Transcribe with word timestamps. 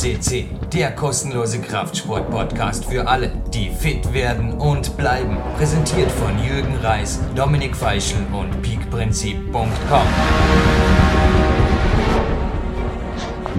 CC, 0.00 0.46
der 0.72 0.92
kostenlose 0.92 1.60
Kraftsport-Podcast 1.60 2.86
für 2.86 3.06
alle, 3.06 3.30
die 3.52 3.68
fit 3.68 4.14
werden 4.14 4.54
und 4.54 4.96
bleiben. 4.96 5.36
Präsentiert 5.58 6.10
von 6.10 6.42
Jürgen 6.42 6.74
Reis, 6.76 7.20
Dominik 7.36 7.76
Feischl 7.76 8.16
und 8.32 8.62
peakprinzip.com. 8.62 10.06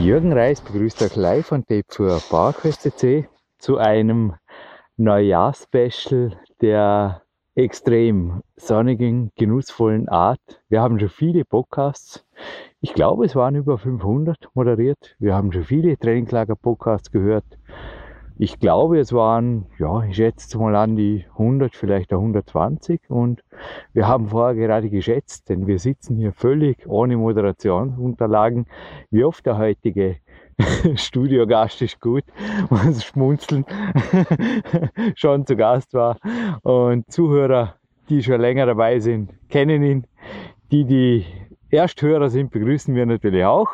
Jürgen 0.03 0.33
Reis 0.33 0.61
begrüßt 0.61 1.03
euch 1.03 1.15
live 1.15 1.45
von 1.45 1.63
Tape 1.63 1.85
für 1.89 2.19
PowerQuest 2.27 2.89
zu 3.59 3.77
einem 3.77 4.33
Neujahr-Special 4.97 6.39
der 6.59 7.21
extrem 7.53 8.41
sonnigen, 8.55 9.31
genussvollen 9.37 10.09
Art. 10.09 10.41
Wir 10.69 10.81
haben 10.81 10.99
schon 10.99 11.09
viele 11.09 11.45
Podcasts. 11.45 12.25
Ich 12.83 12.95
glaube, 12.95 13.25
es 13.25 13.35
waren 13.35 13.53
über 13.53 13.77
500 13.77 14.49
moderiert. 14.55 15.15
Wir 15.19 15.35
haben 15.35 15.51
schon 15.51 15.65
viele 15.65 15.99
Trainingslager-Podcasts 15.99 17.11
gehört. 17.11 17.45
Ich 18.39 18.59
glaube, 18.59 18.97
es 18.97 19.13
waren, 19.13 19.67
ja, 19.77 20.03
ich 20.03 20.15
schätze 20.15 20.57
mal 20.57 20.75
an 20.75 20.95
die 20.95 21.25
100, 21.33 21.75
vielleicht 21.75 22.11
auch 22.11 22.17
120. 22.17 23.01
Und 23.07 23.43
wir 23.93 24.07
haben 24.07 24.29
vorher 24.29 24.55
gerade 24.55 24.89
geschätzt, 24.89 25.49
denn 25.49 25.67
wir 25.67 25.77
sitzen 25.77 26.17
hier 26.17 26.33
völlig 26.33 26.87
ohne 26.87 27.17
Moderationsunterlagen, 27.17 28.65
wie 29.11 29.25
oft 29.25 29.45
der 29.45 29.59
heutige 29.59 30.15
Studiogast 30.95 31.83
ist 31.83 32.01
gut, 32.01 32.23
was 32.71 33.03
Schmunzeln 33.03 33.63
schon 35.15 35.45
zu 35.45 35.55
Gast 35.55 35.93
war. 35.93 36.17
Und 36.63 37.11
Zuhörer, 37.11 37.75
die 38.09 38.23
schon 38.23 38.41
länger 38.41 38.65
dabei 38.65 38.99
sind, 38.99 39.33
kennen 39.49 39.83
ihn. 39.83 40.07
Die, 40.71 40.85
die 40.85 41.25
Ersthörer 41.71 42.29
sind, 42.29 42.51
begrüßen 42.51 42.93
wir 42.95 43.05
natürlich 43.05 43.45
auch. 43.45 43.69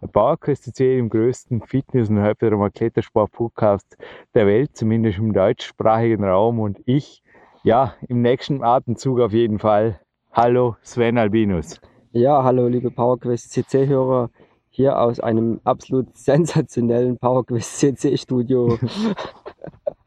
Bei 0.00 0.08
PowerQuest 0.08 0.74
C, 0.74 0.96
dem 0.96 1.08
größten 1.08 1.62
Fitness- 1.62 2.10
und 2.10 2.20
Halbwiederum 2.20 2.72
Klettersport-Podcast 2.72 3.96
der 4.34 4.46
Welt, 4.46 4.76
zumindest 4.76 5.18
im 5.18 5.32
deutschsprachigen 5.32 6.24
Raum. 6.24 6.58
Und 6.58 6.78
ich, 6.86 7.22
ja, 7.62 7.94
im 8.08 8.20
nächsten 8.20 8.64
Atemzug 8.64 9.20
auf 9.20 9.32
jeden 9.32 9.60
Fall. 9.60 10.00
Hallo 10.32 10.76
Sven 10.82 11.18
Albinus. 11.18 11.80
Ja, 12.12 12.42
hallo 12.42 12.66
liebe 12.66 12.90
PowerQuest 12.90 13.52
CC-Hörer 13.52 14.30
hier 14.70 14.98
aus 14.98 15.20
einem 15.20 15.60
absolut 15.64 16.16
sensationellen 16.18 17.16
PowerQuest 17.16 17.78
CC 17.78 18.16
Studio. 18.18 18.78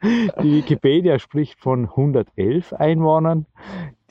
Die 0.01 0.57
Wikipedia 0.57 1.19
spricht 1.19 1.59
von 1.59 1.85
111 1.85 2.73
Einwohnern. 2.73 3.45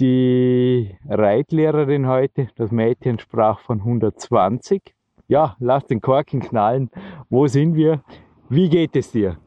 Die 0.01 0.97
Reitlehrerin 1.09 2.07
heute, 2.07 2.49
das 2.57 2.71
Mädchen, 2.71 3.19
sprach 3.19 3.61
von 3.61 3.79
120. 3.79 4.95
Ja, 5.29 5.57
lass 5.61 5.87
den 5.87 6.01
Korken 6.01 6.41
knallen. 6.41 6.91
Wo 7.31 7.47
sind 7.47 7.75
wir? 7.75 8.03
Wie 8.49 8.69
geht 8.69 8.97
es 8.97 9.13
dir? 9.13 9.39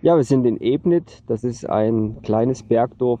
Ja, 0.00 0.16
wir 0.16 0.24
sind 0.24 0.44
in 0.46 0.60
Ebnit. 0.60 1.22
Das 1.26 1.44
ist 1.44 1.68
ein 1.68 2.20
kleines 2.22 2.62
Bergdorf, 2.62 3.20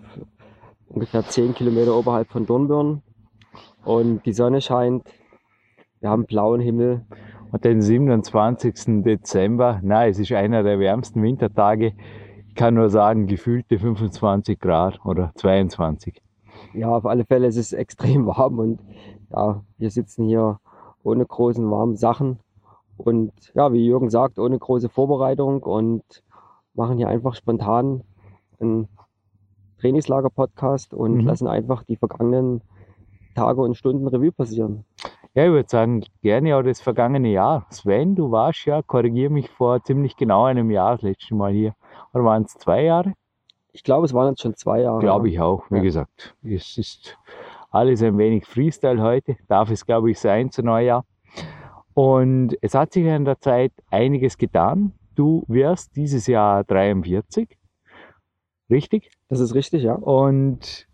ungefähr 0.88 1.22
10 1.22 1.54
Kilometer 1.54 1.96
oberhalb 1.96 2.28
von 2.28 2.46
Dornbirn. 2.46 3.02
Und 3.84 4.24
die 4.26 4.32
Sonne 4.32 4.60
scheint. 4.60 5.08
Wir 6.00 6.10
haben 6.10 6.26
blauen 6.26 6.60
Himmel. 6.60 7.06
Und 7.52 7.66
den 7.66 7.82
27. 7.82 9.02
Dezember, 9.04 9.78
na, 9.82 10.06
es 10.06 10.18
ist 10.18 10.32
einer 10.32 10.62
der 10.62 10.78
wärmsten 10.78 11.22
Wintertage. 11.22 11.92
Ich 12.48 12.54
kann 12.54 12.74
nur 12.74 12.88
sagen, 12.88 13.26
gefühlte 13.26 13.78
25 13.78 14.58
Grad 14.58 15.04
oder 15.04 15.32
22. 15.34 16.22
Ja, 16.72 16.88
auf 16.88 17.04
alle 17.04 17.26
Fälle 17.26 17.46
ist 17.46 17.58
es 17.58 17.74
extrem 17.74 18.26
warm 18.26 18.58
und 18.58 18.80
ja, 19.30 19.62
wir 19.76 19.90
sitzen 19.90 20.26
hier 20.26 20.60
ohne 21.02 21.26
großen 21.26 21.70
warmen 21.70 21.96
Sachen 21.96 22.38
und 22.96 23.32
ja, 23.54 23.70
wie 23.74 23.84
Jürgen 23.84 24.08
sagt, 24.08 24.38
ohne 24.38 24.58
große 24.58 24.88
Vorbereitung 24.88 25.62
und 25.62 26.22
machen 26.72 26.96
hier 26.96 27.08
einfach 27.08 27.34
spontan 27.34 28.02
einen 28.60 28.88
Trainingslager-Podcast 29.80 30.94
und 30.94 31.16
mhm. 31.16 31.26
lassen 31.26 31.48
einfach 31.48 31.82
die 31.82 31.96
vergangenen 31.96 32.62
Tage 33.34 33.60
und 33.60 33.76
Stunden 33.76 34.08
Revue 34.08 34.32
passieren. 34.32 34.86
Ja, 35.34 35.46
ich 35.46 35.50
würde 35.50 35.68
sagen, 35.68 36.04
gerne 36.20 36.54
auch 36.56 36.62
das 36.62 36.82
vergangene 36.82 37.30
Jahr. 37.30 37.66
Sven, 37.70 38.14
du 38.14 38.30
warst 38.30 38.66
ja, 38.66 38.82
korrigiere 38.82 39.32
mich, 39.32 39.48
vor 39.48 39.82
ziemlich 39.82 40.14
genau 40.16 40.44
einem 40.44 40.70
Jahr 40.70 40.92
das 40.92 41.02
letzte 41.02 41.34
Mal 41.34 41.52
hier. 41.52 41.74
Oder 42.12 42.24
waren 42.24 42.42
es 42.42 42.52
zwei 42.52 42.84
Jahre? 42.84 43.14
Ich 43.72 43.82
glaube, 43.82 44.04
es 44.04 44.12
waren 44.12 44.28
jetzt 44.28 44.42
schon 44.42 44.54
zwei 44.54 44.82
Jahre. 44.82 44.98
Glaube 45.00 45.30
ich 45.30 45.40
auch, 45.40 45.64
wie 45.70 45.76
ja. 45.76 45.82
gesagt. 45.82 46.36
Es 46.42 46.76
ist 46.76 47.16
alles 47.70 48.02
ein 48.02 48.18
wenig 48.18 48.44
Freestyle 48.44 49.00
heute, 49.00 49.36
darf 49.48 49.70
es, 49.70 49.86
glaube 49.86 50.10
ich, 50.10 50.20
sein 50.20 50.50
zu 50.50 50.62
Neujahr. 50.62 51.06
Und 51.94 52.54
es 52.60 52.74
hat 52.74 52.92
sich 52.92 53.06
in 53.06 53.24
der 53.24 53.40
Zeit 53.40 53.72
einiges 53.90 54.36
getan. 54.36 54.92
Du 55.14 55.44
wirst 55.48 55.96
dieses 55.96 56.26
Jahr 56.26 56.62
43. 56.64 57.56
Richtig? 58.68 59.10
Das 59.30 59.40
ist 59.40 59.54
richtig, 59.54 59.82
ja. 59.82 59.94
Und 59.94 60.86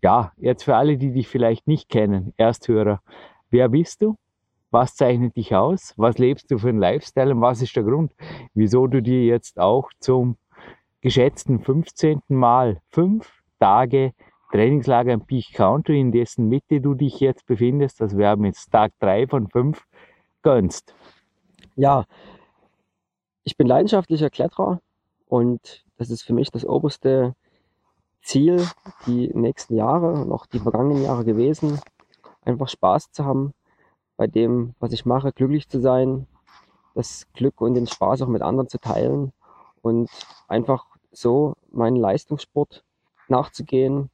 ja, 0.00 0.32
jetzt 0.36 0.62
für 0.62 0.76
alle, 0.76 0.96
die 0.96 1.12
dich 1.12 1.26
vielleicht 1.26 1.66
nicht 1.66 1.88
kennen, 1.88 2.32
Ersthörer, 2.36 3.00
wer 3.50 3.68
bist 3.68 4.02
du? 4.02 4.16
Was 4.70 4.94
zeichnet 4.94 5.36
dich 5.36 5.54
aus? 5.54 5.94
Was 5.96 6.18
lebst 6.18 6.50
du 6.50 6.58
für 6.58 6.68
einen 6.68 6.78
Lifestyle 6.78 7.32
und 7.34 7.40
was 7.40 7.60
ist 7.60 7.74
der 7.74 7.82
Grund, 7.82 8.14
wieso 8.54 8.86
du 8.86 9.02
dir 9.02 9.24
jetzt 9.24 9.58
auch 9.58 9.90
zum 9.98 10.36
geschätzten 11.00 11.60
15. 11.60 12.20
Mal 12.28 12.80
fünf 12.90 13.42
Tage 13.58 14.12
Trainingslager 14.52 15.12
im 15.12 15.24
Peak 15.24 15.52
Country, 15.54 16.00
in 16.00 16.12
dessen 16.12 16.48
Mitte 16.48 16.80
du 16.80 16.94
dich 16.94 17.20
jetzt 17.20 17.46
befindest, 17.46 18.00
das 18.00 18.16
wäre 18.16 18.36
jetzt 18.44 18.70
Tag 18.70 18.92
drei 18.98 19.26
von 19.26 19.48
fünf, 19.48 19.86
gönnst? 20.42 20.94
Ja, 21.76 22.04
ich 23.44 23.56
bin 23.56 23.66
leidenschaftlicher 23.66 24.30
Kletterer 24.30 24.80
und 25.26 25.84
das 25.98 26.10
ist 26.10 26.22
für 26.22 26.34
mich 26.34 26.50
das 26.50 26.64
oberste 26.64 27.34
Ziel, 28.22 28.66
die 29.06 29.30
nächsten 29.34 29.76
Jahre 29.76 30.12
und 30.12 30.32
auch 30.32 30.46
die 30.46 30.58
vergangenen 30.58 31.02
Jahre 31.02 31.24
gewesen, 31.24 31.80
einfach 32.42 32.68
Spaß 32.68 33.12
zu 33.12 33.24
haben 33.24 33.52
bei 34.16 34.26
dem, 34.26 34.74
was 34.80 34.92
ich 34.92 35.06
mache, 35.06 35.32
glücklich 35.32 35.68
zu 35.68 35.80
sein, 35.80 36.26
das 36.94 37.26
Glück 37.32 37.60
und 37.60 37.74
den 37.74 37.86
Spaß 37.86 38.22
auch 38.22 38.28
mit 38.28 38.42
anderen 38.42 38.68
zu 38.68 38.78
teilen 38.78 39.32
und 39.82 40.10
einfach 40.48 40.86
so 41.12 41.54
meinen 41.70 41.96
Leistungssport 41.96 42.84
nachzugehen. 43.28 44.10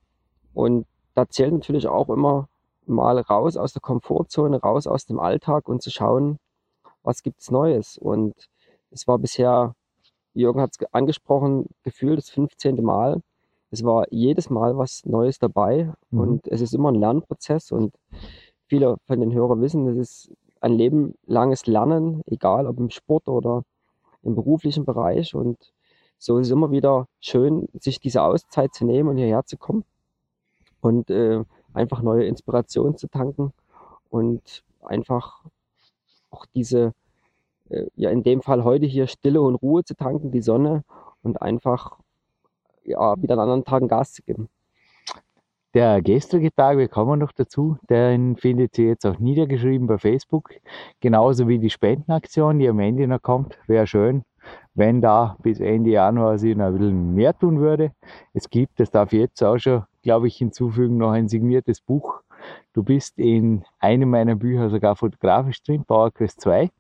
Und 0.54 0.86
da 1.14 1.28
zählt 1.28 1.52
natürlich 1.52 1.88
auch 1.88 2.08
immer 2.08 2.48
mal 2.86 3.18
raus 3.18 3.56
aus 3.56 3.72
der 3.72 3.82
Komfortzone, 3.82 4.60
raus 4.60 4.86
aus 4.86 5.06
dem 5.06 5.18
Alltag 5.18 5.68
und 5.68 5.82
zu 5.82 5.90
schauen, 5.90 6.38
was 7.02 7.22
gibt's 7.22 7.50
Neues. 7.50 7.98
Und 7.98 8.34
es 8.90 9.08
war 9.08 9.18
bisher, 9.18 9.74
Jürgen 10.34 10.60
hat 10.60 10.70
es 10.78 10.86
angesprochen, 10.92 11.66
gefühlt 11.82 12.18
das 12.18 12.30
15. 12.30 12.82
Mal. 12.82 13.22
Es 13.70 13.84
war 13.84 14.06
jedes 14.10 14.50
Mal 14.50 14.76
was 14.78 15.04
Neues 15.04 15.38
dabei 15.38 15.92
mhm. 16.10 16.20
und 16.20 16.48
es 16.48 16.60
ist 16.60 16.74
immer 16.74 16.90
ein 16.90 16.96
Lernprozess 16.96 17.72
und 17.72 17.94
viele 18.66 18.96
von 19.06 19.20
den 19.20 19.32
Hörern 19.32 19.60
wissen, 19.60 19.86
es 19.88 19.96
ist 19.96 20.32
ein 20.60 20.72
lebenlanges 20.72 21.66
Lernen, 21.66 22.22
egal 22.26 22.66
ob 22.66 22.78
im 22.78 22.90
Sport 22.90 23.28
oder 23.28 23.62
im 24.22 24.34
beruflichen 24.34 24.84
Bereich 24.84 25.34
und 25.34 25.72
so 26.18 26.38
ist 26.38 26.46
es 26.46 26.52
immer 26.52 26.70
wieder 26.70 27.06
schön, 27.20 27.68
sich 27.78 28.00
diese 28.00 28.22
Auszeit 28.22 28.74
zu 28.74 28.86
nehmen 28.86 29.10
und 29.10 29.16
hierher 29.18 29.44
zu 29.44 29.56
kommen 29.56 29.84
und 30.80 31.10
äh, 31.10 31.44
einfach 31.74 32.02
neue 32.02 32.24
Inspirationen 32.24 32.96
zu 32.96 33.08
tanken 33.08 33.52
und 34.08 34.64
einfach 34.82 35.44
auch 36.30 36.46
diese, 36.54 36.92
äh, 37.68 37.86
ja 37.96 38.10
in 38.10 38.22
dem 38.22 38.40
Fall 38.40 38.64
heute 38.64 38.86
hier 38.86 39.06
Stille 39.06 39.42
und 39.42 39.56
Ruhe 39.56 39.84
zu 39.84 39.94
tanken, 39.94 40.30
die 40.30 40.42
Sonne 40.42 40.84
und 41.22 41.42
einfach 41.42 41.98
ja, 42.86 43.20
wieder 43.20 43.34
an 43.34 43.40
anderen 43.40 43.64
Tagen 43.64 43.88
Gas 43.88 44.12
zu 44.12 44.22
geben. 44.22 44.48
Der 45.76 46.00
gestrige 46.00 46.54
Tag, 46.54 46.78
wir 46.78 46.88
kommen 46.88 47.18
noch 47.18 47.32
dazu, 47.32 47.76
den 47.90 48.36
findet 48.36 48.78
ihr 48.78 48.86
jetzt 48.86 49.04
auch 49.04 49.18
niedergeschrieben 49.18 49.86
bei 49.86 49.98
Facebook. 49.98 50.50
Genauso 51.00 51.48
wie 51.48 51.58
die 51.58 51.68
Spendenaktion, 51.68 52.58
die 52.58 52.68
am 52.68 52.80
Ende 52.80 53.06
noch 53.06 53.20
kommt. 53.20 53.58
Wäre 53.66 53.86
schön, 53.86 54.22
wenn 54.72 55.02
da 55.02 55.36
bis 55.42 55.60
Ende 55.60 55.90
Januar 55.90 56.38
sich 56.38 56.56
noch 56.56 56.66
ein 56.66 56.78
bisschen 56.78 57.14
mehr 57.14 57.38
tun 57.38 57.60
würde. 57.60 57.92
Es 58.32 58.48
gibt, 58.48 58.80
das 58.80 58.90
darf 58.90 59.12
ich 59.12 59.20
jetzt 59.20 59.42
auch 59.42 59.58
schon, 59.58 59.84
glaube 60.02 60.28
ich, 60.28 60.36
hinzufügen, 60.36 60.96
noch 60.96 61.10
ein 61.10 61.28
signiertes 61.28 61.82
Buch. 61.82 62.22
Du 62.72 62.82
bist 62.82 63.18
in 63.18 63.62
einem 63.78 64.08
meiner 64.08 64.34
Bücher 64.34 64.70
sogar 64.70 64.96
fotografisch 64.96 65.62
drin, 65.62 65.84
PowerQuest 65.84 66.40
2. 66.40 66.70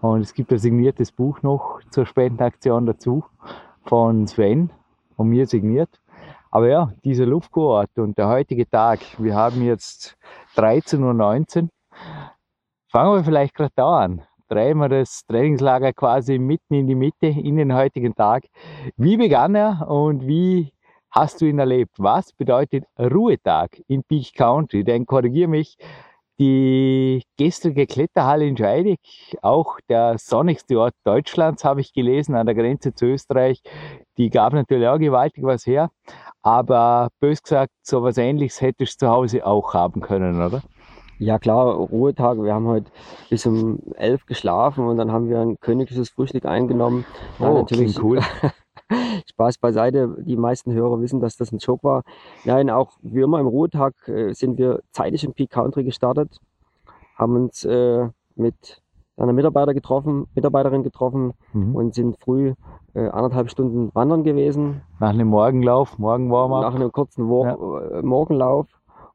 Und 0.00 0.22
es 0.22 0.32
gibt 0.32 0.50
ein 0.52 0.58
signiertes 0.58 1.12
Buch 1.12 1.42
noch 1.42 1.80
zur 1.90 2.06
Spendenaktion 2.06 2.86
dazu 2.86 3.24
von 3.84 4.26
Sven 4.26 4.70
und 5.22 5.30
mir 5.30 5.46
signiert. 5.46 6.00
Aber 6.50 6.68
ja, 6.68 6.92
dieser 7.04 7.26
Luftkurort 7.26 7.98
und 7.98 8.18
der 8.18 8.28
heutige 8.28 8.68
Tag, 8.68 9.00
wir 9.18 9.34
haben 9.34 9.62
jetzt 9.62 10.16
13.19 10.56 11.62
Uhr. 11.62 11.68
Fangen 12.88 13.14
wir 13.14 13.24
vielleicht 13.24 13.54
gerade 13.54 13.72
da 13.74 14.00
an 14.00 14.22
drehen 14.52 14.78
wir 14.78 14.90
das 14.90 15.24
Trainingslager 15.26 15.94
quasi 15.94 16.38
mitten 16.38 16.74
in 16.74 16.86
die 16.86 16.94
Mitte 16.94 17.26
in 17.26 17.56
den 17.56 17.74
heutigen 17.74 18.14
Tag. 18.14 18.44
Wie 18.98 19.16
begann 19.16 19.54
er 19.54 19.88
und 19.88 20.26
wie 20.26 20.74
hast 21.10 21.40
du 21.40 21.46
ihn 21.46 21.58
erlebt? 21.58 21.94
Was 21.96 22.34
bedeutet 22.34 22.84
Ruhetag 22.98 23.80
in 23.88 24.02
Peak 24.04 24.34
Country? 24.34 24.84
Denn 24.84 25.06
korrigiere 25.06 25.48
mich, 25.48 25.78
Die 26.40 27.22
gestrige 27.36 27.86
Kletterhalle 27.86 28.46
in 28.46 28.56
Scheidig, 28.56 28.98
auch 29.42 29.78
der 29.88 30.16
sonnigste 30.18 30.78
Ort 30.80 30.94
Deutschlands, 31.04 31.64
habe 31.64 31.80
ich 31.80 31.92
gelesen, 31.92 32.34
an 32.34 32.46
der 32.46 32.54
Grenze 32.54 32.94
zu 32.94 33.06
Österreich, 33.06 33.62
die 34.16 34.30
gab 34.30 34.52
natürlich 34.52 34.88
auch 34.88 34.98
gewaltig 34.98 35.44
was 35.44 35.66
her. 35.66 35.90
Aber 36.42 37.10
bös 37.20 37.42
gesagt, 37.42 37.70
so 37.82 37.98
etwas 37.98 38.18
ähnliches 38.18 38.60
hättest 38.60 39.00
du 39.00 39.06
zu 39.06 39.12
Hause 39.12 39.46
auch 39.46 39.74
haben 39.74 40.00
können, 40.00 40.42
oder? 40.42 40.62
Ja 41.18 41.38
klar, 41.38 41.74
Ruhetag. 41.74 42.42
Wir 42.42 42.52
haben 42.52 42.66
heute 42.66 42.90
bis 43.30 43.46
um 43.46 43.78
elf 43.94 44.26
geschlafen 44.26 44.86
und 44.88 44.96
dann 44.96 45.12
haben 45.12 45.28
wir 45.28 45.38
ein 45.38 45.56
königliches 45.60 46.10
Frühstück 46.10 46.46
eingenommen. 46.46 47.04
Ja, 47.38 47.50
oh, 47.50 47.58
natürlich 47.58 48.02
cool. 48.02 48.20
Spaß 49.30 49.58
beiseite. 49.58 50.16
Die 50.20 50.36
meisten 50.36 50.72
Hörer 50.72 51.00
wissen, 51.00 51.20
dass 51.20 51.36
das 51.36 51.52
ein 51.52 51.58
Joke 51.58 51.84
war. 51.84 52.02
Nein, 52.44 52.70
auch 52.70 52.92
wie 53.02 53.20
immer 53.20 53.40
im 53.40 53.46
Ruhetag 53.46 53.94
äh, 54.08 54.32
sind 54.32 54.58
wir 54.58 54.80
zeitig 54.92 55.24
im 55.24 55.32
Peak 55.32 55.50
Country 55.50 55.84
gestartet, 55.84 56.38
haben 57.16 57.36
uns 57.36 57.64
äh, 57.64 58.08
mit 58.36 58.82
einer 59.16 59.32
Mitarbeiter 59.32 59.74
getroffen, 59.74 60.26
Mitarbeiterin 60.34 60.82
getroffen 60.82 61.32
mhm. 61.52 61.76
und 61.76 61.94
sind 61.94 62.16
früh 62.18 62.54
äh, 62.94 63.08
anderthalb 63.08 63.50
Stunden 63.50 63.90
wandern 63.94 64.24
gewesen. 64.24 64.82
Nach 65.00 65.10
einem 65.10 65.28
Morgenlauf, 65.28 65.98
Morgenwarm-up. 65.98 66.62
Nach 66.62 66.74
einem 66.74 66.92
kurzen 66.92 67.28
Wo 67.28 67.44
ja. 67.44 67.98
Äh, 67.98 68.02
Morgenlauf 68.02 68.66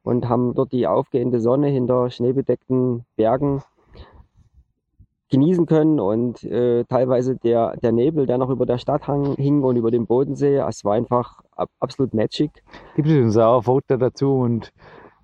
und 0.02 0.28
haben 0.28 0.54
dort 0.54 0.72
die 0.72 0.86
aufgehende 0.86 1.40
Sonne 1.40 1.68
hinter 1.68 2.10
schneebedeckten 2.10 3.04
Bergen 3.16 3.62
genießen 5.30 5.66
können 5.66 6.00
und 6.00 6.42
äh, 6.44 6.84
teilweise 6.84 7.36
der, 7.36 7.76
der 7.76 7.92
Nebel, 7.92 8.26
der 8.26 8.38
noch 8.38 8.50
über 8.50 8.66
der 8.66 8.78
Stadt 8.78 9.06
hing 9.06 9.62
und 9.62 9.76
über 9.76 9.90
dem 9.90 10.06
Bodensee, 10.06 10.56
es 10.56 10.84
war 10.84 10.94
einfach 10.94 11.40
absolut 11.80 12.14
magic. 12.14 12.62
Gibt 12.96 13.08
es 13.08 13.16
uns 13.16 13.36
auch 13.36 13.58
ein 13.58 13.62
Foto 13.62 13.96
dazu 13.96 14.32
und 14.32 14.72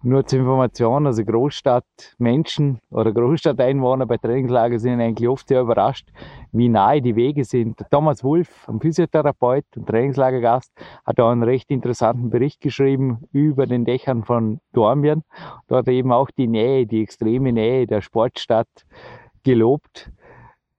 nur 0.06 0.26
zur 0.26 0.40
Information, 0.40 1.06
also 1.06 1.24
Großstadtmenschen 1.24 2.78
oder 2.90 3.10
Großstadteinwohner 3.10 4.04
bei 4.04 4.18
Trainingslager 4.18 4.78
sind 4.78 5.00
eigentlich 5.00 5.26
oft 5.30 5.48
sehr 5.48 5.62
überrascht, 5.62 6.10
wie 6.52 6.68
nahe 6.68 7.00
die 7.00 7.16
Wege 7.16 7.42
sind. 7.44 7.80
Thomas 7.90 8.22
Wolf, 8.22 8.68
ein 8.68 8.80
Physiotherapeut 8.80 9.64
und 9.76 9.86
Trainingslagergast, 9.86 10.70
hat 11.06 11.20
auch 11.20 11.30
einen 11.30 11.42
recht 11.42 11.70
interessanten 11.70 12.28
Bericht 12.28 12.60
geschrieben 12.60 13.24
über 13.32 13.66
den 13.66 13.86
Dächern 13.86 14.24
von 14.24 14.60
Dornbirn. 14.74 15.22
Dort 15.68 15.88
eben 15.88 16.12
auch 16.12 16.30
die 16.30 16.48
Nähe, 16.48 16.86
die 16.86 17.02
extreme 17.02 17.54
Nähe 17.54 17.86
der 17.86 18.02
Sportstadt 18.02 18.68
gelobt. 19.44 20.10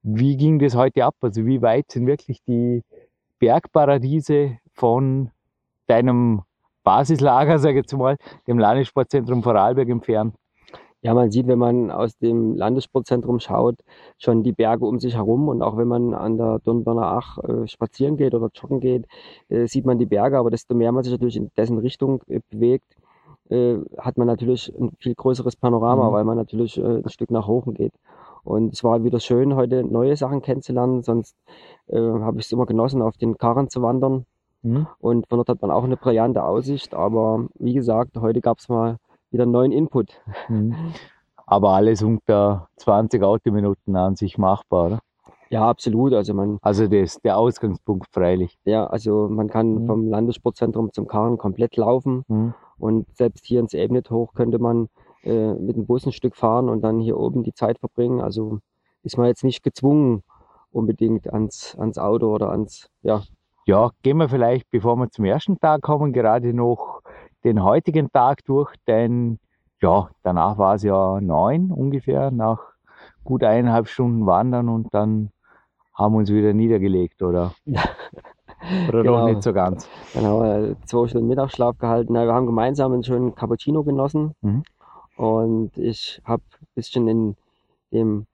Wie 0.03 0.38
ging 0.38 0.59
das 0.59 0.75
heute 0.75 1.06
ab? 1.06 1.15
Also 1.21 1.45
wie 1.45 1.62
weit 1.62 1.91
sind 1.91 2.06
wirklich 2.07 2.44
die 2.44 2.83
Bergparadiese 3.39 4.57
von 4.73 5.31
deinem 5.88 6.41
Basislager, 6.83 7.57
sage 7.59 7.79
ich 7.79 7.83
jetzt 7.83 7.97
mal, 7.97 8.17
dem 8.47 8.59
Landessportzentrum 8.59 9.41
Vorarlberg 9.41 9.89
entfernt? 9.89 10.35
Ja, 11.01 11.13
man 11.13 11.29
sieht, 11.29 11.45
wenn 11.45 11.59
man 11.59 11.91
aus 11.91 12.17
dem 12.17 12.56
Landessportzentrum 12.56 13.39
schaut, 13.39 13.75
schon 14.17 14.41
die 14.41 14.53
Berge 14.53 14.85
um 14.85 15.00
sich 15.00 15.15
herum. 15.15 15.50
Und 15.50 15.62
auch 15.62 15.77
wenn 15.77 15.88
man 15.88 16.15
an 16.15 16.38
der 16.38 16.57
Dornbirner 16.59 17.06
Ach 17.06 17.38
äh, 17.44 17.67
spazieren 17.67 18.17
geht 18.17 18.33
oder 18.33 18.50
joggen 18.56 18.79
geht, 18.79 19.06
äh, 19.50 19.67
sieht 19.67 19.85
man 19.85 20.00
die 20.00 20.07
Berge. 20.07 20.39
Aber 20.39 20.50
desto 20.50 20.73
mehr 20.73 20.91
man 20.91 21.03
sich 21.03 21.13
natürlich 21.13 21.38
in 21.38 21.51
dessen 21.57 21.77
Richtung 21.77 22.23
äh, 22.27 22.39
bewegt, 22.50 22.95
äh, 23.50 23.77
hat 24.00 24.17
man 24.17 24.25
natürlich 24.25 24.73
ein 24.79 24.94
viel 25.00 25.13
größeres 25.13 25.56
Panorama, 25.56 26.09
mhm. 26.09 26.13
weil 26.13 26.23
man 26.23 26.38
natürlich 26.38 26.77
äh, 26.79 27.01
ein 27.03 27.09
Stück 27.09 27.29
nach 27.29 27.47
oben 27.47 27.75
geht. 27.75 27.94
Und 28.45 28.74
es 28.74 28.83
war 28.83 29.03
wieder 29.03 29.19
schön, 29.19 29.56
heute 29.56 29.83
neue 29.83 30.15
Sachen 30.15 30.42
kennenzulernen. 30.42 31.01
Sonst 31.03 31.36
äh, 31.88 31.97
habe 32.00 32.39
ich 32.39 32.45
es 32.45 32.51
immer 32.53 32.65
genossen, 32.65 33.01
auf 33.01 33.18
den 33.18 33.38
Karren 33.38 33.69
zu 33.69 33.81
wandern 33.81 34.25
Mhm. 34.65 34.88
Und 35.00 35.27
von 35.27 35.38
dort 35.38 35.50
hat 35.50 35.62
man 35.62 35.71
auch 35.71 35.83
eine 35.83 35.95
brillante 35.95 36.44
Aussicht. 36.44 36.94
Aber 36.94 37.45
wie 37.56 37.74
gesagt, 37.74 38.18
heute 38.18 38.42
gab 38.42 38.57
es 38.57 38.68
mal 38.68 38.97
wieder 39.31 39.44
einen 39.44 39.51
neuen 39.51 39.71
Input. 39.71 40.21
Mhm. 40.50 40.75
Aber 41.47 41.69
alles 41.71 42.01
unter 42.01 42.69
20 42.77 43.21
Autominuten 43.21 43.95
an 43.95 44.15
sich 44.15 44.39
machbar, 44.39 44.88
oder? 44.88 45.00
Ja, 45.51 45.69
absolut. 45.69 46.13
Also 46.13 46.33
man. 46.33 46.57
Also 46.63 46.88
das 46.88 47.21
der 47.21 47.38
Ausgangspunkt 47.38 48.07
freilich. 48.12 48.57
Ja, 48.65 48.88
also 48.88 49.27
man 49.30 49.48
kann 49.48 49.83
mhm. 49.83 49.86
vom 49.86 50.07
Landessportzentrum 50.09 50.91
zum 50.91 51.07
Karren 51.07 51.38
komplett 51.38 51.77
laufen. 51.77 52.24
Mhm. 52.27 52.53
Und 52.80 53.15
selbst 53.15 53.45
hier 53.45 53.59
ins 53.59 53.75
Ebnet 53.75 54.09
hoch 54.09 54.33
könnte 54.33 54.57
man 54.57 54.89
äh, 55.25 55.54
mit 55.54 55.75
dem 55.75 55.86
Bus 55.86 56.06
ein 56.06 56.12
Stück 56.12 56.36
fahren 56.36 56.69
und 56.69 56.81
dann 56.81 57.00
hier 57.00 57.18
oben 57.18 57.44
die 57.44 57.54
Zeit 57.54 57.80
verbringen. 57.80 58.22
Also 58.22 58.60
ist 59.04 59.18
man 59.18 59.27
jetzt 59.27 59.44
nicht 59.44 59.63
gezwungen, 59.63 60.24
unbedingt 60.72 61.31
ans, 61.31 61.75
ans 61.77 61.98
Auto 61.98 62.33
oder 62.33 62.50
ans, 62.50 62.89
ja, 63.01 63.24
ja, 63.68 63.89
gehen 64.04 64.18
wir 64.18 64.30
vielleicht, 64.30 64.69
bevor 64.69 64.95
wir 64.98 65.10
zum 65.10 65.25
ersten 65.25 65.60
Tag 65.60 65.81
kommen, 65.81 66.13
gerade 66.13 66.54
noch 66.54 67.01
den 67.44 67.63
heutigen 67.63 68.12
Tag 68.12 68.45
durch, 68.45 68.75
denn 68.88 69.39
ja, 69.81 70.10
danach 70.22 70.60
war 70.60 70.75
es 70.75 70.83
ja 70.83 71.19
neun 71.19 71.72
ungefähr, 71.72 72.30
nach 72.30 72.60
gut 73.24 73.44
eineinhalb 73.44 73.88
Stunden 73.88 74.27
Wandern 74.27 74.69
und 74.69 74.94
dann 74.94 75.31
haben 75.95 76.13
wir 76.13 76.19
uns 76.19 76.31
wieder 76.31 76.54
niedergelegt, 76.54 77.24
oder? 77.24 77.54
oder 78.88 79.01
genau. 79.01 79.18
doch 79.18 79.25
nicht 79.30 79.42
so 79.42 79.51
ganz? 79.51 79.89
Genau, 80.13 80.44
äh, 80.44 80.75
zwei 80.86 81.07
Stunden 81.07 81.27
Mittagsschlaf 81.27 81.80
gehalten. 81.80 82.13
wir 82.13 82.31
haben 82.31 82.45
gemeinsam 82.45 82.94
einen 82.94 83.04
schönen 83.04 83.33
Cappuccino 83.33 83.83
genossen 83.83 84.33
mhm. 84.42 84.63
Und 85.17 85.77
ich 85.77 86.21
habe 86.25 86.44
ein 86.62 86.67
bisschen 86.75 87.07
in 87.07 87.35
dem 87.91 88.27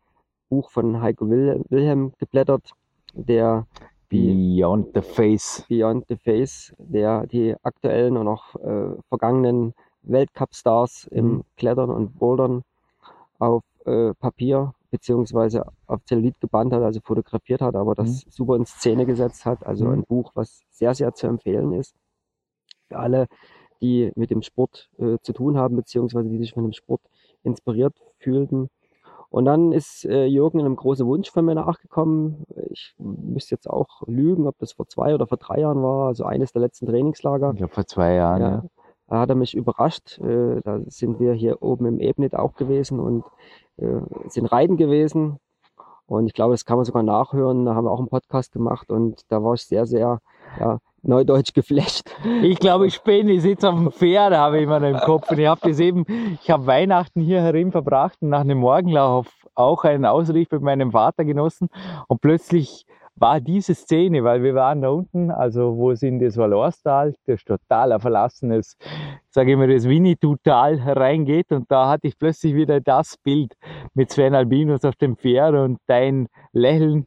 Buch 0.49 0.69
von 0.69 1.01
Heiko 1.01 1.29
Wilhelm 1.29 2.13
geblättert, 2.17 2.71
der 3.13 3.67
Beyond 4.09 4.89
the 4.93 5.01
Face. 5.01 5.65
Beyond 5.69 6.05
the 6.09 6.17
Face, 6.17 6.73
der 6.77 7.25
die 7.27 7.55
aktuellen 7.63 8.17
und 8.17 8.27
auch 8.27 8.55
äh, 8.55 8.95
vergangenen 9.07 9.73
Weltcup-Stars 10.03 11.07
im 11.11 11.25
mhm. 11.25 11.43
Klettern 11.55 11.89
und 11.89 12.19
Bouldern 12.19 12.63
auf 13.39 13.63
äh, 13.85 14.13
Papier 14.15 14.73
beziehungsweise 14.89 15.65
auf 15.87 16.03
Zellulit 16.03 16.39
gebannt 16.41 16.73
hat, 16.73 16.83
also 16.83 16.99
fotografiert 17.01 17.61
hat, 17.61 17.75
aber 17.75 17.95
das 17.95 18.25
mhm. 18.25 18.31
super 18.31 18.55
in 18.57 18.65
Szene 18.65 19.05
gesetzt 19.05 19.45
hat. 19.45 19.65
Also 19.65 19.85
mhm. 19.85 19.93
ein 19.93 20.03
Buch, 20.03 20.31
was 20.35 20.61
sehr, 20.69 20.93
sehr 20.93 21.13
zu 21.13 21.27
empfehlen 21.27 21.71
ist. 21.73 21.95
Für 22.89 22.99
alle, 22.99 23.27
die 23.81 24.11
mit 24.15 24.29
dem 24.29 24.41
Sport 24.41 24.89
äh, 24.99 25.17
zu 25.21 25.33
tun 25.33 25.57
haben, 25.57 25.75
beziehungsweise 25.75 26.29
die 26.29 26.37
sich 26.37 26.53
von 26.53 26.63
dem 26.63 26.73
Sport 26.73 27.01
inspiriert 27.43 27.95
fühlten. 28.19 28.69
Und 29.29 29.45
dann 29.45 29.71
ist 29.71 30.03
äh, 30.05 30.25
Jürgen 30.25 30.59
einem 30.59 30.75
großen 30.75 31.07
Wunsch 31.07 31.31
von 31.31 31.45
mir 31.45 31.55
nachgekommen. 31.55 32.43
Ich 32.69 32.93
müsste 32.97 33.55
jetzt 33.55 33.69
auch 33.69 34.01
lügen, 34.05 34.45
ob 34.45 34.57
das 34.59 34.73
vor 34.73 34.87
zwei 34.89 35.15
oder 35.15 35.25
vor 35.25 35.37
drei 35.37 35.61
Jahren 35.61 35.81
war, 35.81 36.07
also 36.07 36.25
eines 36.25 36.51
der 36.51 36.61
letzten 36.61 36.85
Trainingslager. 36.85 37.51
Ich 37.51 37.57
glaube 37.57 37.73
vor 37.73 37.85
zwei 37.85 38.15
Jahren, 38.15 38.41
ja. 38.41 38.49
ja. 38.49 38.63
Da 39.07 39.19
hat 39.19 39.29
er 39.29 39.35
mich 39.35 39.55
überrascht. 39.55 40.19
Äh, 40.19 40.61
da 40.61 40.81
sind 40.87 41.19
wir 41.19 41.33
hier 41.33 41.61
oben 41.61 41.85
im 41.85 41.99
Ebnet 41.99 42.35
auch 42.35 42.55
gewesen 42.55 42.99
und 42.99 43.23
äh, 43.77 44.01
sind 44.27 44.45
reiten 44.51 44.75
gewesen. 44.77 45.37
Und 46.07 46.27
ich 46.27 46.33
glaube, 46.33 46.53
das 46.53 46.65
kann 46.65 46.75
man 46.75 46.85
sogar 46.85 47.03
nachhören. 47.03 47.65
Da 47.65 47.73
haben 47.73 47.85
wir 47.85 47.91
auch 47.91 47.99
einen 47.99 48.09
Podcast 48.09 48.51
gemacht 48.51 48.89
und 48.91 49.21
da 49.29 49.41
war 49.41 49.53
ich 49.53 49.65
sehr, 49.65 49.85
sehr 49.85 50.19
ja, 50.59 50.79
Neudeutsch 51.03 51.53
geflasht. 51.53 52.09
Ich 52.43 52.59
glaube, 52.59 52.87
ich 52.87 53.01
bin, 53.01 53.27
ich 53.27 53.41
sitze 53.41 53.69
auf 53.69 53.75
dem 53.75 53.91
Pferd, 53.91 54.33
habe 54.33 54.57
ich 54.57 54.63
immer 54.63 54.81
im 54.83 54.97
Kopf. 54.97 55.29
Und 55.31 55.39
ich 55.39 55.47
habe 55.47 55.61
das 55.63 55.79
eben, 55.79 56.05
ich 56.41 56.49
habe 56.51 56.67
Weihnachten 56.67 57.21
hier 57.21 57.41
herin 57.41 57.71
verbracht 57.71 58.17
und 58.21 58.29
nach 58.29 58.41
einem 58.41 58.59
Morgenlauf 58.59 59.27
auch 59.55 59.83
einen 59.83 60.05
Ausrief 60.05 60.51
mit 60.51 60.61
meinem 60.61 60.91
Vater 60.91 61.25
genossen. 61.25 61.69
Und 62.07 62.21
plötzlich 62.21 62.85
war 63.15 63.39
diese 63.39 63.75
Szene, 63.75 64.23
weil 64.23 64.41
wir 64.41 64.55
waren 64.55 64.81
da 64.81 64.89
unten, 64.89 65.29
also 65.29 65.77
wo 65.77 65.91
es 65.91 66.01
in 66.01 66.19
das 66.19 66.37
Valorstal, 66.37 67.13
das 67.27 67.43
total 67.43 67.99
verlassenes, 67.99 68.77
sage 69.29 69.51
ich 69.51 69.57
mal, 69.57 69.67
das 69.67 69.87
Winnetou-Tal 69.87 70.79
reingeht. 70.79 71.51
Und 71.51 71.69
da 71.69 71.89
hatte 71.89 72.07
ich 72.07 72.17
plötzlich 72.17 72.55
wieder 72.55 72.79
das 72.79 73.17
Bild 73.23 73.53
mit 73.93 74.11
Sven 74.11 74.33
Albinus 74.33 74.83
auf 74.85 74.95
dem 74.95 75.17
Pferd 75.17 75.55
und 75.55 75.77
dein 75.87 76.27
Lächeln 76.51 77.05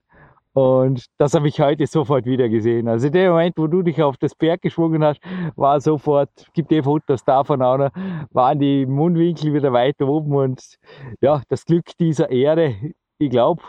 und 0.55 1.07
das 1.19 1.35
habe 1.35 1.49
ich 1.49 1.61
heute 1.61 1.87
sofort 1.87 2.27
wieder 2.27 2.49
gesehen. 2.49 2.87
Also 2.87 3.09
dem 3.11 3.33
Moment, 3.33 3.55
wo 3.57 3.67
du 3.67 3.83
dich 3.83 4.01
auf 4.01 4.17
das 4.17 4.37
Berg 4.37 4.63
geschwungen 4.63 5.03
hast, 5.03 5.21
war 5.57 5.81
sofort, 5.81 6.31
gibt 6.55 6.71
eh 6.71 6.83
Fotos 6.83 7.25
davon 7.25 7.61
auch 7.61 7.77
noch, 7.77 7.91
waren 8.31 8.61
die 8.61 8.87
Mundwinkel 8.87 9.53
wieder 9.53 9.73
weiter 9.73 10.07
oben 10.07 10.33
und 10.35 10.63
ja, 11.21 11.43
das 11.49 11.65
Glück 11.65 11.87
dieser 11.99 12.31
Ehre, 12.31 12.77
ich 13.19 13.31
glaube, 13.31 13.63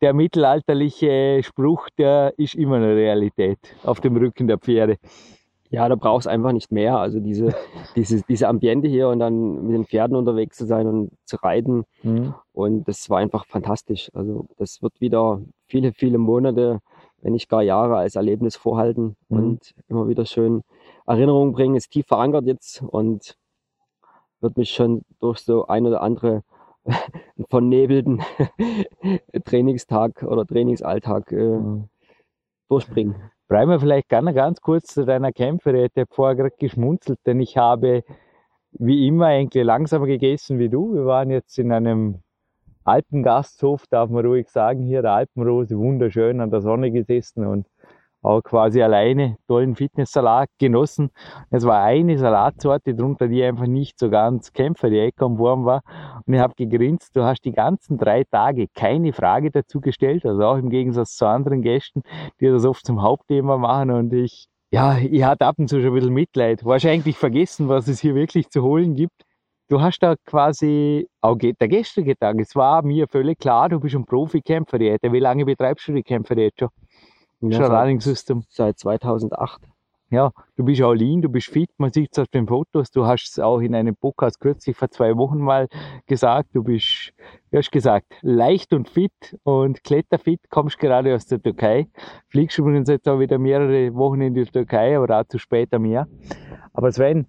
der 0.00 0.12
mittelalterliche 0.12 1.40
Spruch, 1.44 1.88
der 1.98 2.34
ist 2.36 2.56
immer 2.56 2.76
eine 2.76 2.96
Realität 2.96 3.58
auf 3.84 4.00
dem 4.00 4.16
Rücken 4.16 4.48
der 4.48 4.58
Pferde. 4.58 4.98
Ja, 5.70 5.88
da 5.88 5.96
brauchst 5.96 6.26
du 6.26 6.30
einfach 6.30 6.52
nicht 6.52 6.72
mehr. 6.72 6.98
Also 6.98 7.20
diese, 7.20 7.54
diese, 7.96 8.22
diese 8.22 8.48
Ambiente 8.48 8.88
hier 8.88 9.08
und 9.08 9.18
dann 9.18 9.66
mit 9.66 9.74
den 9.74 9.86
Pferden 9.86 10.16
unterwegs 10.16 10.56
zu 10.56 10.66
sein 10.66 10.86
und 10.86 11.10
zu 11.24 11.36
reiten. 11.36 11.84
Mhm. 12.02 12.34
Und 12.52 12.88
das 12.88 13.08
war 13.10 13.18
einfach 13.18 13.46
fantastisch. 13.46 14.10
Also 14.14 14.46
das 14.56 14.82
wird 14.82 15.00
wieder 15.00 15.40
viele, 15.66 15.92
viele 15.92 16.18
Monate, 16.18 16.80
wenn 17.20 17.32
nicht 17.32 17.48
gar 17.48 17.62
Jahre 17.62 17.96
als 17.96 18.16
Erlebnis 18.16 18.56
vorhalten 18.56 19.16
mhm. 19.28 19.38
und 19.38 19.74
immer 19.88 20.08
wieder 20.08 20.24
schön 20.24 20.62
Erinnerungen 21.06 21.52
bringen. 21.52 21.76
Ist 21.76 21.90
tief 21.90 22.06
verankert 22.06 22.46
jetzt 22.46 22.82
und 22.82 23.36
wird 24.40 24.56
mich 24.56 24.70
schon 24.70 25.02
durch 25.20 25.40
so 25.40 25.66
ein 25.66 25.86
oder 25.86 26.00
andere 26.00 26.42
vernebelten 27.50 28.22
Trainingstag 29.44 30.22
oder 30.22 30.46
Trainingsalltag 30.46 31.32
äh, 31.32 31.58
mhm. 31.58 31.88
durchbringen. 32.68 33.16
Bleiben 33.48 33.70
wir 33.70 33.80
vielleicht 33.80 34.10
gerne 34.10 34.34
ganz 34.34 34.60
kurz 34.60 34.88
zu 34.92 35.06
deiner 35.06 35.32
Kämpferin. 35.32 35.86
Ich 35.86 35.96
habe 35.96 36.14
vorher 36.14 36.36
gerade 36.36 36.54
geschmunzelt, 36.58 37.18
denn 37.24 37.40
ich 37.40 37.56
habe 37.56 38.04
wie 38.72 39.06
immer 39.06 39.26
eigentlich 39.26 39.64
langsamer 39.64 40.06
gegessen 40.06 40.58
wie 40.58 40.68
du. 40.68 40.92
Wir 40.94 41.06
waren 41.06 41.30
jetzt 41.30 41.58
in 41.58 41.72
einem 41.72 42.22
Alpengasthof, 42.84 43.86
darf 43.88 44.10
man 44.10 44.26
ruhig 44.26 44.50
sagen, 44.50 44.82
hier 44.82 45.00
der 45.00 45.12
Alpenrose, 45.12 45.78
wunderschön 45.78 46.42
an 46.42 46.50
der 46.50 46.60
Sonne 46.60 46.90
gesessen 46.90 47.46
und 47.46 47.66
auch 48.28 48.42
quasi 48.42 48.82
alleine 48.82 49.38
tollen 49.48 49.74
Fitnesssalat 49.74 50.50
genossen. 50.58 51.10
Es 51.50 51.64
war 51.64 51.82
eine 51.82 52.18
Salatsorte 52.18 52.94
drunter, 52.94 53.26
die 53.26 53.42
einfach 53.42 53.66
nicht 53.66 53.98
so 53.98 54.10
ganz 54.10 54.52
Kämpfer, 54.52 54.90
die 54.90 55.10
warm 55.18 55.64
war. 55.64 55.80
Und 56.26 56.34
ich 56.34 56.40
habe 56.40 56.52
gegrinst, 56.54 57.16
du 57.16 57.24
hast 57.24 57.40
die 57.46 57.52
ganzen 57.52 57.96
drei 57.96 58.24
Tage 58.24 58.66
keine 58.74 59.14
Frage 59.14 59.50
dazu 59.50 59.80
gestellt, 59.80 60.26
also 60.26 60.42
auch 60.42 60.58
im 60.58 60.68
Gegensatz 60.68 61.16
zu 61.16 61.26
anderen 61.26 61.62
Gästen, 61.62 62.02
die 62.38 62.46
das 62.46 62.66
oft 62.66 62.84
zum 62.84 63.00
Hauptthema 63.00 63.56
machen. 63.56 63.90
Und 63.90 64.12
ich, 64.12 64.48
ja, 64.70 64.98
ich 64.98 65.24
hatte 65.24 65.46
ab 65.46 65.54
und 65.58 65.68
zu 65.68 65.80
schon 65.80 65.92
ein 65.92 65.94
bisschen 65.94 66.12
Mitleid. 66.12 66.66
Wahrscheinlich 66.66 67.16
vergessen, 67.16 67.68
was 67.68 67.88
es 67.88 67.98
hier 68.00 68.14
wirklich 68.14 68.50
zu 68.50 68.62
holen 68.62 68.94
gibt. 68.94 69.22
Du 69.70 69.80
hast 69.80 70.00
da 70.00 70.16
quasi 70.26 71.08
auch 71.20 71.36
der 71.38 71.68
gestrige 71.68 72.16
Tag, 72.16 72.36
es 72.40 72.56
war 72.56 72.82
mir 72.82 73.06
völlig 73.06 73.38
klar, 73.38 73.68
du 73.68 73.80
bist 73.80 73.94
ein 73.94 74.06
Profikämpfer. 74.06 74.78
Wie 74.78 75.18
lange 75.18 75.44
betreibst 75.44 75.88
du 75.88 75.92
die 75.92 76.02
Kämpfer 76.02 76.38
jetzt 76.38 76.60
schon? 76.60 76.70
Ja, 77.40 77.52
schon 77.52 77.74
Running 77.74 78.00
System. 78.00 78.42
Seit 78.48 78.78
2008. 78.78 79.62
Ja, 80.10 80.32
du 80.56 80.64
bist 80.64 80.80
auch 80.80 80.94
lean, 80.94 81.20
du 81.20 81.28
bist 81.28 81.50
fit, 81.50 81.68
man 81.76 81.92
sieht 81.92 82.08
es 82.12 82.18
auf 82.18 82.28
den 82.28 82.46
Fotos. 82.46 82.90
Du 82.90 83.04
hast 83.04 83.28
es 83.30 83.38
auch 83.38 83.60
in 83.60 83.74
einem 83.74 83.94
Podcast 83.94 84.40
kürzlich 84.40 84.74
vor 84.74 84.90
zwei 84.90 85.14
Wochen 85.18 85.38
mal 85.38 85.68
gesagt. 86.06 86.48
Du 86.54 86.64
bist, 86.64 87.12
du 87.50 87.58
hast 87.58 87.70
gesagt, 87.70 88.06
leicht 88.22 88.72
und 88.72 88.88
fit 88.88 89.12
und 89.42 89.84
kletterfit, 89.84 90.40
kommst 90.48 90.78
gerade 90.78 91.14
aus 91.14 91.26
der 91.26 91.42
Türkei. 91.42 91.88
Fliegst 92.28 92.58
übrigens 92.58 92.88
jetzt 92.88 93.06
auch 93.06 93.20
wieder 93.20 93.36
mehrere 93.36 93.94
Wochen 93.94 94.22
in 94.22 94.32
die 94.32 94.46
Türkei, 94.46 94.96
aber 94.96 95.08
dazu 95.08 95.36
später 95.36 95.78
mehr. 95.78 96.08
Aber 96.72 96.90
Sven, 96.90 97.26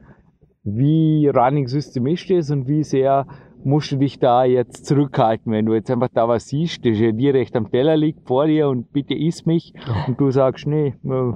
wie 0.63 1.27
Running 1.27 1.67
System 1.67 2.07
ist 2.07 2.29
das 2.29 2.49
und 2.49 2.69
wie 2.69 2.85
sehr 2.85 3.27
musst 3.63 3.91
du 3.91 3.97
dich 3.97 4.19
da 4.19 4.45
jetzt 4.45 4.85
zurückhalten, 4.85 5.51
wenn 5.51 5.65
du 5.65 5.73
jetzt 5.73 5.91
einfach 5.91 6.09
da 6.13 6.27
was 6.27 6.47
siehst, 6.47 6.85
das 6.85 6.99
ja 6.99 7.11
direkt 7.11 7.55
am 7.55 7.69
Teller 7.69 7.97
liegt 7.97 8.27
vor 8.27 8.47
dir 8.47 8.69
und 8.69 8.91
bitte 8.91 9.13
iss 9.13 9.45
mich 9.45 9.73
und 10.07 10.19
du 10.19 10.31
sagst, 10.31 10.67
nee, 10.67 10.93
äh, 11.03 11.33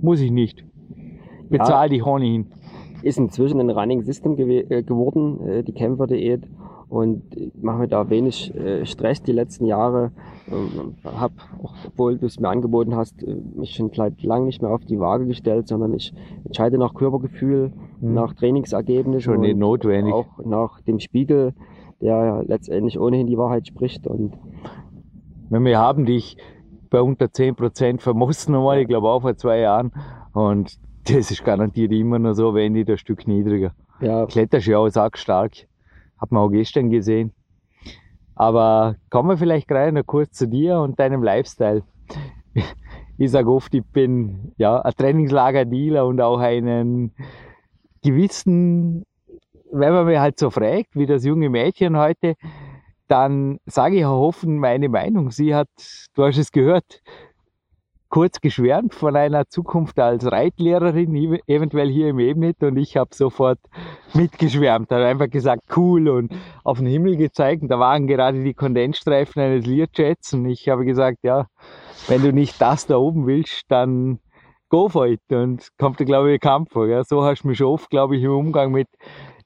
muss 0.00 0.20
ich 0.20 0.30
nicht. 0.30 0.64
Bezahl 1.48 1.86
ja, 1.86 1.88
dich 1.88 2.06
ohnehin. 2.06 2.46
Ist 3.02 3.18
inzwischen 3.18 3.60
ein 3.60 3.70
Running 3.70 4.02
System 4.02 4.36
gew 4.36 4.48
äh, 4.48 4.82
geworden, 4.82 5.40
äh, 5.46 5.62
die 5.62 5.72
Kämpferdiät 5.72 6.42
und 6.92 7.22
mache 7.62 7.78
mir 7.78 7.88
da 7.88 8.10
wenig 8.10 8.54
äh, 8.54 8.84
Stress 8.84 9.22
die 9.22 9.32
letzten 9.32 9.64
Jahre. 9.64 10.12
Äh, 10.46 11.08
habe, 11.08 11.32
obwohl 11.86 12.18
du 12.18 12.26
es 12.26 12.38
mir 12.38 12.50
angeboten 12.50 12.94
hast, 12.94 13.22
äh, 13.22 13.34
mich 13.56 13.70
schon 13.70 13.90
seit 13.94 14.22
lang 14.22 14.44
nicht 14.44 14.60
mehr 14.60 14.70
auf 14.70 14.84
die 14.84 15.00
Waage 15.00 15.26
gestellt, 15.26 15.68
sondern 15.68 15.94
ich 15.94 16.12
entscheide 16.44 16.76
nach 16.76 16.92
Körpergefühl, 16.92 17.72
mhm. 18.02 18.12
nach 18.12 18.34
Trainingsergebnissen. 18.34 19.22
Schon 19.22 19.40
nicht 19.40 19.56
notwendig. 19.56 20.12
Auch 20.12 20.26
nach 20.44 20.82
dem 20.82 21.00
Spiegel, 21.00 21.54
der 22.02 22.44
letztendlich 22.46 23.00
ohnehin 23.00 23.26
die 23.26 23.38
Wahrheit 23.38 23.66
spricht. 23.66 24.06
Und 24.06 24.34
wir 25.48 25.78
haben 25.78 26.04
dich 26.04 26.36
bei 26.90 27.00
unter 27.00 27.24
10% 27.24 28.00
vermossen 28.00 28.52
nochmal, 28.52 28.82
ich 28.82 28.88
glaube 28.88 29.08
auch 29.08 29.22
vor 29.22 29.34
zwei 29.34 29.60
Jahren. 29.60 29.92
Und 30.34 30.78
das 31.04 31.30
ist 31.30 31.42
garantiert 31.42 31.90
immer 31.92 32.18
noch 32.18 32.34
so, 32.34 32.52
wenn 32.52 32.74
nicht 32.74 32.90
ein 32.90 32.98
Stück 32.98 33.26
niedriger. 33.26 33.72
Ja. 34.02 34.26
Kletterst 34.26 34.66
ja 34.66 34.76
auch 34.76 34.90
stark. 35.14 35.52
Hat 36.22 36.30
man 36.30 36.44
auch 36.44 36.50
gestern 36.50 36.88
gesehen. 36.88 37.32
Aber 38.36 38.94
kommen 39.10 39.28
wir 39.30 39.36
vielleicht 39.36 39.66
gerade 39.66 39.92
noch 39.92 40.06
kurz 40.06 40.32
zu 40.38 40.46
dir 40.46 40.78
und 40.78 41.00
deinem 41.00 41.22
Lifestyle. 41.22 41.82
Ich 43.18 43.30
sage 43.30 43.50
oft, 43.50 43.74
ich 43.74 43.84
bin 43.84 44.52
ja, 44.56 44.80
ein 44.80 44.92
Trainingslager-Dealer 44.94 46.06
und 46.06 46.20
auch 46.20 46.38
einen 46.38 47.12
gewissen, 48.02 49.04
wenn 49.70 49.92
man 49.92 50.06
mich 50.06 50.18
halt 50.18 50.38
so 50.38 50.50
fragt, 50.50 50.94
wie 50.94 51.06
das 51.06 51.24
junge 51.24 51.50
Mädchen 51.50 51.96
heute, 51.96 52.34
dann 53.08 53.58
sage 53.66 53.96
ich 53.96 54.04
auch 54.04 54.28
offen 54.28 54.58
meine 54.58 54.88
Meinung. 54.88 55.30
Sie 55.30 55.54
hat, 55.54 55.68
du 56.14 56.24
hast 56.24 56.38
es 56.38 56.52
gehört, 56.52 57.02
kurz 58.12 58.42
geschwärmt 58.42 58.94
von 58.94 59.16
einer 59.16 59.48
Zukunft 59.48 59.98
als 59.98 60.30
Reitlehrerin, 60.30 61.40
eventuell 61.46 61.88
hier 61.90 62.10
im 62.10 62.18
Ebnet 62.18 62.62
und 62.62 62.76
ich 62.76 62.98
habe 62.98 63.14
sofort 63.14 63.58
mitgeschwärmt, 64.12 64.90
habe 64.90 65.06
einfach 65.06 65.30
gesagt, 65.30 65.62
cool 65.78 66.10
und 66.10 66.30
auf 66.62 66.76
den 66.76 66.88
Himmel 66.88 67.16
gezeigt 67.16 67.62
und 67.62 67.68
da 67.68 67.78
waren 67.78 68.06
gerade 68.06 68.44
die 68.44 68.52
Kondensstreifen 68.52 69.40
eines 69.40 69.64
Learjets 69.64 70.34
und 70.34 70.44
ich 70.44 70.68
habe 70.68 70.84
gesagt, 70.84 71.20
ja, 71.22 71.46
wenn 72.06 72.20
du 72.20 72.34
nicht 72.34 72.60
das 72.60 72.86
da 72.86 72.98
oben 72.98 73.26
willst, 73.26 73.62
dann 73.68 74.18
go 74.68 74.90
for 74.90 75.06
it 75.06 75.22
und 75.30 75.68
kommt 75.78 75.98
da 75.98 76.04
glaube 76.04 76.34
ich 76.34 76.40
Kampf 76.40 76.70
vor. 76.72 76.88
Ja. 76.88 77.04
So 77.04 77.24
hast 77.24 77.44
du 77.44 77.48
mich 77.48 77.62
oft, 77.62 77.88
glaube 77.88 78.18
ich, 78.18 78.22
im 78.22 78.32
Umgang 78.32 78.72
mit 78.72 78.88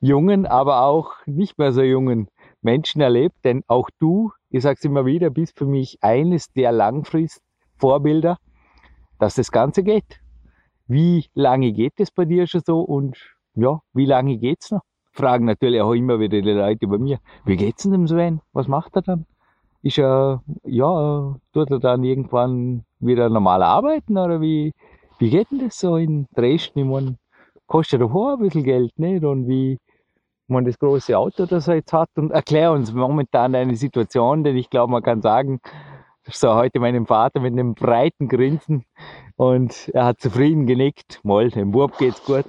jungen, 0.01 0.45
aber 0.45 0.83
auch 0.83 1.13
nicht 1.25 1.57
mehr 1.57 1.71
so 1.71 1.83
jungen 1.83 2.27
Menschen 2.63 3.01
erlebt, 3.01 3.37
denn 3.45 3.63
auch 3.69 3.91
du, 4.01 4.33
ich 4.51 4.65
sage 4.65 4.75
es 4.81 4.85
immer 4.85 5.07
wieder, 5.07 5.31
bist 5.31 5.57
für 5.57 5.67
mich 5.67 5.99
eines 6.01 6.53
der 6.53 6.73
Langfrist-Vorbilder 6.73 8.39
dass 9.19 9.35
das 9.35 9.51
Ganze 9.51 9.83
geht. 9.83 10.21
Wie 10.87 11.27
lange 11.35 11.73
geht 11.73 11.95
es 11.99 12.11
bei 12.11 12.25
dir 12.25 12.47
schon 12.47 12.63
so 12.65 12.81
und 12.81 13.17
ja, 13.55 13.81
wie 13.93 14.07
lange 14.07 14.39
geht's 14.39 14.71
noch? 14.71 14.83
Fragen 15.13 15.47
natürlich 15.47 15.81
auch 15.81 15.93
immer 15.93 16.21
wieder 16.21 16.41
die 16.41 16.51
Leute 16.51 16.87
bei 16.87 16.99
mir, 16.99 17.19
wie 17.45 17.57
geht's 17.57 17.85
denn 17.85 17.93
dem 17.93 18.07
Sven? 18.07 18.41
Was 18.53 18.69
macht 18.69 18.95
er 18.97 19.03
dann? 19.03 19.27
Ist 19.83 19.99
er, 19.99 20.43
ja, 20.65 21.37
tut 21.53 21.71
er 21.71 21.79
dann 21.79 22.05
irgendwann 22.05 22.85
wieder 22.99 23.29
normal 23.31 23.63
arbeiten 23.63 24.19
oder 24.19 24.41
wie, 24.41 24.73
wie 25.19 25.31
geht 25.31 25.51
denn 25.51 25.61
das 25.61 25.79
so 25.79 25.97
in 25.97 26.27
Dresden? 26.35 26.81
Ich 26.81 26.85
meine, 26.85 27.17
kostet 27.67 28.01
doch 28.03 28.15
auch 28.15 28.35
ein 28.35 28.41
bisschen 28.41 28.65
Geld, 28.65 28.99
nicht? 28.99 29.25
Und 29.25 29.49
wie, 29.49 29.79
man 30.49 30.65
das 30.65 30.79
große 30.79 31.17
Auto, 31.17 31.47
das 31.47 31.69
er 31.69 31.77
jetzt 31.77 31.93
hat 31.93 32.11
und 32.17 32.31
erklär 32.31 32.73
uns 32.73 32.93
momentan 32.93 33.53
deine 33.53 33.77
Situation, 33.77 34.45
denn 34.45 34.57
ich 34.57 34.71
glaube, 34.71 34.93
man 34.93 35.03
kann 35.03 35.23
sagen, 35.23 35.61
sah 36.31 36.57
heute 36.57 36.81
meinem 36.81 37.07
Vater 37.07 37.41
mit 37.41 37.53
einem 37.53 37.75
breiten 37.75 38.29
Grinsen 38.29 38.85
und 39.37 39.91
er 39.95 40.07
hat 40.07 40.21
zufrieden 40.21 40.67
genickt. 40.67 41.21
Mal, 41.23 41.51
dem 41.51 41.71
Bub 41.71 41.97
geht's 41.99 42.25
gut. 42.25 42.45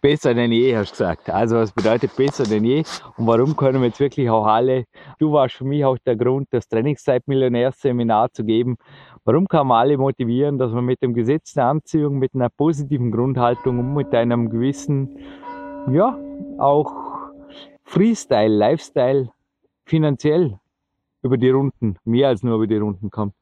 Besser 0.00 0.32
denn 0.34 0.52
je, 0.52 0.76
hast 0.76 0.92
du 0.92 0.92
gesagt. 0.92 1.28
Also 1.28 1.56
was 1.56 1.72
bedeutet 1.72 2.16
besser 2.16 2.44
denn 2.44 2.64
je? 2.64 2.84
Und 3.16 3.26
warum 3.26 3.56
können 3.56 3.80
wir 3.80 3.88
jetzt 3.88 4.00
wirklich 4.00 4.30
auch 4.30 4.46
alle, 4.46 4.84
du 5.18 5.32
warst 5.32 5.56
für 5.56 5.64
mich 5.64 5.84
auch 5.84 5.98
der 6.06 6.16
Grund, 6.16 6.48
das 6.52 6.68
Trainingszeit-Millionärs-Seminar 6.68 8.32
zu 8.32 8.44
geben. 8.44 8.76
Warum 9.24 9.46
kann 9.46 9.66
man 9.66 9.80
alle 9.80 9.98
motivieren, 9.98 10.58
dass 10.58 10.72
man 10.72 10.84
mit 10.84 11.02
dem 11.02 11.12
Gesetz 11.12 11.52
der 11.52 11.66
Anziehung, 11.66 12.18
mit 12.18 12.34
einer 12.34 12.48
positiven 12.48 13.10
Grundhaltung 13.10 13.78
und 13.78 13.94
mit 13.94 14.14
einem 14.14 14.48
gewissen, 14.48 15.18
ja, 15.90 16.18
auch 16.58 16.94
Freestyle, 17.84 18.56
Lifestyle 18.56 19.30
finanziell 19.84 20.59
über 21.22 21.38
die 21.38 21.50
Runden, 21.50 21.96
mehr 22.04 22.28
als 22.28 22.42
nur 22.42 22.56
über 22.56 22.66
die 22.66 22.76
Runden 22.76 23.10
kommt. 23.10 23.34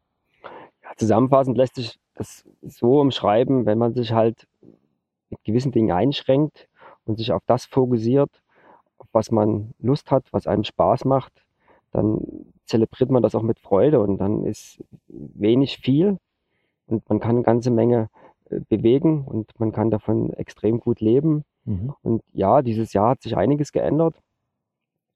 Ja, 0.83 0.91
zusammenfassend 0.97 1.57
lässt 1.57 1.77
sich 1.77 1.99
das 2.15 2.45
so 2.63 3.01
umschreiben, 3.01 3.67
wenn 3.67 3.79
man 3.79 3.95
sich 3.95 4.13
halt 4.13 4.47
mit 5.31 5.43
gewissen 5.45 5.73
Dingen 5.73 5.93
einschränkt 5.93 6.69
und 7.05 7.17
sich 7.17 7.33
auf 7.33 7.43
das 7.47 7.67
fokussiert, 7.67 8.31
auf 8.99 9.07
was 9.13 9.31
man 9.31 9.75
Lust 9.79 10.11
hat, 10.11 10.27
was 10.33 10.47
einem 10.47 10.65
Spaß 10.65 11.05
macht, 11.05 11.33
dann 11.93 12.21
zelebriert 12.67 13.11
man 13.11 13.23
das 13.23 13.35
auch 13.35 13.43
mit 13.43 13.61
Freude 13.61 14.01
und 14.01 14.19
dann 14.19 14.45
ist 14.45 14.83
wenig 15.09 15.79
viel 15.79 16.19
und 16.87 17.09
man 17.09 17.21
kann 17.21 17.37
eine 17.37 17.43
ganze 17.43 17.71
Menge 17.71 18.09
äh, 18.51 18.61
bewegen 18.69 19.25
und 19.25 19.59
man 19.59 19.73
kann 19.73 19.91
davon 19.91 20.33
extrem 20.35 20.81
gut 20.81 21.01
leben. 21.01 21.45
Mhm. 21.65 21.95
Und 22.03 22.23
ja, 22.33 22.63
dieses 22.63 22.93
Jahr 22.93 23.11
hat 23.11 23.23
sich 23.23 23.37
einiges 23.37 23.73
geändert 23.73 24.21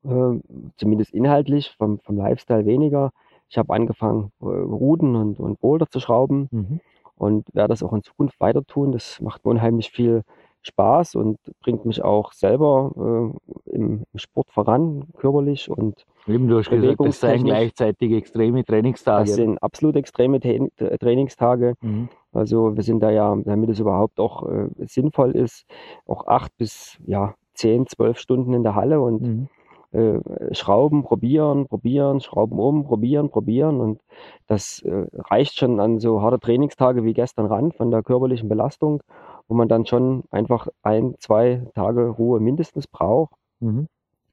äh, 0.04 0.40
zumindest 0.76 1.12
inhaltlich, 1.12 1.71
vom, 1.78 1.99
vom 2.00 2.16
Lifestyle 2.16 2.66
weniger. 2.66 3.12
Ich 3.49 3.59
habe 3.59 3.73
angefangen, 3.75 4.32
äh, 4.40 4.47
Ruden 4.47 5.14
und, 5.14 5.38
und 5.38 5.61
Boulder 5.61 5.88
zu 5.88 6.00
schrauben 6.00 6.49
mhm. 6.50 6.80
und 7.16 7.54
werde 7.54 7.68
das 7.68 7.82
auch 7.82 7.92
in 7.92 8.02
Zukunft 8.02 8.40
weiter 8.40 8.64
tun. 8.64 8.92
Das 8.92 9.21
macht 9.21 9.44
mir 9.44 9.50
unheimlich 9.50 9.90
viel 9.90 10.23
Spaß 10.62 11.16
und 11.16 11.38
bringt 11.61 11.85
mich 11.85 12.02
auch 12.02 12.32
selber 12.32 12.92
äh, 12.97 13.71
im, 13.75 14.04
im, 14.12 14.18
Sport 14.18 14.50
voran, 14.50 15.04
körperlich 15.18 15.68
und 15.68 16.06
Eben, 16.28 16.47
du 16.47 16.59
hast 16.59 16.71
gesagt, 16.71 17.00
das 17.00 17.18
seien 17.18 17.42
gleichzeitig 17.42 18.12
extreme 18.12 18.64
Trainingstage. 18.64 19.26
Das 19.26 19.35
sind 19.35 19.61
absolut 19.61 19.97
extreme 19.97 20.38
Trainingstage. 20.38 21.75
Mhm. 21.80 22.09
Also 22.32 22.76
wir 22.76 22.85
sind 22.85 23.00
da 23.00 23.11
ja, 23.11 23.37
damit 23.44 23.71
es 23.71 23.80
überhaupt 23.80 24.21
auch 24.21 24.49
äh, 24.49 24.68
sinnvoll 24.87 25.32
ist, 25.32 25.66
auch 26.06 26.28
acht 26.28 26.56
bis 26.59 26.97
ja, 27.06 27.35
zehn, 27.54 27.88
zwölf 27.88 28.18
Stunden 28.18 28.54
in 28.54 28.62
der 28.62 28.76
Halle 28.76 29.00
und 29.00 29.23
mhm 29.23 29.49
äh, 29.93 30.21
schrauben, 30.55 31.03
probieren, 31.03 31.67
probieren, 31.67 32.21
schrauben 32.21 32.59
um, 32.59 32.85
probieren, 32.85 33.31
probieren. 33.31 33.81
Und 33.81 34.01
das 34.47 34.81
äh, 34.83 35.07
reicht 35.15 35.59
schon 35.59 35.81
an 35.81 35.99
so 35.99 36.23
harte 36.23 36.41
Trainingstage 36.41 37.05
wie 37.05 37.13
gestern 37.13 37.47
ran 37.47 37.73
von 37.73 37.91
der 37.91 38.03
körperlichen 38.03 38.49
Belastung, 38.49 39.03
wo 39.49 39.55
man 39.55 39.69
dann 39.69 39.85
schon 39.87 40.25
einfach 40.31 40.69
ein, 40.83 41.15
zwei 41.19 41.67
Tage 41.75 42.09
Ruhe 42.09 42.41
mindestens 42.41 42.87
braucht. 42.87 43.35
Mhm. 43.61 43.89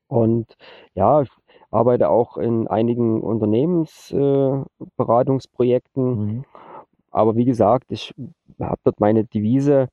Und 0.08 0.56
ja, 0.96 1.22
ich 1.22 1.30
arbeite 1.72 2.10
auch 2.10 2.38
in 2.38 2.68
einigen 2.68 3.22
Unternehmensberatungsprojekten. 3.22 6.04
Äh, 6.04 6.16
mhm. 6.16 6.44
Aber 7.12 7.36
wie 7.36 7.46
gesagt, 7.46 7.92
ich 7.92 8.14
habe 8.60 8.80
dort 8.84 9.00
meine 9.00 9.26
Devise, 9.26 9.90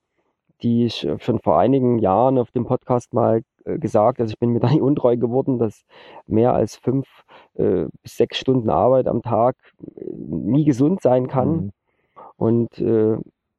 die 0.63 0.87
ich 0.87 1.07
schon 1.19 1.41
vor 1.41 1.59
einigen 1.59 1.99
Jahren 1.99 2.39
auf 2.39 2.51
dem 2.51 2.65
Podcast 2.65 3.13
mal 3.13 3.43
äh, 3.65 3.79
gesagt, 3.79 4.21
also 4.21 4.31
ich 4.33 4.39
bin 4.39 4.51
mir 4.51 4.61
da 4.61 4.71
nicht 4.71 4.83
untreu 4.83 5.17
geworden, 5.17 5.59
dass 5.59 5.85
mehr 6.27 6.55
als 6.55 6.77
fünf 6.77 7.25
äh, 7.55 7.87
bis 8.03 8.17
sechs 8.17 8.39
Stunden 8.39 8.71
Arbeit 8.71 9.07
am 9.07 9.23
Tag 9.23 9.57
äh, 9.97 10.05
nie 10.15 10.65
gesund 10.65 11.03
sein 11.03 11.29
kann. 11.29 11.51
Mhm. 11.51 11.71
Und 12.37 12.79
äh, 12.81 13.17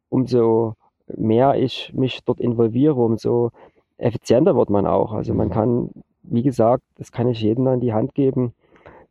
umso 0.10 0.76
mehr 1.16 1.56
ich 1.56 1.94
mich 1.94 2.24
dort 2.26 2.40
involviere, 2.40 2.96
umso 2.96 3.52
effizienter 3.98 4.56
wird 4.56 4.70
man 4.70 4.86
auch. 4.86 5.14
Also 5.14 5.34
man 5.34 5.48
mhm. 5.48 5.52
kann, 5.52 5.90
wie 6.24 6.44
gesagt, 6.44 6.84
das 6.96 7.12
kann 7.12 7.28
ich 7.28 7.42
jedem 7.42 7.68
an 7.68 7.80
die 7.80 7.94
Hand 7.94 8.14
geben, 8.14 8.54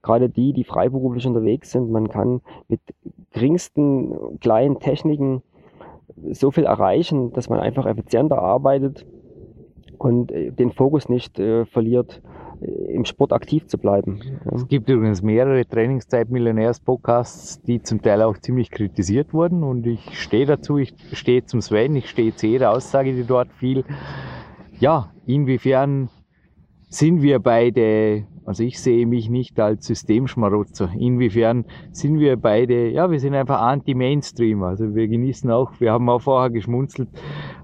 gerade 0.02 0.28
die, 0.28 0.52
die 0.52 0.64
freiberuflich 0.64 1.26
unterwegs 1.26 1.72
sind, 1.72 1.90
man 1.90 2.08
kann 2.08 2.40
mit 2.68 2.80
geringsten 3.32 4.38
kleinen 4.38 4.78
Techniken 4.78 5.42
so 6.32 6.50
viel 6.50 6.64
erreichen, 6.64 7.32
dass 7.32 7.48
man 7.48 7.60
einfach 7.60 7.86
effizienter 7.86 8.38
arbeitet 8.38 9.06
und 9.98 10.32
äh, 10.32 10.50
den 10.50 10.72
Fokus 10.72 11.08
nicht 11.08 11.38
äh, 11.38 11.64
verliert, 11.66 12.22
äh, 12.60 12.94
im 12.94 13.04
Sport 13.04 13.32
aktiv 13.32 13.66
zu 13.66 13.78
bleiben. 13.78 14.20
Es 14.54 14.66
gibt 14.68 14.88
übrigens 14.88 15.22
mehrere 15.22 15.66
Trainingszeit-Millionärs-Podcasts, 15.66 17.62
die 17.62 17.82
zum 17.82 18.02
Teil 18.02 18.22
auch 18.22 18.38
ziemlich 18.38 18.70
kritisiert 18.70 19.32
wurden 19.32 19.62
und 19.62 19.86
ich 19.86 20.18
stehe 20.20 20.46
dazu, 20.46 20.78
ich 20.78 20.94
stehe 21.12 21.44
zum 21.44 21.60
Sven, 21.60 21.96
ich 21.96 22.08
stehe 22.08 22.34
zu 22.34 22.46
jeder 22.46 22.72
Aussage, 22.72 23.14
die 23.14 23.24
dort 23.24 23.52
fiel. 23.52 23.84
Ja, 24.78 25.12
inwiefern 25.26 26.08
sind 26.88 27.22
wir 27.22 27.38
beide, 27.40 28.24
also 28.46 28.62
ich 28.62 28.80
sehe 28.80 29.06
mich 29.06 29.28
nicht 29.28 29.58
als 29.58 29.86
Systemschmarotzer. 29.86 30.90
Inwiefern 30.96 31.64
sind 31.90 32.20
wir 32.20 32.36
beide, 32.36 32.88
ja, 32.90 33.10
wir 33.10 33.18
sind 33.18 33.34
einfach 33.34 33.60
anti-Mainstream. 33.60 34.62
Also 34.62 34.94
wir 34.94 35.08
genießen 35.08 35.50
auch, 35.50 35.72
wir 35.80 35.92
haben 35.92 36.08
auch 36.08 36.20
vorher 36.20 36.50
geschmunzelt, 36.50 37.08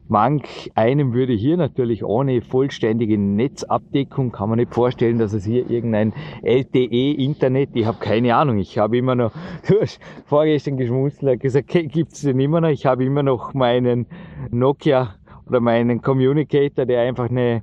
manch 0.09 0.73
einem 0.75 1.15
würde 1.15 1.35
hier 1.35 1.57
natürlich 1.57 2.05
ohne 2.05 2.43
vollständige 2.43 3.17
Netzabdeckung, 3.17 4.33
kann 4.33 4.49
man 4.49 4.59
nicht 4.59 4.75
vorstellen, 4.75 5.19
dass 5.19 5.33
es 5.33 5.45
hier 5.45 5.71
irgendein 5.71 6.13
LTE-Internet, 6.43 7.71
ich 7.75 7.87
habe 7.87 7.99
keine 8.01 8.35
Ahnung, 8.35 8.59
ich 8.59 8.77
habe 8.77 8.99
immer 8.99 9.15
noch, 9.15 9.33
du 9.69 9.81
hast 9.81 10.01
vorgestern 10.27 10.77
geschmunzelt, 10.79 11.41
gesagt, 11.41 11.69
gibt 11.69 12.13
es 12.13 12.23
den 12.23 12.41
immer 12.41 12.61
noch, 12.61 12.71
ich 12.71 12.87
habe 12.87 13.05
immer 13.05 13.23
noch 13.23 13.55
meinen 13.55 14.07
Nokia 14.51 15.15
oder 15.47 15.61
meinen 15.61 16.03
Communicator, 16.03 16.87
der 16.87 17.03
einfach 17.03 17.31
eine 17.31 17.63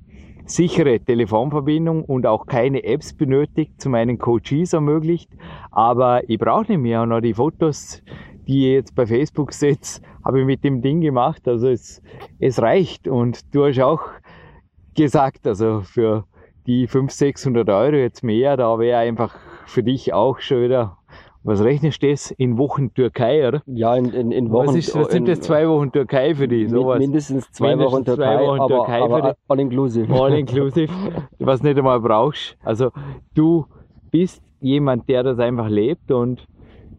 sichere 0.50 1.00
Telefonverbindung 1.00 2.04
und 2.04 2.26
auch 2.26 2.46
keine 2.46 2.84
Apps 2.84 3.14
benötigt, 3.14 3.80
zu 3.80 3.90
meinen 3.90 4.18
Coaches 4.18 4.74
ermöglicht. 4.74 5.30
Aber 5.72 6.28
ich 6.28 6.40
brauche 6.40 6.72
nicht 6.72 6.82
mehr. 6.82 7.02
Und 7.02 7.14
auch 7.14 7.22
die 7.22 7.34
Fotos, 7.34 8.02
die 8.48 8.68
ich 8.68 8.74
jetzt 8.74 8.96
bei 8.96 9.06
Facebook 9.06 9.54
setze, 9.54 10.02
habe 10.26 10.40
ich 10.40 10.46
mit 10.46 10.64
dem 10.64 10.82
Ding 10.82 11.02
gemacht. 11.02 11.48
Also 11.48 11.70
es, 11.70 12.02
es 12.40 12.62
reicht. 12.62 13.08
Und 13.08 13.54
du 13.54 13.66
hast 13.66 13.80
auch 13.80 14.02
gesagt, 14.96 15.46
also 15.46 15.82
für 15.82 16.26
die 16.66 16.88
500, 16.88 17.12
600 17.12 17.70
Euro 17.70 17.96
jetzt 17.96 18.24
mehr, 18.24 18.58
da 18.58 18.78
wäre 18.80 19.00
einfach 19.00 19.36
für 19.66 19.84
dich 19.84 20.14
auch 20.14 20.40
schon 20.40 20.64
wieder 20.64 20.99
was 21.50 21.64
rechnest 21.64 22.04
du 22.04 22.12
das 22.12 22.30
in 22.30 22.60
Wochen 22.60 22.94
Türkei, 22.94 23.48
oder? 23.48 23.64
Ja, 23.66 23.96
in, 23.96 24.14
in, 24.14 24.32
in 24.32 24.52
Wochen. 24.52 24.68
Was, 24.68 24.76
ist, 24.76 24.96
was 24.96 25.12
sind 25.12 25.28
das 25.28 25.42
zwei 25.42 25.68
Wochen 25.68 25.92
Türkei 25.92 26.36
für 26.36 26.48
dich? 26.48 26.70
Sowas? 26.70 27.00
Mindestens 27.00 27.52
zwei 27.52 27.76
mindestens 27.76 27.94
Wochen 27.94 28.06
Türkei, 28.06 28.36
zwei 28.36 28.46
Wochen 28.46 28.68
Türkei 28.68 29.02
aber, 29.02 29.18
aber 29.18 29.36
all 29.48 29.60
inclusive. 29.60 30.14
All 30.22 30.34
inclusive, 30.34 30.94
was 31.40 31.64
nicht 31.64 31.78
einmal 31.78 32.00
brauchst. 32.00 32.56
Also 32.64 32.92
du 33.34 33.66
bist 34.12 34.44
jemand, 34.62 35.10
der 35.10 35.24
das 35.24 35.40
einfach 35.40 35.70
lebt 35.70 36.12
und 36.12 36.46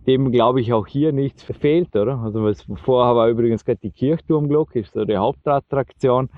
dem 0.09 0.33
glaube 0.33 0.61
ich 0.61 0.73
auch 0.73 0.87
hier 0.87 1.12
nichts 1.12 1.45
verfehlt, 1.45 1.95
oder? 1.95 2.19
Also 2.19 2.42
was 2.42 2.66
vorher 2.83 3.14
war 3.14 3.28
übrigens 3.28 3.64
gerade 3.64 3.78
die 3.80 3.92
Kirchturmglocke, 3.92 4.80
ist 4.80 4.95
so 4.95 5.04
die 5.04 5.16
Hauptattraktion, 5.16 6.28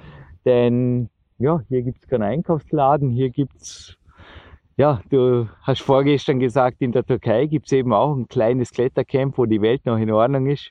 denn 0.45 1.09
ja, 1.39 1.63
hier 1.69 1.81
gibt 1.81 2.03
es 2.03 2.09
keinen 2.09 2.25
Einkaufsladen, 2.25 3.09
hier 3.09 3.31
gibt 3.31 3.57
es 3.57 3.97
ja, 4.77 5.03
du 5.11 5.49
hast 5.63 5.83
vorgestern 5.83 6.41
gesagt, 6.41 6.81
in 6.81 6.93
der 6.93 7.05
Türkei 7.05 7.47
gibt 7.47 7.67
es 7.67 7.73
eben 7.73 7.93
auch 7.93 8.15
ein 8.15 8.29
kleines 8.29 8.71
Klettercamp, 8.71 9.37
wo 9.39 9.47
die 9.47 9.61
Welt 9.61 9.85
noch 9.85 9.99
in 9.99 10.11
Ordnung 10.11 10.47
ist. 10.47 10.71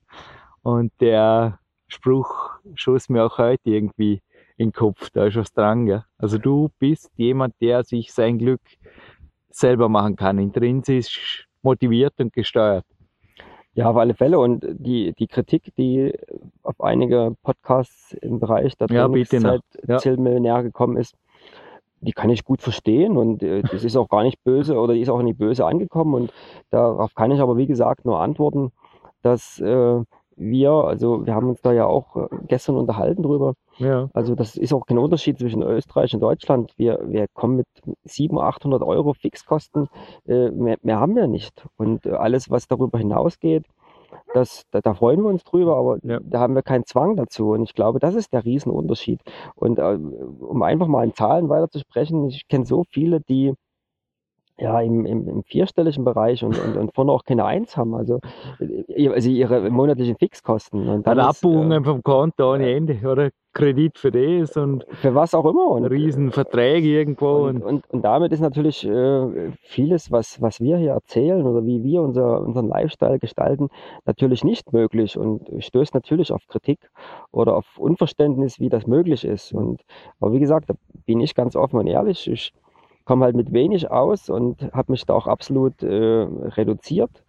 Und 0.64 0.92
der 1.00 1.60
Spruch 1.88 2.52
schoss 2.76 3.10
mir 3.10 3.26
auch 3.26 3.38
heute 3.38 3.70
irgendwie 3.70 4.22
in 4.58 4.70
den 4.70 4.74
Kopf, 4.74 5.10
da 5.12 5.26
ist 5.26 5.36
was 5.36 5.54
dran. 5.54 5.86
Gell? 5.86 6.04
Also 6.18 6.38
du 6.38 6.70
bist 6.80 7.12
jemand, 7.16 7.56
der 7.62 7.84
sich 7.84 8.14
sein 8.14 8.38
Glück 8.38 8.62
selber 9.50 9.90
machen 9.90 10.16
kann, 10.16 10.40
intrinsisch 10.40 11.48
motiviert 11.62 12.14
und 12.20 12.34
gesteuert. 12.34 12.86
Ja, 13.74 13.90
auf 13.90 13.98
alle 13.98 14.14
Fälle. 14.14 14.40
Und 14.40 14.66
die, 14.70 15.14
die 15.14 15.28
Kritik, 15.28 15.74
die 15.78 16.14
auf 16.64 16.82
einige 16.82 17.36
Podcasts 17.42 18.14
im 18.14 18.40
Bereich 18.40 18.76
der 18.78 18.88
ja, 18.90 19.08
Trainingszeit 19.08 19.62
ja. 19.88 19.98
Zielmillionär 19.98 20.64
gekommen 20.64 20.98
ist, 20.98 21.16
die 22.02 22.12
kann 22.12 22.30
ich 22.30 22.44
gut 22.44 22.62
verstehen 22.62 23.18
und 23.18 23.44
äh, 23.44 23.62
das 23.72 23.84
ist 23.84 23.96
auch 23.96 24.10
gar 24.10 24.24
nicht 24.24 24.44
böse 24.44 24.78
oder 24.78 24.94
die 24.94 25.02
ist 25.02 25.10
auch 25.10 25.22
nicht 25.22 25.38
böse 25.38 25.66
angekommen 25.66 26.14
und 26.14 26.34
darauf 26.70 27.16
kann 27.16 27.32
ich 27.32 27.40
aber 27.40 27.58
wie 27.58 27.68
gesagt 27.68 28.06
nur 28.06 28.20
antworten, 28.20 28.72
dass 29.22 29.60
äh, 29.60 30.02
wir, 30.36 30.72
also 30.72 31.26
wir 31.26 31.36
haben 31.36 31.50
uns 31.50 31.62
da 31.62 31.72
ja 31.72 31.86
auch 31.86 32.16
äh, 32.16 32.28
gestern 32.48 32.76
unterhalten 32.78 33.24
drüber. 33.24 33.54
Ja. 33.78 34.10
Also 34.14 34.36
das 34.36 34.58
ist 34.58 34.74
auch 34.74 34.86
kein 34.86 34.98
Unterschied 34.98 35.38
zwischen 35.38 35.62
Österreich 35.62 36.14
und 36.14 36.22
Deutschland. 36.22 36.74
Wir, 36.78 37.00
wir 37.06 37.28
kommen 37.34 37.58
mit 37.58 37.68
700, 38.04 38.56
800 38.56 38.84
Euro 38.84 39.14
Fixkosten, 39.14 39.88
äh, 40.28 40.50
mehr, 40.50 40.78
mehr 40.82 41.00
haben 41.00 41.16
wir 41.16 41.28
nicht. 41.28 41.66
Und 41.78 42.06
äh, 42.06 42.12
alles, 42.12 42.50
was 42.50 42.68
darüber 42.68 42.98
hinausgeht, 42.98 43.66
das, 44.34 44.64
da, 44.72 44.82
da, 44.82 44.94
freuen 44.94 45.22
wir 45.22 45.30
uns 45.30 45.44
drüber, 45.44 45.76
aber 45.78 45.98
ja. 46.04 46.20
da 46.22 46.40
haben 46.40 46.56
wir 46.56 46.64
keinen 46.64 46.86
Zwang 46.86 47.16
dazu. 47.16 47.52
Und 47.52 47.64
ich 47.64 47.74
glaube, 47.74 48.00
das 48.00 48.16
ist 48.16 48.34
der 48.34 48.46
Riesenunterschied. 48.46 49.22
Und 49.56 49.80
äh, 49.80 49.84
um 49.84 50.62
einfach 50.64 50.88
mal 50.88 51.04
in 51.04 51.14
Zahlen 51.14 51.50
weiterzusprechen, 51.50 52.28
ich 52.28 52.48
kenne 52.48 52.66
so 52.66 52.84
viele, 52.90 53.22
die 53.22 53.54
ja, 54.62 54.80
im, 54.82 55.06
im, 55.06 55.28
im 55.28 55.44
vierstelligen 55.44 56.06
Bereich 56.06 56.44
und, 56.44 56.58
und, 56.60 56.78
und 56.78 56.94
vorne 56.94 57.12
auch 57.12 57.24
keine 57.24 57.46
Eins 57.46 57.76
haben. 57.76 57.96
Also, 57.96 58.20
also 58.60 59.30
ihre 59.30 59.70
monatlichen 59.72 60.16
Fixkosten. 60.18 60.88
Und 60.88 61.08
dann 61.08 61.20
Abbuchungen 61.20 61.82
äh, 61.82 61.86
vom 61.86 62.04
Konto 62.04 62.54
ohne 62.54 62.72
Ende, 62.72 63.00
oder? 63.04 63.30
Kredit 63.54 63.98
für 63.98 64.12
das 64.12 64.56
und 64.56 64.86
für 65.02 65.14
was 65.14 65.34
auch 65.34 65.44
immer 65.44 65.68
und 65.72 65.84
Riesenverträge 65.84 66.88
irgendwo 66.88 67.48
und, 67.48 67.62
und, 67.62 67.90
und, 67.90 68.02
damit 68.02 68.32
ist 68.32 68.40
natürlich 68.40 68.88
äh, 68.88 69.52
vieles, 69.64 70.10
was, 70.10 70.42
was 70.42 70.62
wir 70.62 70.78
hier 70.78 70.92
erzählen 70.92 71.46
oder 71.46 71.66
wie 71.66 71.84
wir 71.84 72.02
unser, 72.02 72.40
unseren 72.40 72.70
Lifestyle 72.70 73.20
gestalten, 73.20 73.68
natürlich 74.06 74.46
nicht 74.46 74.72
möglich 74.72 75.18
und 75.18 75.50
stößt 75.62 75.94
natürlich 75.94 76.32
auf 76.32 76.48
Kritik 76.48 76.80
oder 77.32 77.58
auf 77.58 77.78
Unverständnis, 77.78 78.58
wie 78.62 78.70
das 78.70 78.88
möglich 78.88 79.26
ist. 79.26 79.52
Und 79.52 79.82
aber 80.22 80.32
wie 80.32 80.40
gesagt, 80.40 80.70
da 80.70 80.76
bin 81.06 81.20
ich 81.20 81.36
ganz 81.36 81.58
offen 81.58 81.78
und 81.78 81.88
ehrlich. 81.88 82.32
Ich 82.32 82.54
komme 83.06 83.26
halt 83.26 83.36
mit 83.36 83.52
wenig 83.54 83.90
aus 83.92 84.30
und 84.30 84.62
habe 84.74 84.92
mich 84.92 85.06
da 85.06 85.14
auch 85.14 85.28
absolut 85.28 85.84
äh, 85.84 86.28
reduziert 86.58 87.24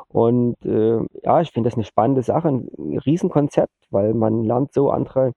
Und 0.08 0.56
äh, 0.64 1.00
ja, 1.22 1.42
ich 1.42 1.50
finde 1.50 1.68
das 1.68 1.76
eine 1.76 1.84
spannende 1.84 2.22
Sache, 2.22 2.48
ein 2.48 2.70
Riesenkonzept, 3.04 3.74
weil 3.90 4.14
man 4.14 4.44
lernt 4.44 4.72
so 4.72 4.90
andere 4.90 5.32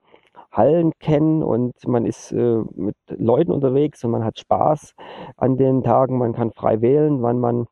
Hallen 0.52 0.92
kennen 1.00 1.44
und 1.44 1.74
man 1.88 2.06
ist 2.06 2.32
äh, 2.32 2.62
mit 2.76 2.96
Leuten 3.08 3.52
unterwegs 3.52 4.04
und 4.04 4.12
man 4.12 4.24
hat 4.24 4.40
Spaß 4.40 4.94
an 5.38 5.58
den 5.58 5.84
Tagen. 5.84 6.18
Man 6.18 6.34
kann 6.34 6.52
frei 6.52 6.82
wählen, 6.82 7.22
wann 7.22 7.40
man, 7.40 7.68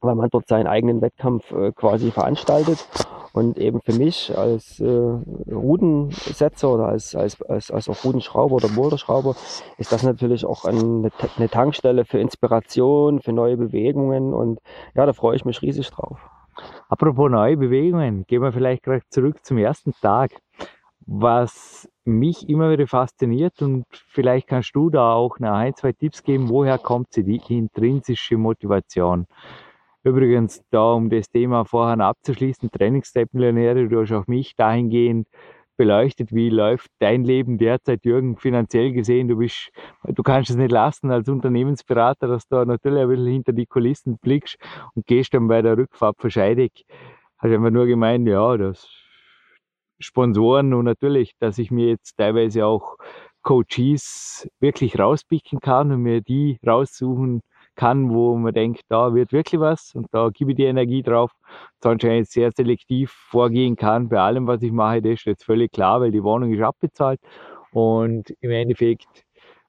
wann 0.00 0.16
man 0.16 0.28
dort 0.30 0.48
seinen 0.48 0.66
eigenen 0.66 1.00
Wettkampf 1.00 1.52
äh, 1.52 1.72
quasi 1.72 2.10
veranstaltet. 2.10 2.86
Und 3.32 3.58
eben 3.58 3.82
für 3.82 3.92
mich 3.92 4.36
als 4.36 4.80
äh, 4.80 4.86
Rudensetzer 4.86 6.72
oder 6.72 6.86
als, 6.88 7.14
als, 7.14 7.42
als, 7.42 7.70
als 7.70 7.88
auch 7.88 8.02
Rudenschrauber 8.02 8.54
oder 8.54 8.68
Motorschrauber 8.68 9.36
ist 9.76 9.92
das 9.92 10.02
natürlich 10.02 10.46
auch 10.46 10.64
eine, 10.64 11.10
eine 11.36 11.48
Tankstelle 11.50 12.06
für 12.06 12.18
Inspiration, 12.18 13.20
für 13.20 13.34
neue 13.34 13.58
Bewegungen 13.58 14.32
und 14.32 14.60
ja, 14.94 15.04
da 15.04 15.12
freue 15.12 15.36
ich 15.36 15.44
mich 15.44 15.60
riesig 15.60 15.90
drauf. 15.90 16.18
Apropos 16.88 17.30
neue 17.30 17.58
Bewegungen, 17.58 18.24
gehen 18.26 18.40
wir 18.40 18.52
vielleicht 18.52 18.84
gleich 18.84 19.02
zurück 19.10 19.44
zum 19.44 19.58
ersten 19.58 19.92
Tag. 20.00 20.30
Was 21.08 21.88
mich 22.04 22.48
immer 22.48 22.70
wieder 22.70 22.88
fasziniert 22.88 23.62
und 23.62 23.84
vielleicht 24.08 24.48
kannst 24.48 24.74
du 24.74 24.90
da 24.90 25.12
auch 25.12 25.38
noch 25.38 25.52
ein, 25.52 25.74
zwei 25.76 25.92
Tipps 25.92 26.24
geben, 26.24 26.48
woher 26.48 26.78
kommt 26.78 27.12
sie, 27.12 27.22
die 27.22 27.40
intrinsische 27.48 28.36
Motivation? 28.36 29.26
Übrigens, 30.02 30.62
da 30.70 30.92
um 30.94 31.08
das 31.08 31.30
Thema 31.30 31.64
vorher 31.64 31.98
abzuschließen, 32.00 32.70
Trainingsstep-Millionäre, 32.70 33.88
du 33.88 34.00
hast 34.00 34.12
auch 34.12 34.26
mich 34.26 34.56
dahingehend 34.56 35.28
beleuchtet, 35.76 36.32
wie 36.32 36.48
läuft 36.50 36.90
dein 36.98 37.24
Leben 37.24 37.58
derzeit, 37.58 38.04
Jürgen, 38.04 38.36
finanziell 38.36 38.92
gesehen. 38.92 39.28
Du 39.28 39.36
bist, 39.36 39.70
du 40.04 40.22
kannst 40.24 40.50
es 40.50 40.56
nicht 40.56 40.72
lassen 40.72 41.12
als 41.12 41.28
Unternehmensberater, 41.28 42.26
dass 42.26 42.48
du 42.48 42.64
natürlich 42.64 43.02
ein 43.02 43.08
bisschen 43.08 43.26
hinter 43.26 43.52
die 43.52 43.66
Kulissen 43.66 44.18
blickst 44.18 44.56
und 44.94 45.06
gehst 45.06 45.34
dann 45.34 45.46
bei 45.48 45.62
der 45.62 45.76
Rückfahrt 45.76 46.16
verscheidig. 46.18 46.84
Hast 47.38 47.52
einfach 47.52 47.70
nur 47.70 47.86
gemeint, 47.86 48.26
ja, 48.26 48.56
das 48.56 48.88
Sponsoren 49.98 50.74
und 50.74 50.84
natürlich, 50.84 51.32
dass 51.38 51.58
ich 51.58 51.70
mir 51.70 51.88
jetzt 51.88 52.16
teilweise 52.16 52.66
auch 52.66 52.96
Coaches 53.42 54.48
wirklich 54.60 54.98
rauspicken 54.98 55.60
kann 55.60 55.92
und 55.92 56.02
mir 56.02 56.20
die 56.20 56.58
raussuchen 56.66 57.42
kann, 57.76 58.10
wo 58.10 58.36
man 58.36 58.52
denkt, 58.52 58.82
da 58.88 59.14
wird 59.14 59.32
wirklich 59.32 59.60
was 59.60 59.94
und 59.94 60.08
da 60.10 60.30
gebe 60.30 60.52
ich 60.52 60.56
die 60.56 60.64
Energie 60.64 61.02
drauf. 61.02 61.30
Sonst 61.82 62.04
anscheinend 62.04 62.28
sehr 62.28 62.50
selektiv 62.50 63.12
vorgehen 63.12 63.76
kann 63.76 64.08
bei 64.08 64.18
allem, 64.18 64.46
was 64.46 64.62
ich 64.62 64.72
mache, 64.72 65.02
das 65.02 65.12
ist 65.12 65.26
jetzt 65.26 65.44
völlig 65.44 65.72
klar, 65.72 66.00
weil 66.00 66.10
die 66.10 66.22
Wohnung 66.22 66.52
ist 66.52 66.62
abbezahlt 66.62 67.20
und 67.72 68.30
im 68.40 68.50
Endeffekt 68.50 69.24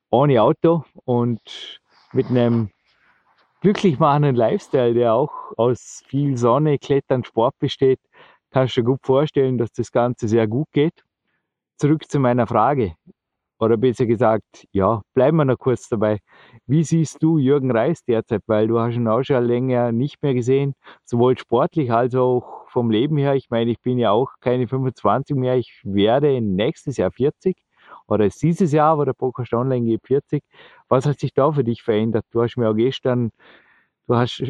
ohne 0.10 0.42
Auto 0.42 0.84
und 1.06 1.82
mit 2.14 2.28
einem 2.30 2.72
glücklich 3.62 4.00
machenden 4.00 4.36
Lifestyle, 4.36 4.94
der 4.94 5.14
auch 5.14 5.32
aus 5.58 6.04
viel 6.08 6.38
Sonne, 6.38 6.78
Klettern, 6.80 7.24
Sport 7.24 7.56
besteht, 7.60 8.00
kannst 8.52 8.78
du 8.78 8.82
dir 8.82 8.86
gut 8.86 9.00
vorstellen, 9.04 9.58
dass 9.58 9.72
das 9.72 9.92
Ganze 9.92 10.28
sehr 10.28 10.48
gut 10.48 10.68
geht. 10.72 11.04
Zurück 11.78 12.10
zu 12.10 12.20
meiner 12.20 12.48
Frage. 12.48 12.96
Oder 13.60 13.78
besser 13.78 14.06
gesagt, 14.06 14.68
ja, 14.72 15.02
bleiben 15.16 15.38
wir 15.38 15.46
noch 15.46 15.58
kurz 15.58 15.90
dabei. 15.90 16.20
Wie 16.68 16.84
siehst 16.84 17.24
du 17.24 17.40
Jürgen 17.40 17.72
Reis 17.72 18.04
derzeit? 18.04 18.44
Weil 18.46 18.68
du 18.68 18.80
hast 18.80 18.96
ihn 18.96 19.08
auch 19.08 19.24
schon 19.24 19.44
länger 19.46 19.92
nicht 19.92 20.22
mehr 20.22 20.36
gesehen, 20.36 20.76
sowohl 21.06 21.38
sportlich 21.38 21.92
als 21.92 22.14
auch 22.16 22.68
vom 22.70 22.92
Leben 22.92 23.18
her. 23.18 23.34
Ich 23.36 23.50
meine, 23.50 23.72
ich 23.72 23.82
bin 23.82 23.98
ja 23.98 24.12
auch 24.12 24.34
keine 24.42 24.68
25 24.68 25.36
mehr. 25.36 25.58
Ich 25.58 25.82
werde 25.84 26.40
nächstes 26.42 26.98
Jahr 26.98 27.12
40 27.12 27.58
oder 28.08 28.30
dieses 28.30 28.72
Jahr, 28.72 28.98
wo 28.98 29.06
der 29.06 29.14
Podcast 29.14 29.54
Online 29.54 29.86
geht, 29.86 30.02
40. 30.06 30.44
Was 30.88 31.06
hat 31.06 31.20
sich 31.20 31.34
da 31.34 31.52
für 31.52 31.64
dich 31.64 31.82
verändert? 31.82 32.26
Du 32.32 32.42
hast 32.42 32.58
mir 32.58 32.70
auch 32.70 32.76
gestern, 32.76 33.32
du 34.08 34.16
hast, 34.16 34.44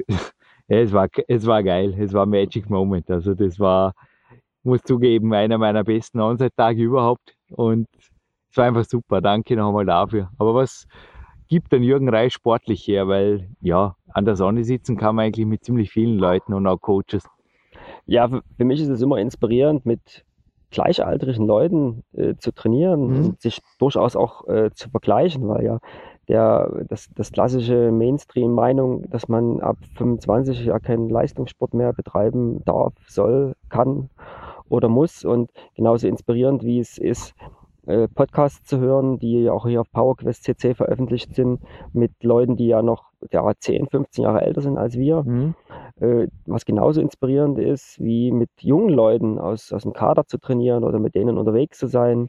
ja, 0.68 0.80
es 0.80 0.92
war, 0.92 1.08
es 1.28 1.46
war 1.46 1.64
geil. 1.64 1.96
Es 1.98 2.14
war 2.14 2.26
ein 2.26 2.30
Magic 2.30 2.70
Moment. 2.70 3.10
Also 3.10 3.34
das 3.34 3.60
war, 3.60 3.94
muss 4.64 4.82
zugeben, 4.84 5.34
einer 5.34 5.58
meiner 5.58 5.84
besten 5.84 6.20
Onside-Tage 6.20 6.82
überhaupt. 6.84 7.36
Und 7.52 7.88
es 8.52 8.58
war 8.58 8.66
einfach 8.66 8.86
super. 8.86 9.22
Danke 9.22 9.56
nochmal 9.56 9.86
dafür. 9.86 10.30
Aber 10.38 10.54
was 10.54 10.86
gibt 11.48 11.72
dann 11.72 11.84
Jürgen 11.84 12.10
Reis 12.10 12.34
sportlich 12.34 12.86
her? 12.88 13.08
Weil 13.08 13.50
ja, 13.62 13.96
an 14.10 14.26
der 14.26 14.36
Sonne 14.36 14.64
sitzen 14.66 14.98
kann 14.98 15.16
man 15.16 15.26
eigentlich 15.26 15.46
mit 15.46 15.64
ziemlich 15.64 15.92
vielen 15.92 16.18
Leuten 16.18 16.54
und 16.54 16.68
auch 16.68 16.82
Coaches. 16.82 17.26
Ja, 18.06 18.28
für 18.28 18.66
mich 18.66 18.82
ist 18.82 18.90
es 18.90 19.02
immer 19.02 19.18
inspirierend, 19.18 19.86
mit 19.86 20.26
gleichaltrigen 20.72 21.48
Leuten 21.48 22.04
äh, 22.14 22.36
zu 22.36 22.52
trainieren 22.52 23.08
mhm. 23.08 23.16
und 23.16 23.42
sich 23.42 23.62
durchaus 23.80 24.18
auch 24.18 24.46
äh, 24.48 24.72
zu 24.74 24.90
vergleichen, 24.90 25.48
weil 25.48 25.64
ja 25.64 25.80
der, 26.28 26.86
das, 26.90 27.10
das 27.16 27.32
klassische 27.32 27.92
Mainstream-Meinung, 27.92 29.10
dass 29.10 29.28
man 29.28 29.62
ab 29.62 29.78
25 29.96 30.66
ja 30.66 30.80
keinen 30.80 31.10
Leistungssport 31.10 31.74
mehr 31.74 31.94
betreiben 31.94 32.64
darf, 32.66 32.94
soll, 33.08 33.56
kann 33.70 34.10
oder 34.70 34.90
muss. 34.90 35.24
Und 35.24 35.52
genauso 35.76 36.08
inspirierend, 36.08 36.64
wie 36.64 36.80
es 36.80 36.98
ist, 36.98 37.34
äh, 37.88 38.10
Podcasts 38.10 38.66
zu 38.66 38.80
hören, 38.80 39.18
die 39.18 39.50
auch 39.50 39.66
hier 39.66 39.80
auf 39.80 39.92
PowerQuest 39.92 40.44
CC 40.44 40.74
veröffentlicht 40.76 41.34
sind, 41.34 41.62
mit 41.94 42.12
Leuten, 42.22 42.58
die 42.58 42.68
ja 42.68 42.82
noch 42.82 43.06
ja, 43.32 43.50
10, 43.58 43.88
15 43.88 44.26
Jahre 44.26 44.42
älter 44.42 44.62
sind 44.62 44.78
als 44.78 44.98
wir. 44.98 45.24
Mhm. 45.24 45.56
Äh, 46.00 46.28
was 46.46 46.66
genauso 46.66 47.02
inspirierend 47.02 47.58
ist, 47.58 47.98
wie 48.00 48.32
mit 48.32 48.50
jungen 48.60 48.90
Leuten 48.90 49.40
aus, 49.40 49.72
aus 49.72 49.84
dem 49.84 49.94
Kader 49.94 50.26
zu 50.26 50.38
trainieren 50.38 50.84
oder 50.84 51.00
mit 51.00 51.16
denen 51.16 51.38
unterwegs 51.38 51.80
zu 51.80 51.88
sein. 51.88 52.28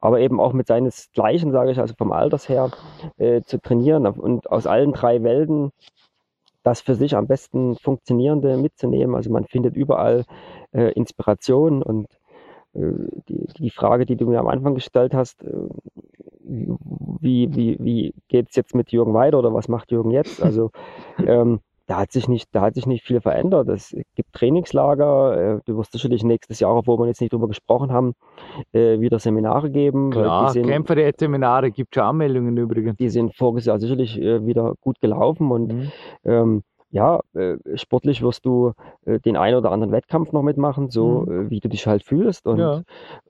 Aber 0.00 0.20
eben 0.20 0.40
auch 0.40 0.52
mit 0.52 0.66
seinesgleichen, 0.66 1.52
sage 1.52 1.70
ich, 1.70 1.78
also 1.78 1.94
vom 1.96 2.12
Alters 2.12 2.48
her, 2.48 2.70
äh, 3.18 3.42
zu 3.42 3.60
trainieren 3.60 4.06
und 4.06 4.50
aus 4.50 4.66
allen 4.66 4.92
drei 4.92 5.22
Welten 5.22 5.72
das 6.62 6.80
für 6.80 6.94
sich 6.94 7.16
am 7.16 7.26
besten 7.26 7.76
funktionierende 7.76 8.56
mitzunehmen. 8.56 9.14
Also 9.14 9.30
man 9.30 9.44
findet 9.44 9.76
überall 9.76 10.24
äh, 10.72 10.92
Inspiration 10.92 11.82
und 11.82 12.06
äh, 12.74 12.92
die, 13.28 13.46
die 13.58 13.70
Frage, 13.70 14.06
die 14.06 14.16
du 14.16 14.26
mir 14.26 14.40
am 14.40 14.48
Anfang 14.48 14.74
gestellt 14.74 15.14
hast, 15.14 15.42
äh, 15.42 15.68
wie, 16.42 17.54
wie, 17.54 17.76
wie 17.80 18.14
geht 18.28 18.50
es 18.50 18.56
jetzt 18.56 18.74
mit 18.74 18.92
Jürgen 18.92 19.14
weiter 19.14 19.38
oder 19.38 19.54
was 19.54 19.68
macht 19.68 19.90
Jürgen 19.90 20.10
jetzt? 20.10 20.42
Also 20.42 20.70
ähm, 21.26 21.60
da 21.90 21.98
hat 21.98 22.12
sich 22.12 22.28
nicht, 22.28 22.48
da 22.52 22.60
hat 22.62 22.74
sich 22.74 22.86
nicht 22.86 23.04
viel 23.04 23.20
verändert. 23.20 23.68
Es 23.68 23.96
gibt 24.14 24.32
Trainingslager. 24.32 25.56
Äh, 25.56 25.60
du 25.64 25.76
wirst 25.76 25.92
sicherlich 25.92 26.22
nächstes 26.22 26.60
Jahr, 26.60 26.76
obwohl 26.76 26.98
wir 26.98 27.06
jetzt 27.06 27.20
nicht 27.20 27.32
drüber 27.32 27.48
gesprochen 27.48 27.92
haben, 27.92 28.14
wieder 28.72 29.18
Seminare 29.18 29.70
geben. 29.70 30.10
Klar, 30.10 30.50
sind, 30.50 30.66
Kämpfer 30.66 30.94
der 30.94 31.12
Seminare 31.18 31.70
gibt 31.70 31.94
schon 31.94 32.04
Anmeldungen 32.04 32.56
übrigens. 32.56 32.96
Die 32.96 33.08
sind 33.08 33.34
voriges 33.36 33.66
Jahr 33.66 33.78
sicherlich 33.78 34.16
wieder 34.16 34.74
gut 34.80 35.00
gelaufen 35.00 35.50
und 35.50 35.72
mhm. 35.72 35.92
ähm, 36.24 36.62
ja, 36.90 37.20
äh, 37.34 37.56
sportlich 37.74 38.20
wirst 38.22 38.44
du 38.44 38.72
äh, 39.04 39.20
den 39.20 39.36
einen 39.36 39.56
oder 39.56 39.70
anderen 39.70 39.92
Wettkampf 39.92 40.32
noch 40.32 40.42
mitmachen, 40.42 40.90
so 40.90 41.24
mhm. 41.26 41.46
äh, 41.46 41.50
wie 41.50 41.60
du 41.60 41.68
dich 41.68 41.86
halt 41.86 42.02
fühlst. 42.02 42.46
Und 42.46 42.58
ja. 42.58 42.82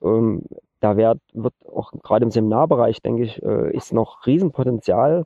ähm, 0.03 0.43
da 0.79 0.97
wird, 0.97 1.19
wird 1.33 1.53
auch 1.71 1.91
gerade 2.01 2.25
im 2.25 2.31
Seminarbereich, 2.31 3.01
denke 3.01 3.23
ich, 3.23 3.41
äh, 3.43 3.75
ist 3.75 3.93
noch 3.93 4.25
Riesenpotenzial, 4.25 5.25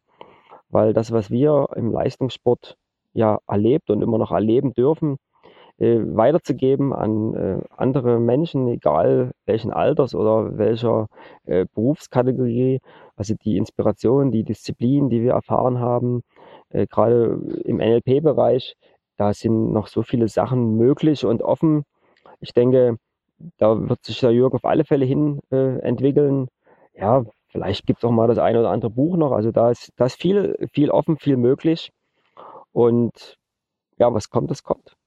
weil 0.70 0.94
das, 0.94 1.12
was 1.12 1.32
wir 1.32 1.70
im 1.76 1.92
Leistungssport 1.92 2.76
ja 3.16 3.40
erlebt 3.48 3.90
und 3.90 4.02
immer 4.04 4.18
noch 4.20 4.32
erleben 4.32 4.74
dürfen, 4.74 5.18
äh, 5.80 6.00
weiterzugeben 6.00 6.94
an 6.94 7.34
äh, 7.36 7.62
andere 7.76 8.20
Menschen, 8.20 8.68
egal 8.68 9.32
welchen 9.46 9.72
Alters 9.72 10.16
oder 10.16 10.58
welcher 10.58 11.08
Berufskategorie. 11.76 12.80
Also 13.16 13.36
die 13.44 13.58
Inspiration, 13.58 14.32
die 14.32 14.44
Disziplin, 14.44 15.10
die 15.10 15.22
wir 15.22 15.34
erfahren 15.34 15.80
haben, 15.80 16.22
äh, 16.70 16.88
gerade 16.88 17.40
im 17.66 17.78
NLP-Bereich, 17.78 18.76
da 19.18 19.34
sind 19.34 19.72
noch 19.72 19.88
so 19.88 20.04
viele 20.04 20.28
Sachen 20.28 20.76
möglich 20.78 21.26
und 21.26 21.42
offen. 21.42 21.84
Ich 22.42 22.54
denke, 22.54 22.98
da 23.58 23.90
wird 23.90 24.04
sich 24.04 24.20
der 24.20 24.32
Jürgen 24.32 24.56
auf 24.58 24.66
alle 24.66 24.86
Fälle 24.86 25.06
hin 25.06 25.40
äh, 25.52 25.80
entwickeln. 25.80 26.48
Ja, 26.94 27.26
vielleicht 27.50 27.86
gibt 27.88 28.00
es 28.00 28.06
auch 28.06 28.12
mal 28.12 28.28
das 28.28 28.40
eine 28.40 28.60
oder 28.60 28.72
andere 28.72 28.92
Buch 28.92 29.18
noch. 29.18 29.32
Also 29.32 29.52
da 29.52 29.72
ist, 29.72 29.92
da 29.98 30.06
ist 30.06 30.22
viel, 30.22 30.58
viel 30.74 30.92
offen, 30.92 31.18
viel 31.18 31.38
möglich. 31.38 31.92
Und 32.76 33.38
ja, 33.98 34.14
was 34.14 34.30
kommt, 34.30 34.52
das 34.52 34.62
kommt. 34.62 34.98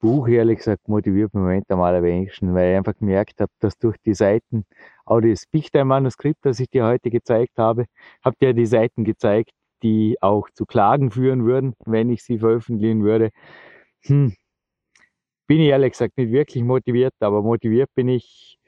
Buch, 0.00 0.26
ehrlich 0.28 0.58
gesagt, 0.58 0.88
motiviert 0.88 1.34
mich 1.34 1.42
momentan 1.42 1.78
am 1.78 1.84
allerwenigsten, 1.84 2.54
weil 2.54 2.72
ich 2.72 2.78
einfach 2.78 2.96
gemerkt 2.96 3.38
habe, 3.38 3.52
dass 3.60 3.76
durch 3.76 3.98
die 4.06 4.14
Seiten, 4.14 4.64
auch 5.04 5.20
das 5.20 5.44
Bichtheim-Manuskript, 5.46 6.38
das 6.46 6.58
ich 6.58 6.70
dir 6.70 6.86
heute 6.86 7.10
gezeigt 7.10 7.58
habe, 7.58 7.84
habt 8.24 8.38
ihr 8.40 8.54
die 8.54 8.64
Seiten 8.64 9.04
gezeigt, 9.04 9.50
die 9.82 10.16
auch 10.22 10.48
zu 10.54 10.64
Klagen 10.64 11.10
führen 11.10 11.44
würden, 11.44 11.74
wenn 11.84 12.08
ich 12.08 12.24
sie 12.24 12.38
veröffentlichen 12.38 13.04
würde. 13.04 13.28
Hm. 14.04 14.34
Bin 15.46 15.60
ich 15.60 15.68
ehrlich 15.68 15.92
gesagt 15.92 16.16
nicht 16.16 16.32
wirklich 16.32 16.64
motiviert, 16.64 17.14
aber 17.20 17.42
motiviert 17.42 17.90
bin 17.94 18.08
ich. 18.08 18.58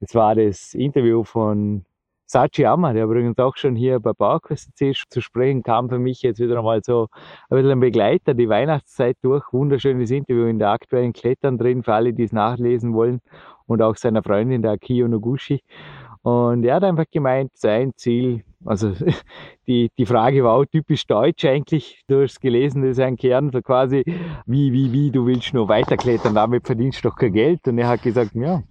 Es 0.00 0.16
war 0.16 0.34
das 0.34 0.74
Interview 0.74 1.22
von 1.22 1.86
Sachi 2.34 2.66
Amma, 2.66 2.92
der 2.92 3.04
übrigens 3.04 3.38
auch 3.38 3.56
schon 3.56 3.76
hier 3.76 4.00
bei 4.00 4.12
PowerQuest 4.12 4.72
zu 5.08 5.20
sprechen 5.20 5.62
kam, 5.62 5.88
für 5.88 6.00
mich 6.00 6.20
jetzt 6.22 6.40
wieder 6.40 6.58
einmal 6.58 6.82
so 6.82 7.06
ein 7.48 7.58
bisschen 7.58 7.70
ein 7.70 7.78
Begleiter, 7.78 8.34
die 8.34 8.48
Weihnachtszeit 8.48 9.16
durch. 9.22 9.44
Wunderschönes 9.52 10.10
Interview 10.10 10.46
in 10.46 10.58
der 10.58 10.70
aktuellen 10.70 11.12
Klettern 11.12 11.58
drin, 11.58 11.84
für 11.84 11.94
alle, 11.94 12.12
die 12.12 12.24
es 12.24 12.32
nachlesen 12.32 12.92
wollen 12.92 13.20
und 13.66 13.82
auch 13.82 13.94
seiner 13.94 14.24
Freundin, 14.24 14.62
der 14.62 14.72
Akiyo 14.72 15.06
Noguchi. 15.06 15.60
Und 16.22 16.64
er 16.64 16.74
hat 16.74 16.82
einfach 16.82 17.04
gemeint, 17.08 17.52
sein 17.54 17.92
Ziel, 17.94 18.42
also 18.64 18.92
die, 19.68 19.92
die 19.96 20.06
Frage 20.06 20.42
war 20.42 20.54
auch 20.54 20.64
typisch 20.64 21.06
deutsch 21.06 21.44
eigentlich. 21.44 22.02
Du 22.08 22.20
hast 22.20 22.40
gelesen, 22.40 22.82
das 22.82 22.98
ist 22.98 23.00
ein 23.00 23.16
Kern, 23.16 23.52
so 23.52 23.62
quasi, 23.62 24.02
wie, 24.44 24.72
wie, 24.72 24.90
wie, 24.90 25.12
du 25.12 25.24
willst 25.24 25.54
nur 25.54 25.68
weiterklettern, 25.68 26.34
damit 26.34 26.66
verdienst 26.66 27.04
du 27.04 27.10
doch 27.10 27.16
kein 27.16 27.32
Geld. 27.32 27.68
Und 27.68 27.78
er 27.78 27.86
hat 27.86 28.02
gesagt, 28.02 28.34
ja, 28.34 28.64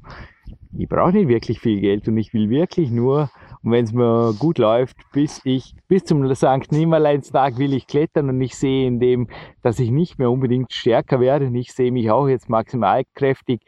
ich 0.78 0.90
brauche 0.90 1.14
nicht 1.14 1.30
wirklich 1.30 1.62
viel 1.62 1.80
Geld 1.80 2.10
und 2.10 2.18
ich 2.18 2.34
will 2.34 2.50
wirklich 2.50 2.92
nur, 2.92 3.30
und 3.64 3.72
wenn 3.72 3.86
es 3.86 3.94
mir 3.94 4.34
gut 4.38 4.58
läuft, 4.58 4.98
bis 5.14 5.42
ich, 5.46 5.74
bis 5.88 6.04
zum 6.04 6.34
St. 6.36 6.72
Nimmerleinstag 6.72 7.58
will 7.58 7.74
ich 7.74 7.88
klettern 7.88 8.30
und 8.30 8.42
ich 8.42 8.56
sehe 8.56 8.86
in 8.86 9.00
dem, 9.00 9.28
dass 9.62 9.80
ich 9.80 9.90
nicht 9.90 10.20
mehr 10.20 10.30
unbedingt 10.30 10.74
stärker 10.74 11.20
werde 11.20 11.48
und 11.48 11.56
ich 11.56 11.74
sehe 11.74 11.92
mich 11.92 12.12
auch 12.12 12.28
jetzt 12.28 12.50
maximal 12.50 13.04
kräftig. 13.16 13.62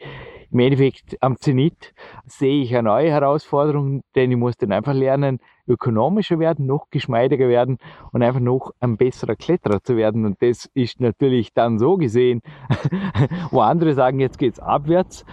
Im 0.52 0.60
Endeffekt 0.60 1.16
am 1.22 1.36
Zenit 1.36 1.94
sehe 2.26 2.62
ich 2.62 2.74
eine 2.74 2.84
neue 2.84 3.10
Herausforderung, 3.10 4.02
denn 4.14 4.30
ich 4.30 4.36
muss 4.36 4.56
dann 4.56 4.72
einfach 4.72 4.94
lernen, 4.94 5.40
ökonomischer 5.66 6.38
werden, 6.38 6.66
noch 6.66 6.90
geschmeidiger 6.90 7.48
werden 7.48 7.78
und 8.12 8.22
einfach 8.22 8.40
noch 8.40 8.72
ein 8.80 8.96
besserer 8.96 9.34
Kletterer 9.34 9.82
zu 9.82 9.96
werden. 9.96 10.24
Und 10.24 10.40
das 10.40 10.70
ist 10.74 11.00
natürlich 11.00 11.52
dann 11.52 11.78
so 11.78 11.96
gesehen, 11.96 12.42
wo 13.50 13.60
andere 13.60 13.94
sagen, 13.94 14.20
jetzt 14.20 14.38
geht's 14.38 14.60
abwärts, 14.60 15.24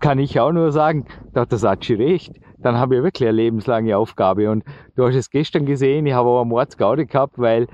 kann 0.00 0.18
ich 0.18 0.40
auch 0.40 0.52
nur 0.52 0.72
sagen, 0.72 1.06
da 1.32 1.42
hat 1.42 1.52
der 1.52 1.58
Sachi 1.58 1.94
recht. 1.94 2.40
Dann 2.62 2.76
habe 2.78 2.96
ich 2.96 3.02
wirklich 3.02 3.28
eine 3.28 3.36
lebenslange 3.36 3.96
Aufgabe. 3.96 4.50
Und 4.50 4.64
du 4.96 5.06
hast 5.06 5.14
es 5.14 5.30
gestern 5.30 5.66
gesehen, 5.66 6.06
ich 6.06 6.12
habe 6.12 6.28
aber 6.28 6.44
Mordsgaude 6.44 7.06
gehabt, 7.06 7.38
weil 7.38 7.66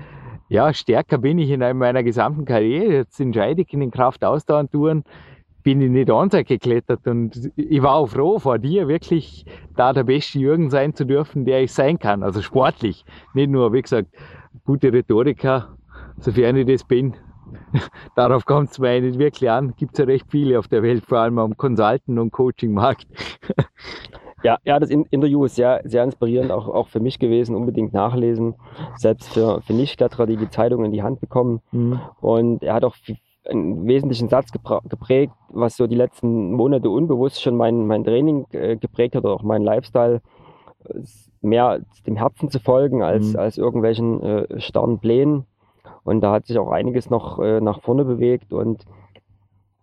ja, 0.49 0.73
stärker 0.73 1.17
bin 1.17 1.39
ich 1.39 1.49
in 1.49 1.59
meiner 1.77 2.03
gesamten 2.03 2.45
Karriere. 2.45 2.93
Jetzt 2.93 3.19
entscheide 3.19 3.61
ich 3.61 3.73
in 3.73 3.81
den 3.81 3.91
Kraftausdauerntouren 3.91 5.03
bin 5.63 5.81
ich 5.81 5.89
nicht 5.89 6.09
anseit 6.09 6.47
geklettert 6.47 7.05
und 7.07 7.51
ich 7.57 7.81
war 7.81 7.95
auch 7.95 8.07
froh 8.07 8.39
vor 8.39 8.57
dir 8.57 8.87
wirklich 8.87 9.43
da 9.75 9.91
der 9.91 10.05
beste 10.05 10.39
Jürgen 10.39 10.69
sein 10.69 10.93
zu 10.93 11.05
dürfen, 11.05 11.43
der 11.43 11.61
ich 11.61 11.73
sein 11.73 11.99
kann. 11.99 12.23
Also 12.23 12.41
sportlich. 12.41 13.03
Nicht 13.33 13.49
nur, 13.49 13.73
wie 13.73 13.81
gesagt, 13.81 14.07
gute 14.63 14.93
Rhetoriker, 14.93 15.75
sofern 16.19 16.55
ich 16.55 16.67
das 16.67 16.85
bin, 16.85 17.17
Darauf 18.15 18.45
kommt 18.45 18.71
es 18.71 18.79
mir 18.79 19.01
nicht 19.01 19.19
wirklich 19.19 19.49
an. 19.49 19.73
Gibt 19.75 19.93
es 19.93 19.99
ja 19.99 20.05
recht 20.05 20.25
viele 20.29 20.59
auf 20.59 20.67
der 20.67 20.83
Welt, 20.83 21.05
vor 21.05 21.19
allem 21.19 21.39
am 21.39 21.57
Consultant- 21.57 22.19
und 22.19 22.31
Coaching-Markt. 22.31 23.07
Ja, 24.47 24.59
ja, 24.63 24.79
das 24.79 24.89
Interview 24.89 25.43
ist 25.43 25.55
sehr, 25.55 25.81
sehr 25.83 26.05
inspirierend, 26.05 26.51
auch, 26.51 26.69
auch 26.69 26.87
für 26.87 27.01
mich 27.01 27.19
gewesen. 27.19 27.53
Unbedingt 27.53 27.91
nachlesen. 27.91 28.55
Selbst 28.95 29.33
für, 29.33 29.61
für 29.61 29.73
Nichtkletterer, 29.73 30.25
die 30.25 30.37
die 30.37 30.49
Zeitung 30.49 30.85
in 30.85 30.93
die 30.93 31.03
Hand 31.03 31.19
bekommen. 31.19 31.59
Mhm. 31.73 31.99
Und 32.21 32.63
er 32.63 32.73
hat 32.75 32.85
auch 32.85 32.95
einen 33.43 33.85
wesentlichen 33.87 34.29
Satz 34.29 34.53
geprägt, 34.53 35.33
was 35.49 35.75
so 35.75 35.85
die 35.85 35.97
letzten 35.97 36.53
Monate 36.53 36.89
unbewusst 36.89 37.41
schon 37.41 37.57
mein, 37.57 37.87
mein 37.87 38.05
Training 38.05 38.45
äh, 38.51 38.77
geprägt 38.77 39.15
hat 39.15 39.25
oder 39.25 39.33
auch 39.33 39.43
mein 39.43 39.63
Lifestyle. 39.63 40.21
Mehr 41.41 41.81
dem 42.05 42.15
Herzen 42.15 42.49
zu 42.49 42.61
folgen 42.61 43.03
als, 43.03 43.33
mhm. 43.33 43.39
als 43.39 43.57
irgendwelchen 43.57 44.23
äh, 44.23 44.61
starren 44.61 44.99
Plänen. 44.99 45.45
Und 46.05 46.21
da 46.21 46.31
hat 46.31 46.45
sich 46.45 46.57
auch 46.57 46.71
einiges 46.71 47.09
noch 47.09 47.39
äh, 47.39 47.59
nach 47.59 47.81
vorne 47.81 48.05
bewegt. 48.05 48.53
Und 48.53 48.85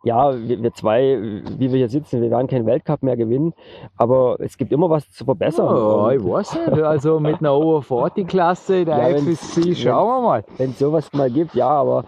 ja, 0.05 0.35
wir, 0.37 0.62
wir, 0.62 0.73
zwei, 0.75 1.19
wie 1.59 1.71
wir 1.71 1.79
hier 1.79 1.88
sitzen, 1.88 2.21
wir 2.21 2.31
werden 2.31 2.47
keinen 2.47 2.67
Weltcup 2.67 3.03
mehr 3.03 3.17
gewinnen, 3.17 3.55
aber 3.97 4.37
es 4.38 4.57
gibt 4.57 4.71
immer 4.71 4.90
was 4.90 5.11
zu 5.11 5.25
verbessern. 5.25 5.67
Ja, 5.67 6.11
ich 6.12 6.23
weiß 6.23 6.55
nicht. 6.55 6.83
Also 6.83 7.19
mit 7.21 7.40
einer 7.40 7.55
Over 7.55 7.83
40 7.83 8.29
Klasse 8.29 8.85
der 8.85 8.99
ja, 9.11 9.17
FSC, 9.17 9.75
schauen 9.75 10.09
wir 10.09 10.29
mal. 10.29 10.45
Wenn 10.59 10.71
es 10.71 10.79
sowas 10.79 11.12
mal 11.12 11.31
gibt, 11.31 11.55
ja, 11.55 11.69
aber 11.69 12.05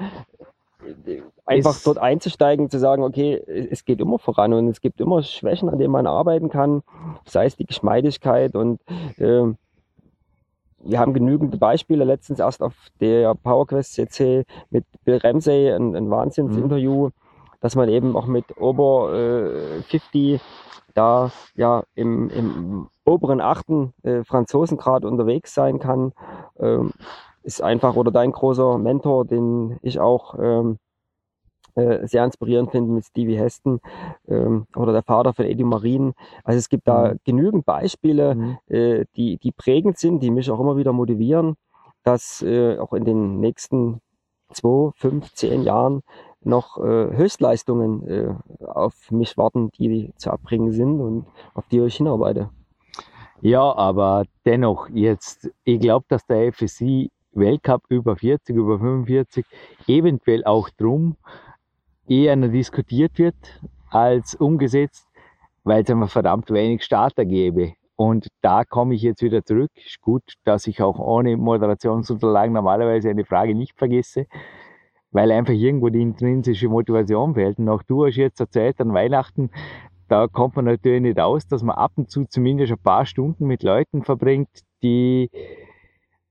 einfach 1.47 1.73
es, 1.73 1.83
dort 1.85 1.99
einzusteigen, 1.99 2.69
zu 2.69 2.79
sagen, 2.79 3.03
okay, 3.03 3.35
es 3.35 3.85
geht 3.85 4.01
immer 4.01 4.19
voran 4.19 4.53
und 4.53 4.69
es 4.69 4.81
gibt 4.81 5.01
immer 5.01 5.23
Schwächen, 5.23 5.69
an 5.69 5.79
denen 5.79 5.93
man 5.93 6.07
arbeiten 6.07 6.51
kann, 6.51 6.83
sei 7.25 7.47
es 7.47 7.57
die 7.57 7.67
Geschmeidigkeit 7.67 8.55
und 8.55 8.81
äh, 9.17 9.45
wir 10.89 11.01
haben 11.01 11.15
genügend 11.15 11.59
Beispiele. 11.59 12.05
Letztens 12.05 12.39
erst 12.39 12.63
auf 12.63 12.75
der 13.01 13.35
PowerQuest 13.35 13.95
CC 13.95 14.45
mit 14.71 14.85
Bill 15.05 15.17
Ramsey 15.17 15.73
ein, 15.73 15.97
ein 15.97 16.11
Wahnsinnsinterview, 16.11 17.07
mhm. 17.07 17.13
Dass 17.67 17.75
man 17.75 17.89
eben 17.89 18.15
auch 18.15 18.27
mit 18.27 18.57
Ober 18.61 19.13
äh, 19.13 19.83
50 19.83 20.41
da 20.95 21.33
ja 21.57 21.83
im, 21.97 22.31
im 22.31 22.89
oberen 23.05 23.41
achten 23.41 23.93
äh, 24.05 24.23
Franzosengrad 24.23 25.05
unterwegs 25.05 25.53
sein 25.53 25.81
kann. 25.81 26.13
Ähm, 26.61 26.93
ist 27.43 27.61
einfach 27.61 27.97
oder 27.97 28.13
dein 28.13 28.31
großer 28.31 28.79
Mentor, 28.79 29.25
den 29.25 29.81
ich 29.83 29.99
auch 29.99 30.37
ähm, 30.39 30.79
äh, 31.75 32.07
sehr 32.07 32.25
inspirierend 32.25 32.71
finde 32.71 32.93
mit 32.93 33.05
Stevie 33.05 33.37
Heston 33.37 33.81
ähm, 34.29 34.69
oder 34.77 34.93
der 34.93 35.03
Vater 35.03 35.35
von 35.35 35.45
Eddie 35.45 35.65
Marin. 35.65 36.13
Also 36.45 36.59
es 36.59 36.69
gibt 36.69 36.87
da 36.87 37.15
mhm. 37.15 37.19
genügend 37.25 37.67
Beispiele, 37.67 38.37
mhm. 38.37 38.59
äh, 38.69 39.07
die, 39.17 39.39
die 39.39 39.51
prägend 39.51 39.99
sind, 39.99 40.23
die 40.23 40.31
mich 40.31 40.53
auch 40.53 40.61
immer 40.61 40.77
wieder 40.77 40.93
motivieren, 40.93 41.57
dass 42.05 42.43
äh, 42.43 42.79
auch 42.79 42.93
in 42.93 43.05
den 43.05 43.41
nächsten 43.41 44.01
zwei, 44.53 44.93
fünf, 44.95 45.33
zehn 45.35 45.63
Jahren 45.63 46.03
noch 46.47 46.79
äh, 46.79 47.17
Höchstleistungen 47.17 48.09
äh, 48.09 48.35
auf 48.65 49.11
mich 49.11 49.37
warten, 49.37 49.71
die 49.79 50.13
zu 50.17 50.31
abbringen 50.31 50.73
sind 50.73 51.01
und 51.01 51.27
auf 51.55 51.67
die 51.69 51.81
ich 51.81 51.97
hinarbeite. 51.97 52.51
Ja, 53.43 53.75
aber 53.77 54.25
dennoch 54.47 54.89
jetzt, 54.89 55.51
ich 55.65 55.81
glaube, 55.81 56.07
dass 56.09 56.27
der 56.27 56.53
FSC 56.53 57.11
Weltcup 57.33 57.83
über 57.91 58.17
40, 58.17 58.57
über 58.57 58.79
45 58.79 59.45
eventuell 59.87 60.45
auch 60.45 60.71
drum 60.71 61.17
eher 62.09 62.35
diskutiert 62.37 63.19
wird 63.19 63.37
als 63.91 64.35
umgesetzt, 64.35 65.07
weil 65.65 65.83
es 65.83 65.91
einfach 65.91 66.11
verdammt 66.11 66.51
wenig 66.51 66.83
Starter 66.83 67.25
gäbe. 67.25 67.75
Und 67.97 68.29
da 68.43 68.65
komme 68.65 68.95
ich 68.95 69.03
jetzt 69.03 69.23
wieder 69.23 69.45
zurück. 69.45 69.71
Ist 69.75 70.01
gut, 70.01 70.23
dass 70.45 70.67
ich 70.67 70.83
auch 70.83 70.99
ohne 70.99 71.37
Moderationsunterlagen 71.37 72.53
normalerweise 72.53 73.11
eine 73.11 73.25
Frage 73.25 73.55
nicht 73.55 73.77
vergesse, 73.77 74.27
weil 75.17 75.33
einfach 75.33 75.55
irgendwo 75.55 75.89
die 75.89 76.03
intrinsische 76.03 76.69
Motivation 76.69 77.33
fehlt. 77.33 77.59
Und 77.59 77.71
auch 77.71 77.83
du 77.83 78.05
hast 78.05 78.17
jetzt 78.17 78.39
erzählt 78.39 78.79
an 78.83 78.93
Weihnachten, 78.93 79.49
da 80.09 80.29
kommt 80.29 80.57
man 80.57 80.67
natürlich 80.67 81.01
nicht 81.01 81.19
aus, 81.19 81.47
dass 81.49 81.63
man 81.63 81.75
ab 81.75 81.93
und 81.97 82.11
zu 82.11 82.27
zumindest 82.27 82.73
ein 82.73 82.79
paar 82.79 83.07
Stunden 83.07 83.47
mit 83.47 83.63
Leuten 83.63 84.05
verbringt, 84.05 84.51
die, 84.83 85.31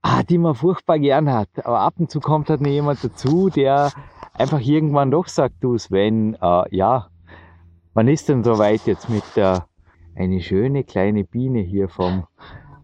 ah, 0.04 0.22
die 0.22 0.38
man 0.38 0.54
furchtbar 0.54 1.00
gern 1.00 1.34
hat. 1.34 1.50
Aber 1.64 1.80
ab 1.80 1.96
und 1.98 2.12
zu 2.12 2.20
kommt 2.20 2.52
halt 2.52 2.62
jemand 2.62 3.04
dazu, 3.04 3.50
der 3.50 3.92
einfach 4.34 4.60
irgendwann 4.60 5.10
doch 5.10 5.30
sagt, 5.30 5.56
du 5.62 5.80
Sven, 5.80 6.38
äh, 6.40 6.76
ja, 6.76 7.08
wann 7.96 8.08
ist 8.08 8.30
denn 8.30 8.44
soweit 8.44 8.86
jetzt 8.86 9.10
mit 9.10 9.24
der, 9.36 9.66
eine 10.16 10.42
schöne 10.42 10.84
kleine 10.84 11.24
Biene 11.24 11.60
hier 11.60 11.90
vom 11.90 12.28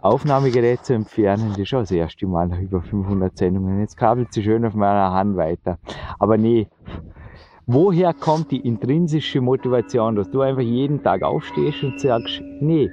Aufnahmegerät 0.02 0.84
zu 0.84 0.94
entfernen, 0.94 1.50
das 1.50 1.60
ist 1.60 1.70
schon 1.70 1.82
das 1.82 1.92
erste 1.92 2.26
Mal 2.26 2.48
nach 2.48 2.60
über 2.60 2.82
500 2.82 3.38
Sendungen. 3.38 3.80
Jetzt 3.80 3.98
kabelt 3.98 4.34
sie 4.34 4.44
schön 4.44 4.66
auf 4.66 4.74
meiner 4.74 5.12
Hand 5.12 5.38
weiter. 5.38 5.78
Aber 6.18 6.38
nee, 6.38 6.68
woher 7.68 8.14
kommt 8.14 8.52
die 8.52 8.66
intrinsische 8.66 9.42
Motivation, 9.42 10.16
dass 10.16 10.32
du 10.32 10.42
einfach 10.42 10.64
jeden 10.64 11.04
Tag 11.04 11.22
aufstehst 11.22 11.84
und 11.84 12.00
sagst, 12.00 12.42
nee, 12.60 12.90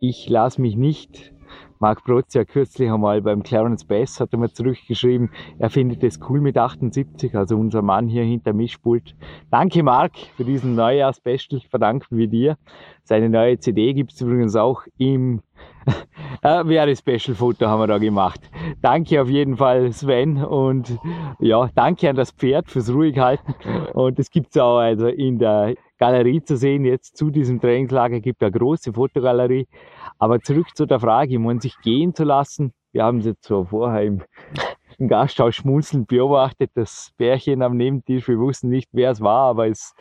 ich 0.00 0.28
lasse 0.28 0.60
mich 0.60 0.76
nicht 0.76 1.32
Marc 1.80 2.02
Protz 2.04 2.34
ja 2.34 2.44
kürzlich 2.44 2.90
einmal 2.90 3.22
beim 3.22 3.44
Clarence 3.44 3.84
Bass 3.84 4.18
hat 4.18 4.32
er 4.32 4.38
mal 4.40 4.50
zurückgeschrieben, 4.50 5.30
er 5.60 5.70
findet 5.70 6.02
es 6.02 6.18
cool 6.28 6.40
mit 6.40 6.58
78, 6.58 7.36
also 7.36 7.56
unser 7.56 7.82
Mann 7.82 8.08
hier 8.08 8.24
hinter 8.24 8.52
Mischpult. 8.52 9.14
Danke 9.50 9.84
Marc 9.84 10.16
für 10.36 10.44
diesen 10.44 10.74
Neujahr-Special, 10.74 11.60
verdanken 11.70 12.16
wir 12.16 12.26
dir. 12.26 12.58
Seine 13.04 13.28
neue 13.28 13.60
CD 13.60 13.94
gibt 13.94 14.12
es 14.12 14.20
übrigens 14.20 14.56
auch 14.56 14.82
im 14.98 15.40
wäre 16.42 16.94
Special-Foto 16.94 17.66
haben 17.66 17.80
wir 17.80 17.86
da 17.86 17.98
gemacht. 17.98 18.40
Danke 18.80 19.20
auf 19.22 19.28
jeden 19.28 19.56
Fall 19.56 19.92
Sven 19.92 20.44
und 20.44 20.98
ja, 21.40 21.68
danke 21.74 22.08
an 22.08 22.16
das 22.16 22.30
Pferd 22.30 22.70
fürs 22.70 22.92
ruhig 22.92 23.18
halten 23.18 23.54
und 23.94 24.18
es 24.18 24.30
gibt 24.30 24.50
es 24.50 24.60
auch 24.60 24.78
also 24.78 25.08
in 25.08 25.38
der 25.38 25.74
Galerie 25.98 26.42
zu 26.42 26.56
sehen, 26.56 26.84
jetzt 26.84 27.16
zu 27.16 27.30
diesem 27.30 27.60
Trainingslager 27.60 28.20
gibt 28.20 28.40
es 28.42 28.46
eine 28.46 28.58
große 28.58 28.92
Fotogalerie 28.92 29.66
aber 30.18 30.40
zurück 30.40 30.66
zu 30.74 30.86
der 30.86 31.00
Frage, 31.00 31.38
meine, 31.38 31.60
sich 31.60 31.78
gehen 31.80 32.14
zu 32.14 32.24
lassen. 32.24 32.72
Wir 32.92 33.04
haben 33.04 33.18
es 33.18 33.26
jetzt 33.26 33.44
so 33.44 33.64
vorher 33.64 34.02
im, 34.02 34.22
im 34.98 35.08
Gasthaus 35.08 35.54
schmunzelnd 35.54 36.08
beobachtet, 36.08 36.70
das 36.74 37.12
Bärchen 37.16 37.62
am 37.62 37.76
Nebentisch. 37.76 38.26
Wir 38.28 38.38
wussten 38.38 38.68
nicht, 38.68 38.88
wer 38.92 39.12
es 39.12 39.20
war, 39.20 39.50
aber 39.50 39.68
es, 39.68 39.94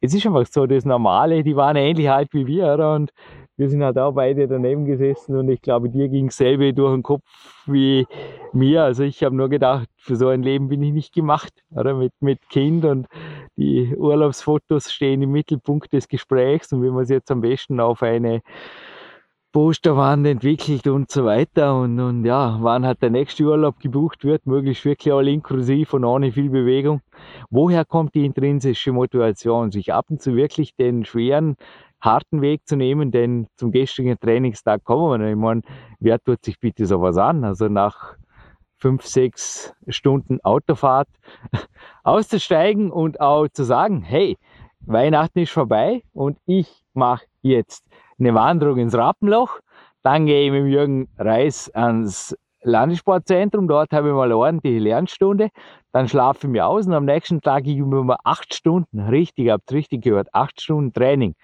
es 0.00 0.14
ist 0.14 0.26
einfach 0.26 0.46
so 0.46 0.66
das 0.66 0.84
Normale. 0.84 1.44
Die 1.44 1.54
waren 1.54 1.76
ähnlich 1.76 2.10
alt 2.10 2.28
wie 2.32 2.46
wir, 2.46 2.74
oder? 2.74 2.94
Und 2.94 3.12
wir 3.56 3.68
sind 3.68 3.82
halt 3.82 3.98
auch 3.98 4.12
beide 4.12 4.48
daneben 4.48 4.84
gesessen 4.84 5.36
und 5.36 5.48
ich 5.48 5.60
glaube, 5.60 5.90
dir 5.90 6.08
ging 6.08 6.30
selbe 6.30 6.72
durch 6.72 6.94
den 6.94 7.02
Kopf 7.02 7.22
wie 7.66 8.06
mir. 8.52 8.82
Also 8.82 9.02
ich 9.02 9.22
habe 9.22 9.36
nur 9.36 9.48
gedacht, 9.48 9.88
für 9.96 10.16
so 10.16 10.28
ein 10.28 10.42
Leben 10.42 10.68
bin 10.68 10.82
ich 10.82 10.92
nicht 10.92 11.14
gemacht, 11.14 11.52
oder? 11.70 11.94
Mit, 11.94 12.12
mit 12.20 12.40
Kind 12.48 12.84
und 12.84 13.06
die 13.56 13.94
Urlaubsfotos 13.94 14.90
stehen 14.90 15.22
im 15.22 15.32
Mittelpunkt 15.32 15.92
des 15.92 16.08
Gesprächs 16.08 16.72
und 16.72 16.82
wie 16.82 16.90
man 16.90 17.02
es 17.02 17.10
jetzt 17.10 17.30
am 17.30 17.42
besten 17.42 17.78
auf 17.80 18.02
eine 18.02 18.40
Posterwand 19.52 20.26
entwickelt 20.26 20.86
und 20.86 21.10
so 21.10 21.26
weiter. 21.26 21.78
Und, 21.78 22.00
und 22.00 22.24
ja, 22.24 22.56
wann 22.62 22.86
hat 22.86 23.02
der 23.02 23.10
nächste 23.10 23.44
Urlaub 23.44 23.78
gebucht 23.78 24.24
wird, 24.24 24.46
möglichst 24.46 24.86
wirklich 24.86 25.12
all 25.12 25.28
inklusiv 25.28 25.92
und 25.92 26.06
ohne 26.06 26.32
viel 26.32 26.48
Bewegung. 26.48 27.02
Woher 27.50 27.84
kommt 27.84 28.14
die 28.14 28.24
intrinsische 28.24 28.92
Motivation, 28.92 29.70
sich 29.70 29.92
ab 29.92 30.06
und 30.08 30.22
zu 30.22 30.34
wirklich 30.36 30.74
den 30.74 31.04
schweren, 31.04 31.56
harten 32.02 32.42
Weg 32.42 32.66
zu 32.66 32.76
nehmen, 32.76 33.10
denn 33.10 33.46
zum 33.56 33.70
gestrigen 33.70 34.18
Trainingstag 34.18 34.84
kommen 34.84 35.10
wir 35.10 35.18
nicht. 35.18 35.30
Ich 35.30 35.38
meine, 35.38 35.62
wer 36.00 36.18
tut 36.22 36.44
sich 36.44 36.58
bitte 36.58 36.84
sowas 36.84 37.16
an? 37.16 37.44
Also 37.44 37.68
nach 37.68 38.16
fünf, 38.78 39.06
sechs 39.06 39.72
Stunden 39.88 40.40
Autofahrt 40.42 41.08
auszusteigen 42.02 42.90
und 42.90 43.20
auch 43.20 43.46
zu 43.48 43.64
sagen, 43.64 44.02
hey, 44.02 44.36
Weihnachten 44.80 45.38
ist 45.38 45.52
vorbei 45.52 46.02
und 46.12 46.36
ich 46.44 46.84
mache 46.92 47.24
jetzt 47.42 47.84
eine 48.18 48.34
Wanderung 48.34 48.78
ins 48.78 48.96
Rappenloch. 48.96 49.60
Dann 50.02 50.26
gehe 50.26 50.46
ich 50.46 50.50
mit 50.50 50.72
Jürgen 50.72 51.08
Reis 51.16 51.70
ans 51.72 52.36
Landessportzentrum. 52.64 53.68
Dort 53.68 53.92
habe 53.92 54.08
ich 54.08 54.14
mal 54.14 54.24
eine 54.24 54.36
ordentliche 54.36 54.80
Lernstunde. 54.80 55.50
Dann 55.92 56.08
schlafe 56.08 56.46
ich 56.46 56.52
mir 56.52 56.66
aus 56.66 56.86
und 56.86 56.94
am 56.94 57.04
nächsten 57.04 57.40
Tag 57.40 57.64
gebe 57.64 57.80
ich 57.80 57.86
mir 57.86 58.02
mal 58.02 58.18
acht 58.24 58.52
Stunden, 58.54 58.98
richtig, 58.98 59.50
habt 59.50 59.70
richtig 59.72 60.02
gehört, 60.02 60.28
acht 60.32 60.60
Stunden 60.60 60.92
Training. 60.92 61.34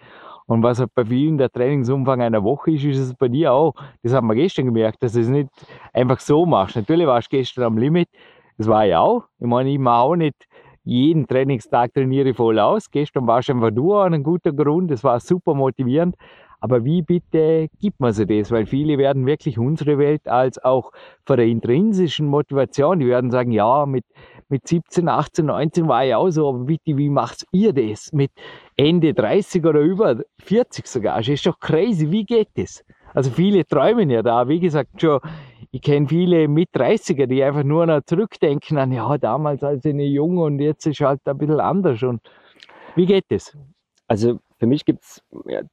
Und 0.48 0.62
was 0.62 0.80
halt 0.80 0.94
bei 0.94 1.04
vielen 1.04 1.36
der 1.38 1.50
Trainingsumfang 1.50 2.22
einer 2.22 2.42
Woche 2.42 2.72
ist, 2.72 2.84
ist 2.84 2.98
es 2.98 3.14
bei 3.14 3.28
dir 3.28 3.52
auch. 3.52 3.74
Das 4.02 4.14
haben 4.14 4.28
wir 4.28 4.34
gestern 4.34 4.64
gemerkt, 4.64 5.02
dass 5.02 5.12
du 5.12 5.20
es 5.20 5.28
nicht 5.28 5.50
einfach 5.92 6.18
so 6.20 6.46
machst. 6.46 6.74
Natürlich 6.74 7.06
warst 7.06 7.30
du 7.30 7.36
gestern 7.36 7.64
am 7.64 7.76
Limit. 7.78 8.08
Das 8.56 8.66
war 8.66 8.86
ich 8.86 8.94
auch. 8.94 9.24
Ich 9.38 9.46
meine, 9.46 9.70
ich 9.70 9.78
mache 9.78 10.02
auch 10.02 10.16
nicht 10.16 10.48
jeden 10.84 11.26
Trainingstag 11.26 11.92
trainiere 11.92 12.30
ich 12.30 12.36
voll 12.36 12.58
aus. 12.58 12.90
Gestern 12.90 13.26
war 13.26 13.40
es 13.40 13.50
einfach 13.50 13.70
nur 13.70 14.02
an 14.02 14.14
einem 14.14 14.22
guten 14.22 14.56
Grund. 14.56 14.90
Das 14.90 15.04
war 15.04 15.20
super 15.20 15.52
motivierend. 15.52 16.16
Aber 16.60 16.82
wie 16.84 17.02
bitte 17.02 17.68
gibt 17.78 18.00
man 18.00 18.12
sich 18.12 18.26
das? 18.26 18.50
Weil 18.50 18.64
viele 18.64 18.96
werden 18.96 19.26
wirklich 19.26 19.58
unsere 19.58 19.98
Welt 19.98 20.26
als 20.26 20.58
auch 20.64 20.92
von 21.26 21.36
der 21.36 21.46
intrinsischen 21.46 22.26
Motivation, 22.26 23.00
die 23.00 23.06
werden 23.06 23.30
sagen, 23.30 23.52
ja, 23.52 23.84
mit, 23.86 24.04
mit 24.48 24.66
17, 24.66 25.08
18, 25.08 25.46
19 25.46 25.88
war 25.88 26.04
ich 26.04 26.14
auch 26.14 26.30
so, 26.30 26.48
aber 26.48 26.58
bitte, 26.60 26.96
wie 26.96 27.10
macht 27.10 27.44
ihr 27.52 27.72
das? 27.72 28.12
Mit 28.12 28.30
Ende 28.76 29.14
30 29.14 29.64
oder 29.64 29.80
über 29.80 30.16
40 30.38 30.86
sogar. 30.86 31.18
Das 31.18 31.28
ist 31.28 31.46
doch 31.46 31.58
crazy. 31.58 32.10
Wie 32.10 32.24
geht 32.24 32.48
das? 32.54 32.84
Also 33.14 33.30
viele 33.30 33.66
träumen 33.66 34.10
ja 34.10 34.22
da. 34.22 34.48
Wie 34.48 34.60
gesagt, 34.60 35.00
schon 35.00 35.20
ich 35.70 35.82
kenne 35.82 36.08
viele 36.08 36.48
mit 36.48 36.70
30er, 36.74 37.26
die 37.26 37.42
einfach 37.42 37.62
nur 37.62 37.86
noch 37.86 38.02
zurückdenken 38.04 38.78
an, 38.78 38.92
ja, 38.92 39.18
damals 39.18 39.62
als 39.62 39.84
ich 39.84 39.94
jung 39.94 40.38
und 40.38 40.60
jetzt 40.60 40.86
ist 40.86 41.00
halt 41.00 41.20
ein 41.26 41.36
bisschen 41.36 41.60
anders. 41.60 42.02
Und 42.02 42.20
wie 42.94 43.06
geht 43.06 43.26
das? 43.28 43.56
Also 44.06 44.38
für 44.58 44.66
mich 44.66 44.84
gibt 44.84 45.04
es 45.04 45.22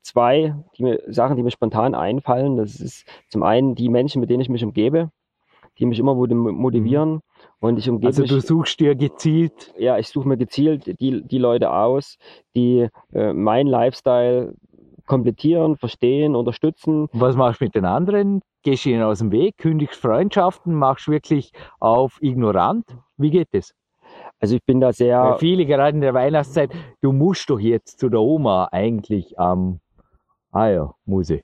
zwei 0.02 0.56
die 0.78 0.84
mir, 0.84 1.02
Sachen, 1.08 1.38
die 1.38 1.44
mir 1.44 1.52
spontan 1.52 1.96
einfallen. 1.96 2.58
Das 2.58 2.76
ist 2.76 3.08
zum 3.30 3.44
einen 3.44 3.76
die 3.76 3.90
Menschen, 3.90 4.20
mit 4.20 4.30
denen 4.30 4.42
ich 4.42 4.50
mich 4.50 4.64
umgebe, 4.64 5.10
die 5.80 5.86
mich 5.86 6.00
immer 6.00 6.14
motivieren. 6.14 7.14
Mhm. 7.14 7.22
Und 7.60 7.78
ich 7.80 7.90
umgebe 7.90 8.08
also 8.08 8.24
du 8.24 8.40
suchst 8.42 8.80
dir 8.80 8.96
gezielt? 8.96 9.74
Ja, 9.78 9.98
ich 9.98 10.10
suche 10.10 10.28
mir 10.28 10.38
gezielt 10.38 11.00
die, 11.00 11.24
die 11.24 11.38
Leute 11.38 11.72
aus, 11.72 12.18
die 12.56 12.88
äh, 13.14 13.34
meinen 13.34 13.68
Lifestyle 13.68 14.54
komplettieren, 15.06 15.78
verstehen, 15.78 16.36
unterstützen. 16.36 17.08
Was 17.14 17.36
machst 17.36 17.62
du 17.62 17.66
mit 17.66 17.76
den 17.76 17.86
anderen? 17.86 18.42
Gehst 18.64 18.86
du 18.86 18.90
ihnen 18.90 19.04
aus 19.04 19.20
dem 19.20 19.32
Weg, 19.32 19.58
kündigst 19.58 20.02
Freundschaften, 20.02 20.74
machst 20.74 21.08
wirklich 21.08 21.52
auf 21.80 22.18
ignorant? 22.22 22.86
Wie 23.18 23.30
geht 23.30 23.50
das? 23.52 23.74
Also 24.40 24.56
ich 24.56 24.64
bin 24.66 24.80
da 24.80 24.94
sehr. 24.94 25.22
Weil 25.22 25.38
viele 25.38 25.66
gerade 25.66 25.96
in 25.96 26.02
der 26.02 26.14
Weihnachtszeit, 26.14 26.72
du 27.02 27.12
musst 27.12 27.50
doch 27.50 27.60
jetzt 27.60 28.00
zu 28.00 28.10
der 28.10 28.22
Oma 28.22 28.68
eigentlich 28.72 29.40
am. 29.40 29.60
Ähm, 29.60 29.80
ah 30.52 30.68
ja, 30.68 30.94
muss 31.06 31.30
ich. 31.30 31.44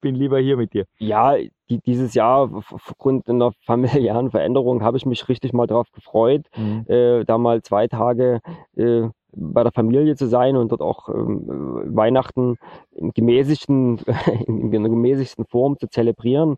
bin 0.00 0.14
lieber 0.14 0.38
hier 0.38 0.56
mit 0.56 0.72
dir. 0.74 0.86
Ja, 0.98 1.36
dieses 1.78 2.14
Jahr 2.14 2.50
aufgrund 2.70 3.28
einer 3.28 3.52
familiären 3.64 4.30
Veränderung 4.30 4.82
habe 4.82 4.96
ich 4.96 5.06
mich 5.06 5.28
richtig 5.28 5.52
mal 5.52 5.66
darauf 5.66 5.90
gefreut, 5.92 6.46
mhm. 6.56 6.84
äh, 6.88 7.24
da 7.24 7.38
mal 7.38 7.62
zwei 7.62 7.88
Tage 7.88 8.40
äh, 8.76 9.08
bei 9.34 9.62
der 9.62 9.72
Familie 9.72 10.14
zu 10.14 10.26
sein 10.26 10.56
und 10.56 10.72
dort 10.72 10.82
auch 10.82 11.08
ähm, 11.08 11.44
Weihnachten 11.86 12.56
in, 12.92 13.12
gemäßigten, 13.12 14.00
in 14.46 14.74
einer 14.74 14.88
gemäßigten 14.88 15.46
Form 15.46 15.78
zu 15.78 15.88
zelebrieren. 15.88 16.56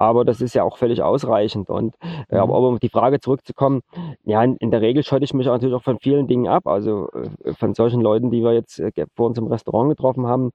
Aber 0.00 0.24
das 0.24 0.40
ist 0.40 0.54
ja 0.54 0.64
auch 0.64 0.78
völlig 0.78 1.02
ausreichend. 1.02 1.68
Und 1.68 1.94
äh, 2.30 2.36
aber, 2.36 2.58
mhm. 2.58 2.64
um 2.64 2.74
auf 2.74 2.80
die 2.80 2.88
Frage 2.88 3.20
zurückzukommen, 3.20 3.82
ja, 4.24 4.42
in, 4.42 4.56
in, 4.56 4.70
der 4.70 4.80
Regel 4.80 5.04
schotte 5.04 5.24
ich 5.24 5.34
mich 5.34 5.46
natürlich 5.46 5.74
auch 5.74 5.82
von 5.82 5.98
vielen 5.98 6.26
Dingen 6.26 6.48
ab. 6.48 6.66
Also 6.66 7.10
äh, 7.44 7.52
von 7.52 7.74
solchen 7.74 8.00
Leuten, 8.00 8.30
die 8.30 8.42
wir 8.42 8.54
jetzt 8.54 8.80
äh, 8.80 8.90
vor 9.14 9.26
uns 9.26 9.36
im 9.36 9.46
Restaurant 9.48 9.90
getroffen 9.90 10.26
haben, 10.26 10.52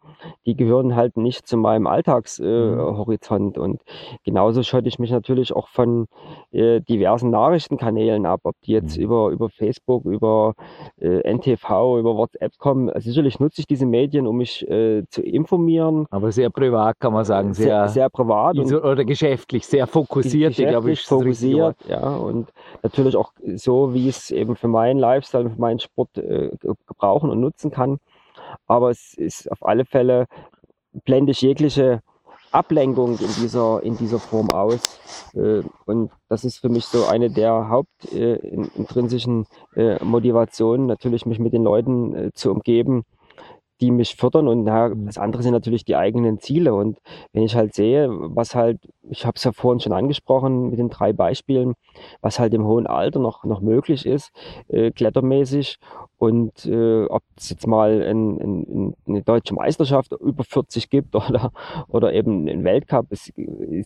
die 0.47 0.55
gehören 0.55 0.95
halt 0.95 1.15
nicht 1.15 1.45
zu 1.47 1.57
meinem 1.57 1.85
Alltagshorizont. 1.85 3.55
Äh, 3.55 3.59
mhm. 3.59 3.63
Und 3.63 3.81
genauso 4.23 4.63
schotte 4.63 4.87
ich 4.87 4.97
mich 4.97 5.11
natürlich 5.11 5.55
auch 5.55 5.67
von 5.67 6.07
äh, 6.51 6.81
diversen 6.81 7.29
Nachrichtenkanälen 7.29 8.25
ab, 8.25 8.41
ob 8.45 8.55
die 8.61 8.71
jetzt 8.71 8.97
mhm. 8.97 9.03
über, 9.03 9.29
über 9.29 9.49
Facebook, 9.49 10.05
über 10.05 10.55
äh, 10.99 11.19
NTV, 11.31 11.99
über 11.99 12.17
WhatsApp 12.17 12.57
kommen. 12.57 12.89
Sicherlich 12.95 13.39
nutze 13.39 13.61
ich 13.61 13.67
diese 13.67 13.85
Medien, 13.85 14.25
um 14.25 14.37
mich 14.37 14.65
zu 15.09 15.21
informieren. 15.21 16.07
Aber 16.09 16.31
sehr 16.31 16.49
privat 16.49 16.99
kann 16.99 17.13
man 17.13 17.25
sagen. 17.25 17.53
Sehr, 17.53 17.65
sehr, 17.65 17.87
sehr 17.89 18.09
privat. 18.09 18.57
Oder 18.57 19.05
Geschäft 19.05 19.34
geschäftlich, 19.35 19.65
sehr 19.65 19.87
fokussiert, 19.87 20.55
glaube 20.55 20.91
ich. 20.91 21.01
Fokussiert, 21.01 21.75
ja. 21.87 22.15
Und 22.15 22.51
natürlich 22.83 23.15
auch 23.15 23.31
so, 23.55 23.93
wie 23.93 24.07
es 24.07 24.31
eben 24.31 24.55
für 24.55 24.67
meinen 24.67 24.99
Lifestyle, 24.99 25.49
für 25.49 25.59
meinen 25.59 25.79
Sport 25.79 26.17
äh, 26.17 26.51
gebrauchen 26.87 27.29
und 27.29 27.39
nutzen 27.39 27.71
kann. 27.71 27.99
Aber 28.67 28.89
es 28.89 29.13
ist 29.13 29.51
auf 29.51 29.65
alle 29.65 29.85
Fälle, 29.85 30.27
blende 31.03 31.31
ich 31.31 31.41
jegliche 31.41 32.01
Ablenkung 32.51 33.17
in 33.19 33.27
dieser, 33.41 33.83
in 33.83 33.97
dieser 33.97 34.19
Form 34.19 34.49
aus. 34.51 34.99
Äh, 35.33 35.63
und 35.85 36.11
das 36.29 36.45
ist 36.45 36.59
für 36.59 36.69
mich 36.69 36.85
so 36.85 37.05
eine 37.05 37.29
der 37.29 37.69
hauptintrinsischen 37.69 39.45
äh, 39.75 40.03
Motivationen, 40.03 40.87
natürlich 40.87 41.25
mich 41.25 41.39
mit 41.39 41.53
den 41.53 41.63
Leuten 41.63 42.15
äh, 42.15 42.31
zu 42.33 42.51
umgeben, 42.51 43.03
die 43.81 43.91
mich 43.91 44.15
fördern 44.15 44.47
und 44.47 44.63
mhm. 44.63 45.05
das 45.05 45.17
andere 45.17 45.43
sind 45.43 45.51
natürlich 45.51 45.83
die 45.83 45.95
eigenen 45.95 46.39
Ziele 46.39 46.73
und 46.73 46.99
wenn 47.33 47.43
ich 47.43 47.55
halt 47.55 47.73
sehe, 47.73 48.07
was 48.09 48.55
halt, 48.55 48.79
ich 49.09 49.25
habe 49.25 49.35
es 49.35 49.43
ja 49.43 49.51
vorhin 49.51 49.79
schon 49.79 49.91
angesprochen 49.91 50.69
mit 50.69 50.79
den 50.79 50.89
drei 50.89 51.11
Beispielen, 51.11 51.73
was 52.21 52.39
halt 52.39 52.53
im 52.53 52.65
hohen 52.65 52.87
Alter 52.87 53.19
noch, 53.19 53.43
noch 53.43 53.61
möglich 53.61 54.05
ist, 54.05 54.31
äh, 54.69 54.91
klettermäßig 54.91 55.77
und 56.17 56.65
äh, 56.65 57.05
ob 57.05 57.23
es 57.35 57.49
jetzt 57.49 57.67
mal 57.67 58.01
ein, 58.01 58.39
ein, 58.39 58.95
eine 59.07 59.21
deutsche 59.21 59.53
Meisterschaft 59.53 60.13
über 60.13 60.43
40 60.43 60.89
gibt 60.89 61.15
oder, 61.15 61.51
oder 61.89 62.13
eben 62.13 62.47
ein 62.47 62.63
Weltcup, 62.63 63.11
ist, 63.11 63.33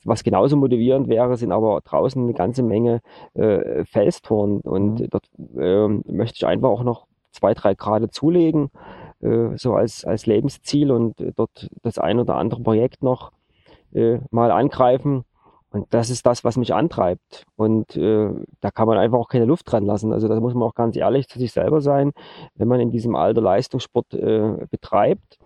was 0.03 0.23
genauso 0.23 0.55
motivierend 0.55 1.07
wäre, 1.07 1.35
sind 1.35 1.51
aber 1.51 1.81
draußen 1.83 2.21
eine 2.21 2.33
ganze 2.33 2.61
Menge 2.61 3.01
äh, 3.33 3.83
Felstouren 3.85 4.61
und 4.61 4.99
mhm. 4.99 5.09
dort 5.09 5.29
äh, 5.57 5.87
möchte 6.11 6.37
ich 6.37 6.45
einfach 6.45 6.69
auch 6.69 6.83
noch 6.83 7.07
zwei, 7.31 7.53
drei 7.53 7.73
Grade 7.73 8.09
zulegen 8.09 8.69
äh, 9.21 9.57
so 9.57 9.75
als, 9.75 10.05
als 10.05 10.25
Lebensziel 10.25 10.91
und 10.91 11.19
äh, 11.21 11.31
dort 11.35 11.69
das 11.81 11.97
ein 11.97 12.19
oder 12.19 12.35
andere 12.35 12.61
Projekt 12.61 13.03
noch 13.03 13.31
äh, 13.93 14.19
mal 14.31 14.51
angreifen. 14.51 15.25
Und 15.71 15.93
das 15.93 16.09
ist 16.09 16.25
das, 16.25 16.43
was 16.43 16.57
mich 16.57 16.73
antreibt. 16.73 17.45
Und 17.55 17.95
äh, 17.95 18.29
da 18.59 18.71
kann 18.71 18.87
man 18.87 18.97
einfach 18.97 19.19
auch 19.19 19.29
keine 19.29 19.45
Luft 19.45 19.71
dran 19.71 19.85
lassen. 19.85 20.13
Also 20.13 20.27
da 20.27 20.39
muss 20.39 20.55
man 20.55 20.63
auch 20.63 20.73
ganz 20.73 20.95
ehrlich 20.95 21.27
zu 21.27 21.37
sich 21.37 21.51
selber 21.51 21.81
sein. 21.81 22.11
Wenn 22.55 22.67
man 22.67 22.79
in 22.79 22.89
diesem 22.89 23.15
Alter 23.15 23.41
Leistungssport 23.41 24.13
äh, 24.15 24.65
betreibt, 24.71 25.37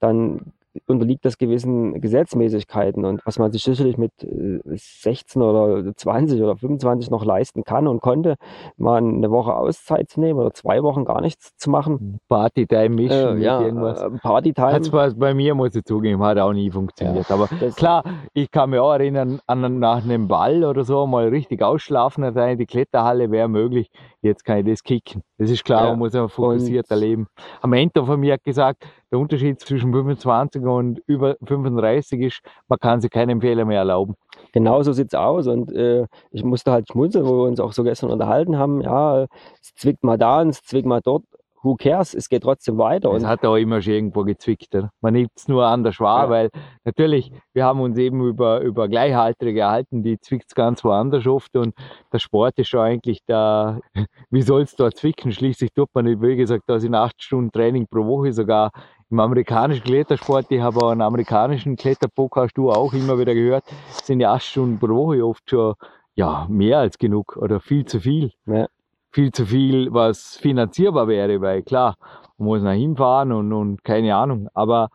dann 0.00 0.52
unterliegt 0.86 1.24
das 1.24 1.38
gewissen 1.38 2.00
Gesetzmäßigkeiten 2.00 3.04
und 3.04 3.20
was 3.24 3.38
man 3.38 3.52
sich 3.52 3.62
sicherlich 3.62 3.96
mit 3.96 4.12
16 4.18 5.40
äh, 5.40 5.44
oder 5.44 5.96
20 5.96 6.42
oder 6.42 6.56
25 6.56 7.10
noch 7.10 7.24
leisten 7.24 7.64
kann 7.64 7.86
und 7.86 8.00
konnte, 8.00 8.36
mal 8.76 8.98
eine 8.98 9.30
Woche 9.30 9.54
Auszeit 9.54 10.10
zu 10.10 10.20
nehmen 10.20 10.40
oder 10.40 10.52
zwei 10.52 10.82
Wochen 10.82 11.04
gar 11.04 11.20
nichts 11.20 11.56
zu 11.56 11.70
machen. 11.70 12.18
Partytime 12.28 12.88
mischen 12.90 13.38
äh, 13.38 13.44
ja, 13.44 13.60
irgendwas. 13.60 14.02
Äh, 14.02 14.10
Partytime. 14.22 14.72
Hat 14.72 14.84
zwar 14.84 15.10
bei 15.12 15.34
mir, 15.34 15.54
muss 15.54 15.74
ich 15.74 15.84
zugeben, 15.84 16.22
hat 16.22 16.38
auch 16.38 16.52
nie 16.52 16.70
funktioniert. 16.70 17.28
Ja, 17.28 17.34
aber 17.34 17.46
klar, 17.72 18.04
ich 18.32 18.50
kann 18.50 18.70
mich 18.70 18.80
auch 18.80 18.92
erinnern, 18.92 19.40
an, 19.46 19.78
nach 19.78 20.04
einem 20.04 20.28
Ball 20.28 20.64
oder 20.64 20.84
so 20.84 21.06
mal 21.06 21.28
richtig 21.28 21.62
ausschlafen, 21.62 22.24
in 22.24 22.58
die 22.58 22.66
Kletterhalle 22.66 23.30
wäre 23.30 23.48
möglich. 23.48 23.90
Jetzt 24.22 24.44
kann 24.44 24.58
ich 24.58 24.66
das 24.66 24.82
kicken. 24.82 25.22
Das 25.38 25.50
ist 25.50 25.64
klar, 25.64 25.84
ja. 25.84 25.90
man 25.90 25.98
muss 25.98 26.14
einfach 26.14 26.30
fokussiert 26.30 26.90
erleben. 26.90 27.26
Am 27.60 27.72
Ende 27.72 28.04
von 28.04 28.18
mir 28.18 28.34
hat 28.34 28.44
gesagt, 28.44 28.86
der 29.14 29.20
Unterschied 29.20 29.60
zwischen 29.60 29.92
25 29.92 30.62
und 30.62 31.00
über 31.06 31.36
35 31.44 32.20
ist, 32.20 32.40
man 32.66 32.80
kann 32.80 33.00
sich 33.00 33.10
keinen 33.10 33.40
Fehler 33.40 33.64
mehr 33.64 33.78
erlauben. 33.78 34.16
Genau 34.52 34.82
so 34.82 34.92
sieht 34.92 35.08
es 35.08 35.14
aus 35.14 35.46
und 35.46 35.72
äh, 35.72 36.06
ich 36.32 36.42
musste 36.42 36.72
halt 36.72 36.88
schmunzeln, 36.90 37.24
wo 37.24 37.30
wir 37.38 37.48
uns 37.48 37.60
auch 37.60 37.72
so 37.72 37.84
gestern 37.84 38.10
unterhalten 38.10 38.58
haben. 38.58 38.80
Ja, 38.80 39.26
es 39.60 39.74
zwickt 39.76 40.02
mal 40.02 40.18
da 40.18 40.40
und 40.40 40.48
es 40.48 40.62
zwickt 40.64 40.86
mal 40.86 41.00
dort 41.00 41.22
who 41.64 41.76
cares, 41.76 42.14
es 42.14 42.28
geht 42.28 42.42
trotzdem 42.42 42.76
weiter. 42.78 43.10
Es 43.14 43.24
hat 43.24 43.44
auch 43.44 43.56
immer 43.56 43.80
schon 43.80 43.94
irgendwo 43.94 44.22
gezwickt. 44.22 44.74
Oder? 44.74 44.92
Man 45.00 45.14
nimmt 45.14 45.30
es 45.34 45.48
nur 45.48 45.64
an 45.64 45.82
der 45.82 45.92
Schwar, 45.92 46.24
ja. 46.24 46.30
weil 46.30 46.50
natürlich, 46.84 47.32
wir 47.54 47.64
haben 47.64 47.80
uns 47.80 47.96
eben 47.98 48.24
über, 48.24 48.60
über 48.60 48.86
Gleichaltrige 48.86 49.54
gehalten, 49.54 50.02
die 50.02 50.20
zwickt 50.20 50.44
es 50.48 50.54
ganz 50.54 50.84
woanders 50.84 51.26
oft 51.26 51.56
und 51.56 51.74
der 52.12 52.18
Sport 52.18 52.58
ist 52.58 52.68
schon 52.68 52.80
eigentlich 52.80 53.20
da, 53.26 53.80
wie 54.30 54.42
soll 54.42 54.62
es 54.62 54.76
da 54.76 54.90
zwicken? 54.90 55.32
Schließlich 55.32 55.72
tut 55.72 55.88
man 55.94 56.04
nicht, 56.04 56.20
wie 56.20 56.36
gesagt, 56.36 56.64
da 56.66 56.78
sind 56.78 56.94
acht 56.94 57.22
Stunden 57.22 57.50
Training 57.50 57.86
pro 57.86 58.04
Woche 58.04 58.32
sogar 58.32 58.70
im 59.14 59.20
amerikanischen 59.20 59.84
Klettersport, 59.84 60.46
ich 60.50 60.60
habe 60.60 60.84
auch 60.84 60.90
einen 60.90 61.00
amerikanischen 61.00 61.76
Kletterpodcast 61.76 62.56
du 62.56 62.72
auch 62.72 62.92
immer 62.92 63.16
wieder 63.16 63.32
gehört, 63.32 63.64
sind 64.02 64.18
ja 64.18 64.32
acht 64.32 64.42
Stunden 64.42 64.78
pro 64.80 64.88
Woche 64.88 65.24
oft 65.24 65.48
schon 65.48 65.74
ja, 66.16 66.46
mehr 66.50 66.80
als 66.80 66.98
genug 66.98 67.36
oder 67.36 67.60
viel 67.60 67.84
zu 67.84 68.00
viel. 68.00 68.32
Ja 68.46 68.66
viel 69.14 69.30
zu 69.30 69.46
viel, 69.46 69.92
was 69.92 70.36
finanzierbar 70.38 71.06
wäre, 71.06 71.40
weil 71.40 71.62
klar, 71.62 71.96
man 72.36 72.46
muss 72.46 72.62
nach 72.62 72.72
hinfahren 72.72 73.30
und, 73.30 73.52
und 73.52 73.84
keine 73.84 74.16
Ahnung. 74.16 74.48
Aber 74.54 74.88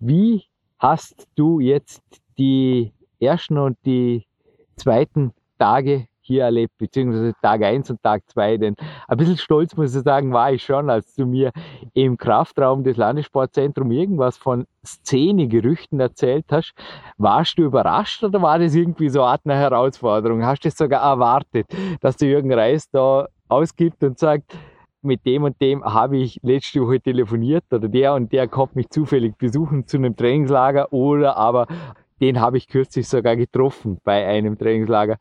wie 0.00 0.42
hast 0.80 1.28
du 1.36 1.60
jetzt 1.60 2.02
die 2.36 2.92
ersten 3.20 3.58
und 3.58 3.78
die 3.86 4.26
zweiten 4.74 5.32
Tage 5.60 6.08
hier 6.22 6.44
erlebt, 6.44 6.76
beziehungsweise 6.78 7.32
Tag 7.42 7.62
1 7.62 7.90
und 7.90 8.02
Tag 8.02 8.22
2. 8.28 8.56
Denn 8.58 8.76
ein 9.08 9.16
bisschen 9.16 9.36
stolz, 9.36 9.76
muss 9.76 9.94
ich 9.94 10.02
sagen, 10.02 10.32
war 10.32 10.52
ich 10.52 10.62
schon, 10.62 10.88
als 10.88 11.14
du 11.14 11.26
mir 11.26 11.52
im 11.94 12.16
Kraftraum 12.16 12.84
des 12.84 12.96
Landessportzentrums 12.96 13.94
irgendwas 13.94 14.36
von 14.36 14.66
Szene-Gerüchten 14.84 16.00
erzählt 16.00 16.46
hast. 16.50 16.72
Warst 17.18 17.58
du 17.58 17.62
überrascht 17.62 18.22
oder 18.24 18.40
war 18.40 18.58
das 18.58 18.74
irgendwie 18.74 19.08
so 19.08 19.22
eine 19.22 19.32
Art 19.32 19.42
einer 19.44 19.56
Herausforderung? 19.56 20.44
Hast 20.44 20.64
du 20.64 20.68
es 20.68 20.76
sogar 20.76 21.02
erwartet, 21.02 21.66
dass 22.00 22.16
der 22.16 22.28
Jürgen 22.28 22.52
Reis 22.52 22.88
da 22.90 23.28
ausgibt 23.48 24.02
und 24.02 24.18
sagt, 24.18 24.56
mit 25.02 25.26
dem 25.26 25.42
und 25.42 25.60
dem 25.60 25.84
habe 25.84 26.16
ich 26.16 26.38
letzte 26.42 26.80
Woche 26.80 27.00
telefoniert 27.00 27.64
oder 27.72 27.88
der 27.88 28.14
und 28.14 28.32
der 28.32 28.46
kommt 28.48 28.76
mich 28.76 28.88
zufällig 28.88 29.36
besuchen 29.36 29.86
zu 29.86 29.96
einem 29.96 30.16
Trainingslager 30.16 30.92
oder 30.92 31.36
aber 31.36 31.66
den 32.20 32.40
habe 32.40 32.56
ich 32.56 32.68
kürzlich 32.68 33.08
sogar 33.08 33.34
getroffen 33.34 33.98
bei 34.04 34.24
einem 34.24 34.56
Trainingslager. 34.56 35.18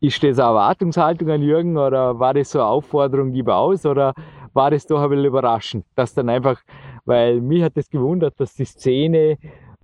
Ist 0.00 0.22
das 0.22 0.38
eine 0.38 0.48
Erwartungshaltung 0.48 1.30
an 1.30 1.42
Jürgen 1.42 1.76
oder 1.76 2.18
war 2.18 2.34
das 2.34 2.50
so 2.50 2.60
eine 2.60 2.68
Aufforderung, 2.68 3.32
gib 3.32 3.48
aus 3.48 3.84
oder 3.84 4.14
war 4.54 4.70
das 4.70 4.86
doch 4.86 5.00
ein 5.00 5.10
bisschen 5.10 5.24
überraschend, 5.24 5.84
dass 5.94 6.14
dann 6.14 6.28
einfach, 6.28 6.60
weil 7.04 7.40
mich 7.40 7.62
hat 7.62 7.76
das 7.76 7.88
gewundert, 7.90 8.38
dass 8.38 8.54
die 8.54 8.64
Szene 8.64 9.38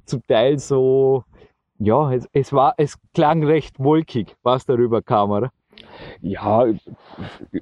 zum 0.04 0.22
Teil 0.26 0.58
so, 0.58 1.24
ja, 1.78 2.12
es, 2.12 2.28
es 2.32 2.52
war, 2.52 2.74
es 2.76 2.98
klang 3.12 3.44
recht 3.44 3.78
wolkig, 3.78 4.36
was 4.42 4.66
darüber 4.66 5.02
kam, 5.02 5.30
oder? 5.30 5.50
Ja, 6.20 6.66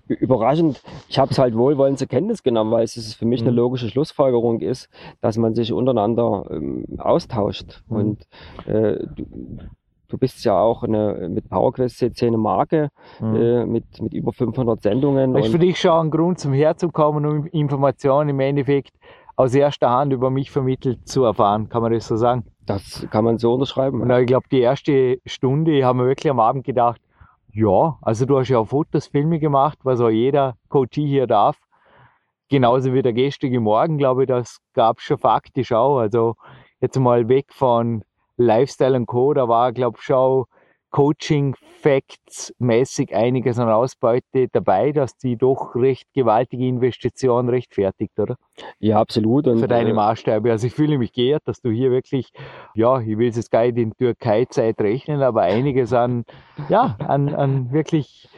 überraschend. 0.07 0.82
Ich 1.09 1.18
habe 1.18 1.30
es 1.30 1.38
halt 1.38 1.57
wohlwollend 1.57 1.98
zur 1.98 2.09
Kenntnis 2.09 2.42
genommen, 2.42 2.70
weil 2.70 2.84
es 2.84 3.14
für 3.14 3.24
mich 3.24 3.40
eine 3.40 3.50
mhm. 3.50 3.57
logische 3.57 3.88
Schlussfolgerung 3.88 4.61
ist, 4.61 4.88
dass 5.20 5.36
man 5.36 5.55
sich 5.55 5.72
untereinander 5.72 6.44
ähm, 6.50 6.84
austauscht. 6.98 7.82
Mhm. 7.88 7.96
Und 7.96 8.26
äh, 8.66 9.07
du, 10.12 10.18
bist 10.18 10.44
ja 10.44 10.58
auch 10.58 10.82
eine, 10.82 11.28
mit 11.28 11.48
PowerQuest 11.48 11.98
CC 11.98 12.26
eine 12.26 12.38
Marke 12.38 12.90
mhm. 13.20 13.36
äh, 13.36 13.66
mit, 13.66 14.00
mit 14.00 14.14
über 14.14 14.32
500 14.32 14.82
Sendungen. 14.82 15.34
Das 15.34 15.46
ist 15.46 15.52
für 15.52 15.58
dich 15.58 15.78
schon 15.78 16.06
ein 16.06 16.10
Grund 16.10 16.38
zum 16.38 16.52
Herzukommen, 16.52 17.26
um 17.26 17.46
Informationen 17.46 18.30
im 18.30 18.40
Endeffekt 18.40 18.92
aus 19.36 19.54
erster 19.54 19.90
Hand 19.90 20.12
über 20.12 20.30
mich 20.30 20.50
vermittelt 20.50 21.08
zu 21.08 21.24
erfahren, 21.24 21.68
kann 21.68 21.82
man 21.82 21.92
das 21.92 22.06
so 22.06 22.16
sagen? 22.16 22.44
Das 22.66 23.06
kann 23.10 23.24
man 23.24 23.38
so 23.38 23.54
unterschreiben. 23.54 24.00
Und 24.00 24.10
ich 24.10 24.26
glaube, 24.26 24.46
die 24.50 24.60
erste 24.60 25.18
Stunde 25.26 25.84
haben 25.84 25.98
wir 25.98 26.06
wirklich 26.06 26.30
am 26.30 26.38
Abend 26.38 26.64
gedacht, 26.64 27.00
ja, 27.52 27.98
also 28.00 28.24
du 28.24 28.38
hast 28.38 28.48
ja 28.48 28.58
auch 28.58 28.68
Fotos, 28.68 29.08
Filme 29.08 29.38
gemacht, 29.38 29.78
was 29.82 30.00
auch 30.00 30.10
jeder 30.10 30.54
Coachie 30.68 31.06
hier 31.06 31.26
darf. 31.26 31.58
Genauso 32.48 32.92
wie 32.92 33.02
der 33.02 33.12
gestrige 33.12 33.60
Morgen, 33.60 33.98
glaube 33.98 34.22
ich, 34.22 34.28
das 34.28 34.58
gab 34.74 34.98
es 34.98 35.04
schon 35.04 35.18
faktisch 35.18 35.72
auch. 35.72 35.98
Also 35.98 36.34
jetzt 36.80 36.98
mal 36.98 37.28
weg 37.28 37.46
von 37.50 38.04
Lifestyle 38.45 38.97
und 38.97 39.07
Co., 39.07 39.34
da 39.34 39.49
war, 39.49 39.72
glaube 39.72 39.99
ich, 39.99 40.05
schon 40.05 40.45
Coaching-Facts-mäßig 40.93 43.16
einiges 43.16 43.59
an 43.59 43.68
Ausbeute 43.70 44.47
dabei, 44.53 44.93
dass 44.93 45.16
die 45.16 45.36
doch 45.36 45.74
recht 45.74 46.07
gewaltige 46.12 46.66
Investition 46.66 47.49
rechtfertigt, 47.49 48.18
oder? 48.18 48.36
Ja, 48.78 49.01
absolut. 49.01 49.49
Und, 49.49 49.59
Für 49.59 49.68
deine 49.68 49.90
äh, 49.90 49.95
Maßstäbe. 49.95 50.51
Also 50.51 50.66
ich 50.66 50.74
fühle 50.74 50.99
mich 50.99 51.14
geehrt, 51.14 51.45
dass 51.47 51.62
du 51.62 51.70
hier 51.70 51.90
wirklich, 51.90 52.30
ja, 52.74 53.01
ich 53.01 53.16
will 53.16 53.30
es 53.30 53.36
jetzt 53.36 53.51
gar 53.51 53.62
nicht 53.62 53.78
in 53.78 53.97
Türkei-Zeit 53.97 54.78
rechnen, 54.82 55.22
aber 55.22 55.40
einiges 55.43 55.95
an, 55.95 56.24
ja, 56.68 56.97
an, 56.99 57.34
an 57.34 57.72
wirklich 57.72 58.28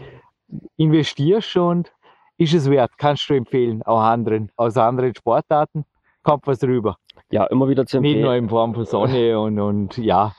investierst 0.77 1.57
und 1.57 1.93
ist 2.39 2.55
es 2.55 2.71
wert, 2.71 2.93
kannst 2.99 3.29
du 3.29 3.35
empfehlen, 3.35 3.83
auch 3.83 4.01
anderen, 4.01 4.53
aus 4.57 4.77
anderen 4.77 5.13
Sportarten, 5.15 5.85
kommt 6.25 6.47
was 6.47 6.63
rüber 6.65 6.97
ja, 7.31 7.45
immer 7.47 7.69
wieder 7.69 7.87
zu 7.87 7.99
empfehlen. 7.99 8.17
Nicht 8.17 8.25
nur 8.25 8.35
in 8.35 8.49
Form 8.49 8.75
von 8.75 8.85
Sonne 8.85 9.39
und, 9.39 9.59
und 9.59 9.99
ja. 9.99 10.35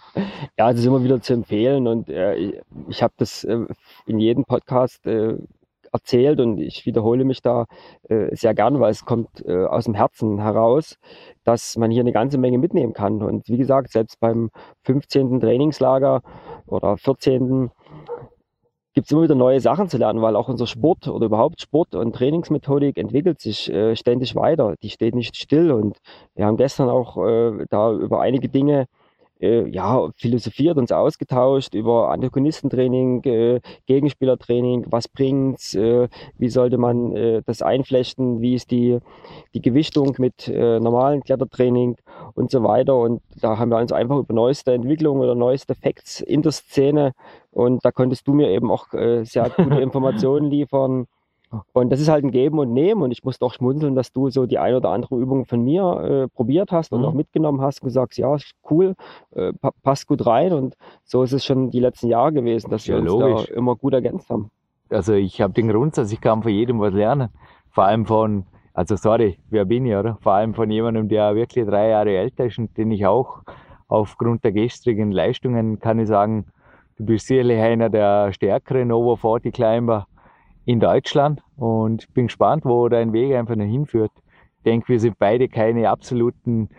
Ja, 0.57 0.71
es 0.71 0.79
ist 0.79 0.86
immer 0.86 1.03
wieder 1.03 1.21
zu 1.21 1.33
empfehlen 1.33 1.88
und 1.88 2.09
äh, 2.09 2.36
ich, 2.36 2.61
ich 2.88 3.03
habe 3.03 3.13
das 3.17 3.43
äh, 3.43 3.65
in 4.05 4.19
jedem 4.19 4.45
Podcast 4.45 5.05
äh, 5.05 5.36
erzählt 5.91 6.39
und 6.39 6.57
ich 6.57 6.86
wiederhole 6.86 7.25
mich 7.25 7.41
da 7.41 7.65
äh, 8.07 8.33
sehr 8.36 8.53
gern, 8.53 8.79
weil 8.79 8.91
es 8.91 9.03
kommt 9.03 9.45
äh, 9.45 9.65
aus 9.65 9.86
dem 9.86 9.93
Herzen 9.93 10.39
heraus, 10.39 10.97
dass 11.43 11.75
man 11.77 11.91
hier 11.91 12.01
eine 12.01 12.13
ganze 12.13 12.38
Menge 12.38 12.57
mitnehmen 12.57 12.93
kann. 12.93 13.21
Und 13.21 13.49
wie 13.49 13.57
gesagt, 13.57 13.91
selbst 13.91 14.19
beim 14.19 14.51
15. 14.83 15.41
Trainingslager 15.41 16.21
oder 16.65 16.97
14 16.97 17.71
gibt 18.96 19.08
es 19.08 19.12
immer 19.12 19.24
wieder 19.24 19.36
neue 19.36 19.60
Sachen 19.60 19.89
zu 19.89 19.98
lernen, 19.98 20.22
weil 20.22 20.38
auch 20.38 20.48
unser 20.48 20.68
Sport 20.68 21.08
oder 21.10 21.26
überhaupt 21.26 21.62
Sport 21.62 21.96
und 21.96 22.16
Trainingsmethodik 22.16 22.98
entwickelt 22.98 23.41
sich 23.41 23.70
äh, 23.70 23.96
ständig 23.96 24.36
weiter. 24.36 24.76
Die 24.82 24.89
steht 24.89 25.16
nicht 25.16 25.36
still 25.36 25.72
und 25.72 26.00
wir 26.34 26.46
haben 26.46 26.56
gestern 26.56 26.89
auch 26.89 27.18
äh, 27.18 27.66
da 27.70 27.91
über 27.91 28.22
einige 28.22 28.48
Dinge 28.48 28.88
äh, 29.39 29.67
ja, 29.69 30.09
philosophiert, 30.15 30.77
uns 30.77 30.91
ausgetauscht 30.91 31.73
über 31.73 32.11
Antagonistentraining, 32.11 33.23
äh, 33.23 33.61
Gegenspielertraining, 33.86 34.86
was 34.89 35.07
bringt's, 35.07 35.75
äh, 35.75 36.07
wie 36.38 36.49
sollte 36.49 36.77
man 36.77 37.15
äh, 37.15 37.41
das 37.45 37.61
einflechten, 37.61 38.41
wie 38.41 38.55
ist 38.55 38.71
die, 38.71 38.99
die 39.53 39.61
Gewichtung 39.61 40.15
mit 40.19 40.47
äh, 40.47 40.79
normalen 40.79 41.21
Klettertraining 41.21 41.97
und 42.33 42.51
so 42.51 42.63
weiter. 42.63 42.95
Und 42.97 43.21
da 43.41 43.57
haben 43.57 43.69
wir 43.69 43.77
uns 43.77 43.91
einfach 43.91 44.17
über 44.17 44.33
neueste 44.33 44.73
Entwicklungen 44.73 45.21
oder 45.21 45.36
neueste 45.36 45.75
Facts 45.75 46.21
in 46.21 46.41
der 46.41 46.51
Szene. 46.51 47.13
Und 47.51 47.83
da 47.86 47.91
konntest 47.91 48.27
du 48.27 48.33
mir 48.33 48.49
eben 48.49 48.71
auch 48.71 48.93
äh, 48.93 49.23
sehr 49.25 49.49
gute 49.49 49.75
Informationen 49.81 50.49
liefern 50.49 51.07
und 51.74 51.89
das 51.89 52.00
ist 52.00 52.10
halt 52.10 52.24
ein 52.24 52.32
Geben 52.32 52.60
und 52.60 52.74
Nehmen. 52.74 53.02
Und 53.02 53.12
ich 53.12 53.24
muss 53.24 53.39
doch 53.39 53.54
schmunzeln, 53.54 53.96
dass 53.96 54.12
du 54.12 54.30
so 54.30 54.46
die 54.46 54.58
ein 54.58 54.76
oder 54.76 54.89
andere 54.89 55.16
Übung 55.18 55.46
von 55.46 55.64
mir 55.64 55.84
äh, 55.84 56.28
probiert 56.28 56.72
hast 56.72 56.91
und 56.91 57.02
mhm. 57.02 57.06
auch 57.06 57.14
mitgenommen 57.14 57.62
hast 57.62 57.82
und 57.82 57.88
gesagt, 57.88 58.18
ja, 58.18 58.36
cool, 58.70 58.96
äh, 59.32 59.54
passt 59.84 60.08
gut 60.08 60.26
rein. 60.26 60.54
Und 60.54 60.76
so 61.04 61.24
ist 61.24 61.34
es 61.34 61.46
schon 61.46 61.72
die 61.72 61.80
letzten 61.80 62.08
Jahre 62.08 62.34
gewesen, 62.34 62.70
dass 62.70 62.88
ja, 62.88 62.96
wir 62.96 63.02
uns 63.02 63.12
logisch. 63.12 63.48
da 63.48 63.56
immer 63.56 63.76
gut 63.76 63.93
ergänzt 63.93 64.30
haben. 64.30 64.50
Also 64.89 65.14
ich 65.14 65.41
habe 65.41 65.54
den 65.54 65.70
Grundsatz, 65.70 66.12
ich 66.12 66.22
kann 66.22 66.43
von 66.43 66.52
jedem 66.52 66.80
was 66.80 66.93
lernen. 66.93 67.30
Vor 67.72 67.86
allem 67.86 68.06
von, 68.06 68.46
also 68.74 68.96
sorry, 68.96 69.39
wer 69.50 69.66
bin 69.66 69.86
ich, 69.86 69.96
oder? 69.96 70.18
Vor 70.22 70.34
allem 70.34 70.54
von 70.54 70.70
jemandem, 70.70 71.10
der 71.10 71.36
wirklich 71.36 71.66
drei 71.66 71.89
Jahre 71.89 72.16
älter 72.16 72.46
ist 72.46 72.60
und 72.60 72.78
den 72.78 72.91
ich 72.91 73.06
auch 73.06 73.41
aufgrund 73.88 74.43
der 74.43 74.52
gestrigen 74.52 75.12
Leistungen 75.12 75.80
kann 75.80 76.00
ich 76.00 76.08
sagen, 76.08 76.46
du 76.98 77.06
bist 77.06 77.28
sicherlich 77.28 77.60
einer 77.60 77.89
der 77.89 78.32
stärkeren 78.34 78.91
Over 78.91 79.18
40 79.18 79.54
Climber 79.54 80.08
in 80.66 80.80
Deutschland 80.80 81.41
und 81.57 82.11
bin 82.13 82.28
gespannt, 82.28 82.66
wo 82.66 82.89
dein 82.89 83.13
Weg 83.13 83.36
einfach 83.36 83.55
noch 83.55 83.66
hinführt. 83.66 84.11
Ich 84.57 84.63
denke, 84.63 84.89
wir 84.89 84.99
sind 84.99 85.20
beide 85.20 85.47
keine 85.47 85.89
absoluten 85.89 86.70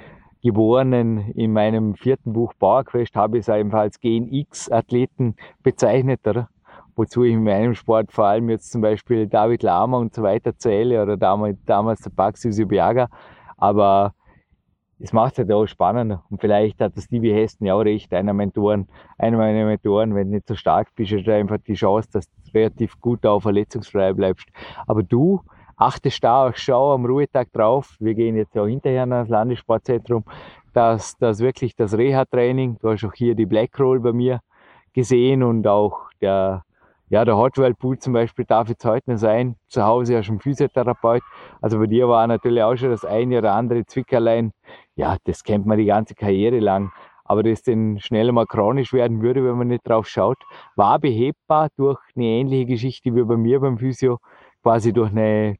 Geborenen. 0.43 1.30
In 1.32 1.53
meinem 1.53 1.95
vierten 1.95 2.32
Buch 2.32 2.53
PowerQuest 2.59 3.14
habe 3.14 3.39
ich 3.39 3.43
es 3.43 3.49
einfach 3.49 3.80
als 3.80 4.01
Gen 4.01 4.32
X-Athleten 4.32 5.37
bezeichnet, 5.62 6.26
oder? 6.26 6.49
Wozu 6.97 7.24
ich 7.24 7.34
in 7.34 7.45
meinem 7.45 7.74
Sport 7.74 8.11
vor 8.11 8.26
allem 8.26 8.49
jetzt 8.49 8.72
zum 8.72 8.80
Beispiel 8.80 9.26
David 9.28 9.62
Lama 9.62 9.99
und 9.99 10.14
so 10.14 10.22
weiter 10.22 10.57
zähle 10.57 11.03
oder 11.03 11.16
damals, 11.16 11.59
damals 11.64 12.01
der 12.01 12.11
Baxi 12.11 12.51
Subiaga. 12.51 13.09
Aber 13.57 14.14
es 14.99 15.12
macht 15.12 15.32
es 15.32 15.38
halt 15.38 15.53
auch 15.53 15.66
spannender. 15.66 16.24
Und 16.30 16.40
vielleicht 16.40 16.80
hat 16.80 16.97
das 16.97 17.05
Stevie 17.05 17.32
Hesten 17.32 17.66
ja 17.66 17.74
auch 17.74 17.80
recht, 17.80 18.12
einer 18.14 18.32
Mentoren, 18.32 18.88
einer 19.18 19.36
meiner 19.36 19.66
Mentoren, 19.66 20.14
wenn 20.14 20.28
du 20.28 20.34
nicht 20.36 20.49
so 20.49 20.55
stark 20.55 20.88
bist, 20.94 21.12
hast 21.12 21.24
du 21.24 21.34
einfach 21.34 21.59
die 21.66 21.74
Chance, 21.74 22.09
dass 22.12 22.28
du 22.28 22.51
relativ 22.55 22.99
gut 23.01 23.26
auch 23.26 23.40
verletzungsfrei 23.40 24.12
bleibst. 24.14 24.49
Aber 24.86 25.03
du 25.03 25.42
achtest 25.76 26.24
da 26.24 26.49
auch 26.49 26.57
schau 26.57 26.94
am 26.94 27.05
Ruhetag 27.05 27.53
drauf. 27.53 27.97
Wir 28.01 28.14
gehen 28.14 28.36
jetzt 28.36 28.57
auch 28.57 28.66
hinterher 28.66 29.07
das 29.07 29.28
Landessportzentrum, 29.28 30.24
dass, 30.72 31.16
dass 31.18 31.40
wirklich 31.40 31.76
das 31.76 31.97
Reha-Training, 31.97 32.78
du 32.80 32.90
hast 32.90 33.05
auch 33.05 33.14
hier 33.14 33.34
die 33.34 33.47
Black 33.47 33.78
Roll 33.78 34.01
bei 34.01 34.12
mir 34.12 34.40
gesehen 34.94 35.42
und 35.42 35.66
auch 35.66 36.11
der 36.22 36.62
ja, 37.09 37.24
der 37.24 37.36
Hotwell 37.36 37.74
Pool 37.74 37.99
zum 37.99 38.12
Beispiel 38.12 38.44
darf 38.44 38.68
jetzt 38.68 38.84
heute 38.84 39.11
nicht 39.11 39.20
sein. 39.20 39.55
Zu 39.68 39.84
Hause 39.84 40.14
ja 40.14 40.22
schon 40.22 40.40
Physiotherapeut. 40.40 41.22
Also 41.61 41.78
bei 41.78 41.86
dir 41.86 42.09
war 42.09 42.26
natürlich 42.26 42.62
auch 42.62 42.74
schon 42.74 42.90
das 42.90 43.05
eine 43.05 43.38
oder 43.38 43.55
andere 43.55 43.86
Zwickerlein. 43.86 44.53
Ja, 44.97 45.16
das 45.24 45.44
kennt 45.44 45.66
man 45.66 45.78
die 45.78 45.84
ganze 45.84 46.14
Karriere 46.14 46.59
lang. 46.59 46.90
Aber 47.24 47.42
das 47.42 47.62
dann 47.62 47.99
schnell 48.01 48.30
mal 48.32 48.47
chronisch 48.47 48.92
werden 48.92 49.20
würde, 49.20 49.44
wenn 49.44 49.59
man 49.59 49.68
nicht 49.68 49.86
drauf 49.86 50.07
schaut, 50.07 50.38
war 50.76 50.99
behebbar 50.99 51.68
durch 51.76 52.01
eine 52.14 52.24
ähnliche 52.24 52.66
Geschichte 52.66 53.14
wie 53.14 53.24
bei 53.24 53.36
mir 53.36 53.61
beim 53.61 53.78
Physio. 53.78 54.18
Quasi 54.62 54.92
durch 54.92 55.11
eine, 55.11 55.57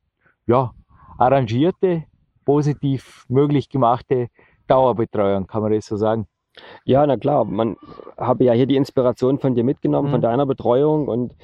ja, 0.47 0.73
arrangierte, 1.19 2.05
positiv 2.45 3.25
möglich 3.29 3.69
gemachte 3.69 4.29
Dauerbetreuung, 4.69 5.47
kann 5.47 5.63
man 5.63 5.73
das 5.73 5.87
so 5.87 5.97
sagen. 5.97 6.27
Ja, 6.85 7.07
na 7.07 7.17
klar, 7.17 7.45
man 7.45 7.77
habe 8.17 8.45
ja 8.45 8.53
hier 8.53 8.67
die 8.67 8.77
Inspiration 8.77 9.39
von 9.39 9.55
dir 9.55 9.65
mitgenommen, 9.65 10.09
mhm. 10.09 10.13
von 10.13 10.21
deiner 10.21 10.47
Betreuung 10.47 11.09
und 11.09 11.35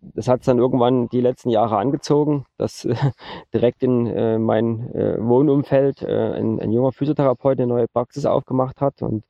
das 0.00 0.28
hat 0.28 0.40
es 0.40 0.46
dann 0.46 0.58
irgendwann 0.58 1.08
die 1.08 1.20
letzten 1.20 1.50
Jahre 1.50 1.78
angezogen, 1.78 2.46
dass 2.58 2.84
äh, 2.84 2.94
direkt 3.54 3.82
in 3.82 4.06
äh, 4.06 4.38
mein 4.38 4.94
äh, 4.94 5.16
Wohnumfeld 5.18 6.02
äh, 6.02 6.32
ein, 6.34 6.60
ein, 6.60 6.72
junger 6.72 6.92
Physiotherapeut 6.92 7.58
eine 7.58 7.66
neue 7.66 7.88
Praxis 7.88 8.26
aufgemacht 8.26 8.80
hat 8.80 9.02
und 9.02 9.24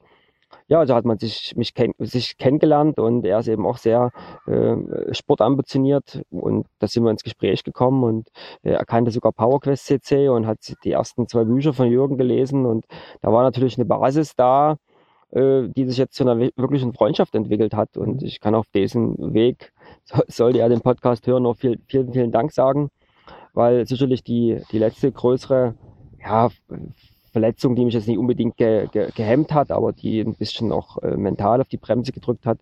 ja, 0.66 0.80
also 0.80 0.94
hat 0.94 1.04
man 1.04 1.18
sich, 1.18 1.54
mich 1.56 1.74
kenn 1.74 1.92
sich 1.98 2.36
kennengelernt 2.36 2.98
und 2.98 3.24
er 3.24 3.38
ist 3.38 3.48
eben 3.48 3.66
auch 3.66 3.76
sehr 3.76 4.10
äh, 4.46 5.14
sportambitioniert 5.14 6.22
und 6.30 6.66
da 6.78 6.86
sind 6.86 7.04
wir 7.04 7.10
ins 7.10 7.22
Gespräch 7.22 7.64
gekommen 7.64 8.04
und 8.04 8.28
er 8.62 8.84
kannte 8.84 9.10
sogar 9.10 9.32
PowerQuest 9.32 9.86
CC 9.86 10.28
und 10.28 10.46
hat 10.46 10.58
die 10.84 10.92
ersten 10.92 11.28
zwei 11.28 11.44
Bücher 11.44 11.72
von 11.72 11.88
Jürgen 11.88 12.18
gelesen 12.18 12.66
und 12.66 12.84
da 13.20 13.32
war 13.32 13.42
natürlich 13.42 13.78
eine 13.78 13.84
Basis 13.84 14.34
da, 14.36 14.76
äh, 15.32 15.68
die 15.68 15.84
sich 15.86 15.96
jetzt 15.96 16.14
zu 16.14 16.24
einer 16.28 16.38
wirklichen 16.56 16.92
Freundschaft 16.92 17.34
entwickelt 17.34 17.74
hat. 17.74 17.96
Und 17.96 18.20
mhm. 18.20 18.26
ich 18.26 18.40
kann 18.40 18.54
auf 18.54 18.66
diesem 18.74 19.16
Weg 19.34 19.72
sollte 20.28 20.60
er 20.60 20.68
den 20.68 20.80
Podcast 20.80 21.26
hören, 21.26 21.44
noch 21.44 21.56
viel, 21.56 21.78
vielen, 21.86 22.12
vielen 22.12 22.32
Dank 22.32 22.52
sagen, 22.52 22.90
weil 23.54 23.86
sicherlich 23.86 24.22
die, 24.24 24.60
die 24.72 24.78
letzte 24.78 25.12
größere 25.12 25.74
ja, 26.20 26.48
Verletzung, 27.32 27.76
die 27.76 27.84
mich 27.84 27.94
jetzt 27.94 28.08
nicht 28.08 28.18
unbedingt 28.18 28.56
ge, 28.56 28.88
ge, 28.90 29.10
gehemmt 29.14 29.52
hat, 29.52 29.70
aber 29.70 29.92
die 29.92 30.20
ein 30.20 30.34
bisschen 30.34 30.72
auch 30.72 30.98
äh, 30.98 31.16
mental 31.16 31.60
auf 31.60 31.68
die 31.68 31.76
Bremse 31.76 32.12
gedrückt 32.12 32.46
hat, 32.46 32.58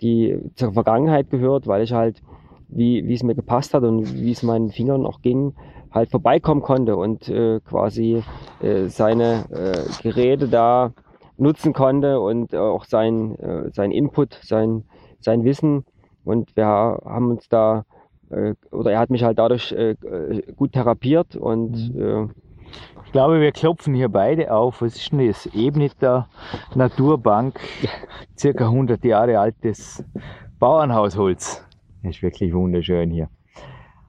die 0.00 0.38
zur 0.54 0.72
Vergangenheit 0.72 1.30
gehört, 1.30 1.66
weil 1.66 1.82
ich 1.82 1.92
halt, 1.92 2.22
wie, 2.68 3.06
wie 3.06 3.14
es 3.14 3.22
mir 3.22 3.34
gepasst 3.34 3.74
hat 3.74 3.82
und 3.82 4.14
wie 4.14 4.32
es 4.32 4.42
meinen 4.42 4.70
Fingern 4.70 5.06
auch 5.06 5.20
ging, 5.20 5.54
halt 5.92 6.10
vorbeikommen 6.10 6.62
konnte 6.62 6.96
und 6.96 7.28
äh, 7.28 7.60
quasi 7.60 8.22
äh, 8.60 8.86
seine 8.86 9.44
äh, 9.50 10.02
Geräte 10.02 10.48
da 10.48 10.92
nutzen 11.38 11.72
konnte 11.72 12.20
und 12.20 12.54
auch 12.54 12.84
sein, 12.84 13.38
äh, 13.38 13.70
sein 13.72 13.90
Input, 13.90 14.38
sein, 14.42 14.84
sein 15.20 15.44
Wissen. 15.44 15.84
Und 16.24 16.56
wir 16.56 16.66
haben 16.66 17.30
uns 17.30 17.48
da, 17.48 17.84
äh, 18.30 18.54
oder 18.70 18.92
er 18.92 18.98
hat 18.98 19.10
mich 19.10 19.22
halt 19.22 19.38
dadurch 19.38 19.72
äh, 19.72 19.94
gut 20.56 20.72
therapiert 20.72 21.36
und 21.36 21.94
mhm. 21.94 22.32
ich 23.04 23.12
glaube, 23.12 23.40
wir 23.40 23.52
klopfen 23.52 23.94
hier 23.94 24.08
beide 24.08 24.52
auf. 24.52 24.82
Was 24.82 24.96
ist 24.96 25.12
denn 25.12 25.26
das? 25.26 25.46
Ebneter 25.54 26.28
Naturbank, 26.74 27.60
circa 28.36 28.66
100 28.66 29.04
Jahre 29.04 29.38
altes 29.38 30.04
Bauernhausholz. 30.58 31.64
Das 32.02 32.16
ist 32.16 32.22
wirklich 32.22 32.52
wunderschön 32.54 33.10
hier. 33.10 33.28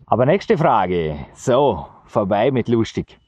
Aber 0.05 0.25
nächste 0.25 0.57
Frage. 0.57 1.17
So, 1.33 1.85
vorbei 2.05 2.51
mit 2.51 2.69
lustig. 2.69 3.19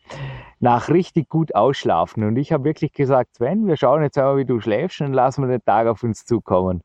Nach 0.59 0.89
richtig 0.89 1.29
gut 1.29 1.55
ausschlafen. 1.55 2.23
Und 2.23 2.35
ich 2.35 2.51
habe 2.51 2.65
wirklich 2.65 2.91
gesagt, 2.91 3.35
Sven, 3.35 3.67
wir 3.67 3.77
schauen 3.77 4.03
jetzt 4.03 4.17
einmal, 4.17 4.37
wie 4.37 4.45
du 4.45 4.59
schläfst 4.59 5.01
und 5.01 5.13
lassen 5.13 5.43
wir 5.43 5.47
den 5.47 5.63
Tag 5.63 5.87
auf 5.87 6.03
uns 6.03 6.25
zukommen. 6.25 6.83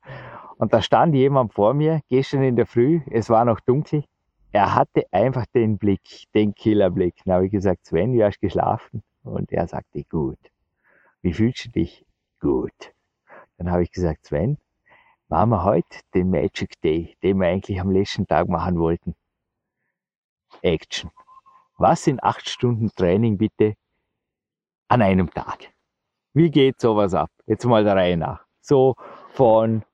Und 0.58 0.72
da 0.72 0.80
stand 0.80 1.14
jemand 1.14 1.52
vor 1.52 1.74
mir, 1.74 2.00
gestern 2.08 2.42
in 2.42 2.56
der 2.56 2.66
Früh, 2.66 3.00
es 3.10 3.28
war 3.28 3.44
noch 3.44 3.60
dunkel. 3.60 4.04
Er 4.52 4.76
hatte 4.76 5.04
einfach 5.10 5.46
den 5.46 5.78
Blick, 5.78 6.26
den 6.34 6.54
Killerblick. 6.54 7.16
Dann 7.24 7.34
habe 7.34 7.46
ich 7.46 7.52
gesagt, 7.52 7.86
Sven, 7.86 8.12
wie 8.12 8.22
hast 8.22 8.36
du 8.36 8.46
geschlafen? 8.46 9.02
Und 9.24 9.50
er 9.50 9.66
sagte, 9.66 10.04
gut. 10.04 10.38
Wie 11.22 11.32
fühlst 11.32 11.66
du 11.66 11.70
dich? 11.70 12.06
Gut. 12.40 12.94
Dann 13.58 13.70
habe 13.70 13.82
ich 13.82 13.90
gesagt, 13.90 14.26
Sven, 14.26 14.58
machen 15.28 15.50
wir 15.50 15.64
heute 15.64 15.98
den 16.14 16.30
Magic 16.30 16.80
Day, 16.82 17.16
den 17.22 17.40
wir 17.40 17.48
eigentlich 17.48 17.80
am 17.80 17.90
letzten 17.90 18.26
Tag 18.28 18.48
machen 18.48 18.78
wollten. 18.78 19.16
Action. 20.62 21.10
Was 21.76 22.04
sind 22.04 22.22
acht 22.22 22.48
Stunden 22.48 22.90
Training 22.94 23.36
bitte 23.36 23.74
an 24.88 25.02
einem 25.02 25.30
Tag? 25.30 25.72
Wie 26.32 26.50
geht 26.50 26.80
sowas 26.80 27.14
ab? 27.14 27.30
Jetzt 27.46 27.64
mal 27.64 27.84
der 27.84 27.96
Reihe 27.96 28.16
nach. 28.16 28.44
So 28.60 28.94
von 29.32 29.84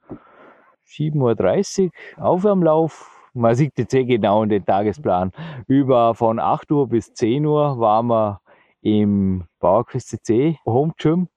7.30 0.87 1.91
Uhr 2.18 2.24
Aufwärmlauf, 2.24 3.31
man 3.33 3.55
sieht 3.55 3.78
jetzt 3.78 3.95
eh 3.95 4.05
genau 4.05 4.43
in 4.43 4.49
den 4.49 4.64
Tagesplan, 4.64 5.33
über 5.68 6.14
von 6.14 6.39
8 6.39 6.70
Uhr 6.72 6.89
bis 6.89 7.14
10 7.14 7.47
Uhr 7.47 7.78
waren 7.78 8.09
wir 8.09 8.41
im 8.83 9.45
Bauerquest 9.59 10.11
CC 10.11 10.59
Home 10.66 10.93
Gym, 10.99 11.28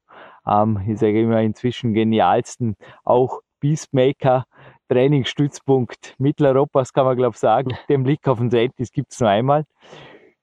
ähm, 0.46 0.82
ich 0.88 1.00
sage 1.00 1.22
immer 1.22 1.41
inzwischen 1.41 1.94
genialsten, 1.94 2.76
auch 3.04 3.41
Beastmaker 3.60 4.46
Trainingsstützpunkt 4.89 6.16
Mitteleuropas, 6.18 6.91
kann 6.91 7.06
man 7.06 7.16
glaube 7.16 7.34
ich 7.34 7.39
sagen. 7.39 7.72
Den 7.89 8.04
Blick 8.04 8.28
auf 8.28 8.39
den 8.39 8.50
Sentis 8.50 8.91
gibt 8.91 9.14
es 9.14 9.20
nur 9.20 9.30
einmal. 9.30 9.66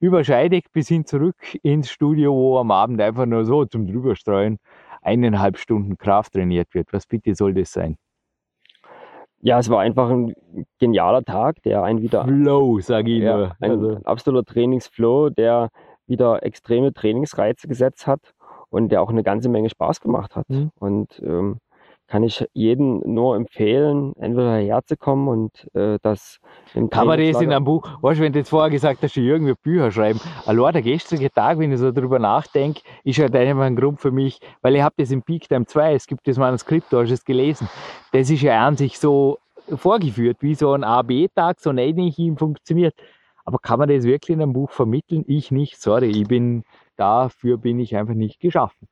Über 0.00 0.24
Scheideck 0.24 0.72
bis 0.72 0.88
hin 0.88 1.04
zurück 1.04 1.36
ins 1.62 1.90
Studio, 1.90 2.34
wo 2.34 2.58
am 2.58 2.70
Abend 2.70 3.00
einfach 3.00 3.26
nur 3.26 3.44
so 3.44 3.66
zum 3.66 3.86
Drüberstreuen 3.86 4.58
eineinhalb 5.02 5.58
Stunden 5.58 5.98
Kraft 5.98 6.32
trainiert 6.32 6.74
wird. 6.74 6.92
Was 6.92 7.06
bitte 7.06 7.34
soll 7.34 7.54
das 7.54 7.72
sein? 7.72 7.96
Ja, 9.42 9.58
es 9.58 9.70
war 9.70 9.80
einfach 9.80 10.10
ein 10.10 10.34
genialer 10.78 11.22
Tag, 11.22 11.62
der 11.62 11.82
einen 11.82 12.02
wieder. 12.02 12.24
Flow, 12.24 12.80
sage 12.80 13.10
ich 13.10 13.22
nur. 13.22 13.56
Ein 13.60 13.70
also. 13.70 13.96
absoluter 14.04 14.52
Trainingsflow, 14.52 15.30
der 15.30 15.70
wieder 16.06 16.42
extreme 16.42 16.92
Trainingsreize 16.92 17.68
gesetzt 17.68 18.06
hat 18.06 18.34
und 18.68 18.90
der 18.90 19.02
auch 19.02 19.10
eine 19.10 19.22
ganze 19.22 19.48
Menge 19.48 19.70
Spaß 19.70 20.00
gemacht 20.00 20.36
hat. 20.36 20.48
Mhm. 20.48 20.70
Und 20.78 21.20
ähm, 21.24 21.58
kann 22.10 22.24
ich 22.24 22.44
jedem 22.52 23.02
nur 23.06 23.36
empfehlen, 23.36 24.14
entweder 24.16 24.56
herzukommen 24.56 25.28
und 25.28 25.74
äh, 25.74 25.98
das 26.02 26.40
im 26.74 26.90
Kann 26.90 27.06
man 27.06 27.20
das 27.20 27.40
in 27.40 27.52
einem 27.52 27.64
Buch, 27.64 27.88
weißt 28.02 28.18
du, 28.18 28.24
wenn 28.24 28.32
du 28.32 28.40
jetzt 28.40 28.48
vorher 28.48 28.68
gesagt 28.68 29.00
hast, 29.02 29.16
du 29.16 29.20
irgendwie 29.20 29.54
Bücher 29.62 29.92
schreiben, 29.92 30.20
allein 30.44 30.72
der 30.72 30.82
gestrige 30.82 31.30
Tag, 31.30 31.60
wenn 31.60 31.70
ich 31.70 31.78
so 31.78 31.92
drüber 31.92 32.18
nachdenke, 32.18 32.82
ist 33.04 33.20
halt 33.20 33.34
einfach 33.36 33.62
ein 33.62 33.76
Grund 33.76 34.00
für 34.00 34.10
mich, 34.10 34.40
weil 34.60 34.74
ich 34.74 34.82
habe 34.82 34.96
das 34.98 35.12
im 35.12 35.22
Peak 35.22 35.48
Time 35.48 35.66
2, 35.66 35.94
es 35.94 36.06
gibt 36.08 36.26
das 36.26 36.36
Manuskript, 36.36 36.92
du 36.92 36.98
hast 36.98 37.12
es 37.12 37.24
gelesen, 37.24 37.68
das 38.12 38.28
ist 38.28 38.42
ja 38.42 38.66
an 38.66 38.76
sich 38.76 38.98
so 38.98 39.38
vorgeführt, 39.76 40.38
wie 40.40 40.56
so 40.56 40.72
ein 40.72 40.82
A-B-Tag, 40.82 41.60
so 41.60 41.70
ähnlich 41.70 42.18
ihm 42.18 42.36
funktioniert. 42.36 42.94
Aber 43.44 43.58
kann 43.58 43.78
man 43.78 43.88
das 43.88 44.02
wirklich 44.02 44.34
in 44.34 44.42
einem 44.42 44.52
Buch 44.52 44.70
vermitteln? 44.70 45.24
Ich 45.28 45.52
nicht, 45.52 45.80
sorry, 45.80 46.10
ich 46.10 46.26
bin, 46.26 46.64
dafür 46.96 47.56
bin 47.56 47.78
ich 47.78 47.96
einfach 47.96 48.14
nicht 48.14 48.40
geschaffen. 48.40 48.88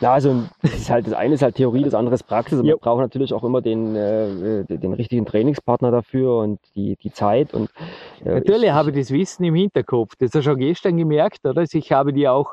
Ja, 0.00 0.12
also 0.12 0.44
das, 0.62 0.74
ist 0.74 0.90
halt, 0.90 1.06
das 1.06 1.14
eine 1.14 1.34
ist 1.34 1.42
halt 1.42 1.54
Theorie, 1.54 1.82
das 1.82 1.94
andere 1.94 2.14
ist 2.14 2.24
Praxis. 2.24 2.58
Und 2.58 2.66
man 2.66 2.78
braucht 2.78 3.00
natürlich 3.00 3.32
auch 3.32 3.44
immer 3.44 3.62
den, 3.62 3.96
äh, 3.96 4.64
den 4.64 4.92
richtigen 4.92 5.24
Trainingspartner 5.24 5.90
dafür 5.90 6.38
und 6.38 6.60
die, 6.74 6.96
die 6.96 7.12
Zeit. 7.12 7.54
Und, 7.54 7.70
äh, 8.24 8.34
natürlich 8.34 8.64
ich, 8.64 8.70
habe 8.70 8.90
ich 8.90 8.96
das 8.96 9.10
Wissen 9.10 9.44
im 9.44 9.54
Hinterkopf. 9.54 10.14
Das 10.18 10.28
hast 10.28 10.34
du 10.34 10.42
schon 10.42 10.58
gestern 10.58 10.96
gemerkt, 10.96 11.44
oder? 11.44 11.60
Also 11.60 11.78
ich 11.78 11.92
habe 11.92 12.12
die 12.12 12.28
auch, 12.28 12.52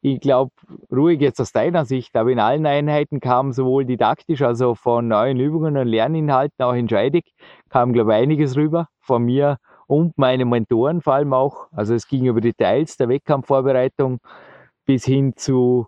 ich 0.00 0.20
glaube, 0.20 0.50
ruhig 0.90 1.20
jetzt 1.20 1.40
aus 1.40 1.52
deiner 1.52 1.84
Sicht, 1.84 2.16
aber 2.16 2.30
in 2.30 2.40
allen 2.40 2.66
Einheiten 2.66 3.20
kam 3.20 3.52
sowohl 3.52 3.84
didaktisch, 3.84 4.42
also 4.42 4.74
von 4.74 5.08
neuen 5.08 5.38
Übungen 5.38 5.76
und 5.76 5.86
Lerninhalten, 5.88 6.62
auch 6.64 6.74
entscheidig, 6.74 7.32
kam, 7.68 7.92
glaube 7.92 8.12
ich, 8.12 8.18
einiges 8.18 8.56
rüber 8.56 8.88
von 9.00 9.24
mir 9.24 9.58
und 9.86 10.16
meinen 10.18 10.48
Mentoren 10.48 11.00
vor 11.02 11.14
allem 11.14 11.32
auch. 11.32 11.68
Also 11.72 11.94
es 11.94 12.06
ging 12.06 12.26
über 12.26 12.40
Details 12.40 12.96
der 12.96 13.08
Wettkampfvorbereitung 13.08 14.20
bis 14.86 15.04
hin 15.04 15.34
zu 15.36 15.86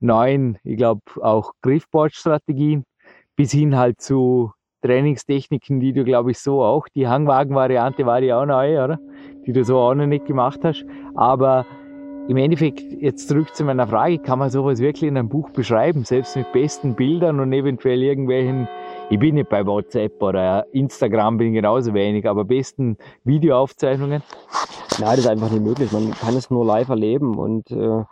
neuen, 0.00 0.58
ich 0.64 0.76
glaube 0.76 1.02
auch 1.20 1.52
Griffboard-Strategien, 1.62 2.84
bis 3.36 3.52
hin 3.52 3.76
halt 3.76 4.00
zu 4.00 4.52
Trainingstechniken, 4.82 5.80
die 5.80 5.92
du, 5.92 6.04
glaube 6.04 6.30
ich, 6.30 6.38
so 6.38 6.62
auch, 6.62 6.86
die 6.94 7.08
Hangwagen-Variante 7.08 8.06
war 8.06 8.20
ja 8.20 8.40
auch 8.40 8.46
neu, 8.46 8.82
oder? 8.82 8.98
Die 9.46 9.52
du 9.52 9.64
so 9.64 9.78
auch 9.78 9.94
noch 9.94 10.06
nicht 10.06 10.26
gemacht 10.26 10.60
hast. 10.62 10.84
Aber 11.14 11.66
im 12.28 12.36
Endeffekt, 12.36 12.82
jetzt 13.00 13.28
zurück 13.28 13.54
zu 13.54 13.64
meiner 13.64 13.86
Frage, 13.86 14.18
kann 14.18 14.38
man 14.38 14.50
sowas 14.50 14.80
wirklich 14.80 15.04
in 15.04 15.16
einem 15.16 15.28
Buch 15.28 15.50
beschreiben, 15.50 16.04
selbst 16.04 16.36
mit 16.36 16.50
besten 16.52 16.94
Bildern 16.94 17.38
und 17.38 17.52
eventuell 17.52 18.02
irgendwelchen, 18.02 18.68
ich 19.10 19.18
bin 19.18 19.36
nicht 19.36 19.48
bei 19.48 19.64
WhatsApp 19.64 20.20
oder 20.20 20.66
Instagram, 20.72 21.38
bin 21.38 21.52
genauso 21.52 21.94
wenig, 21.94 22.28
aber 22.28 22.44
besten 22.44 22.96
Videoaufzeichnungen? 23.24 24.22
Nein, 24.98 25.10
das 25.10 25.18
ist 25.18 25.28
einfach 25.28 25.50
nicht 25.50 25.62
möglich. 25.62 25.92
Man 25.92 26.10
kann 26.12 26.34
es 26.36 26.50
nur 26.50 26.64
live 26.64 26.88
erleben 26.88 27.38
und 27.38 27.70
äh, 27.70 28.02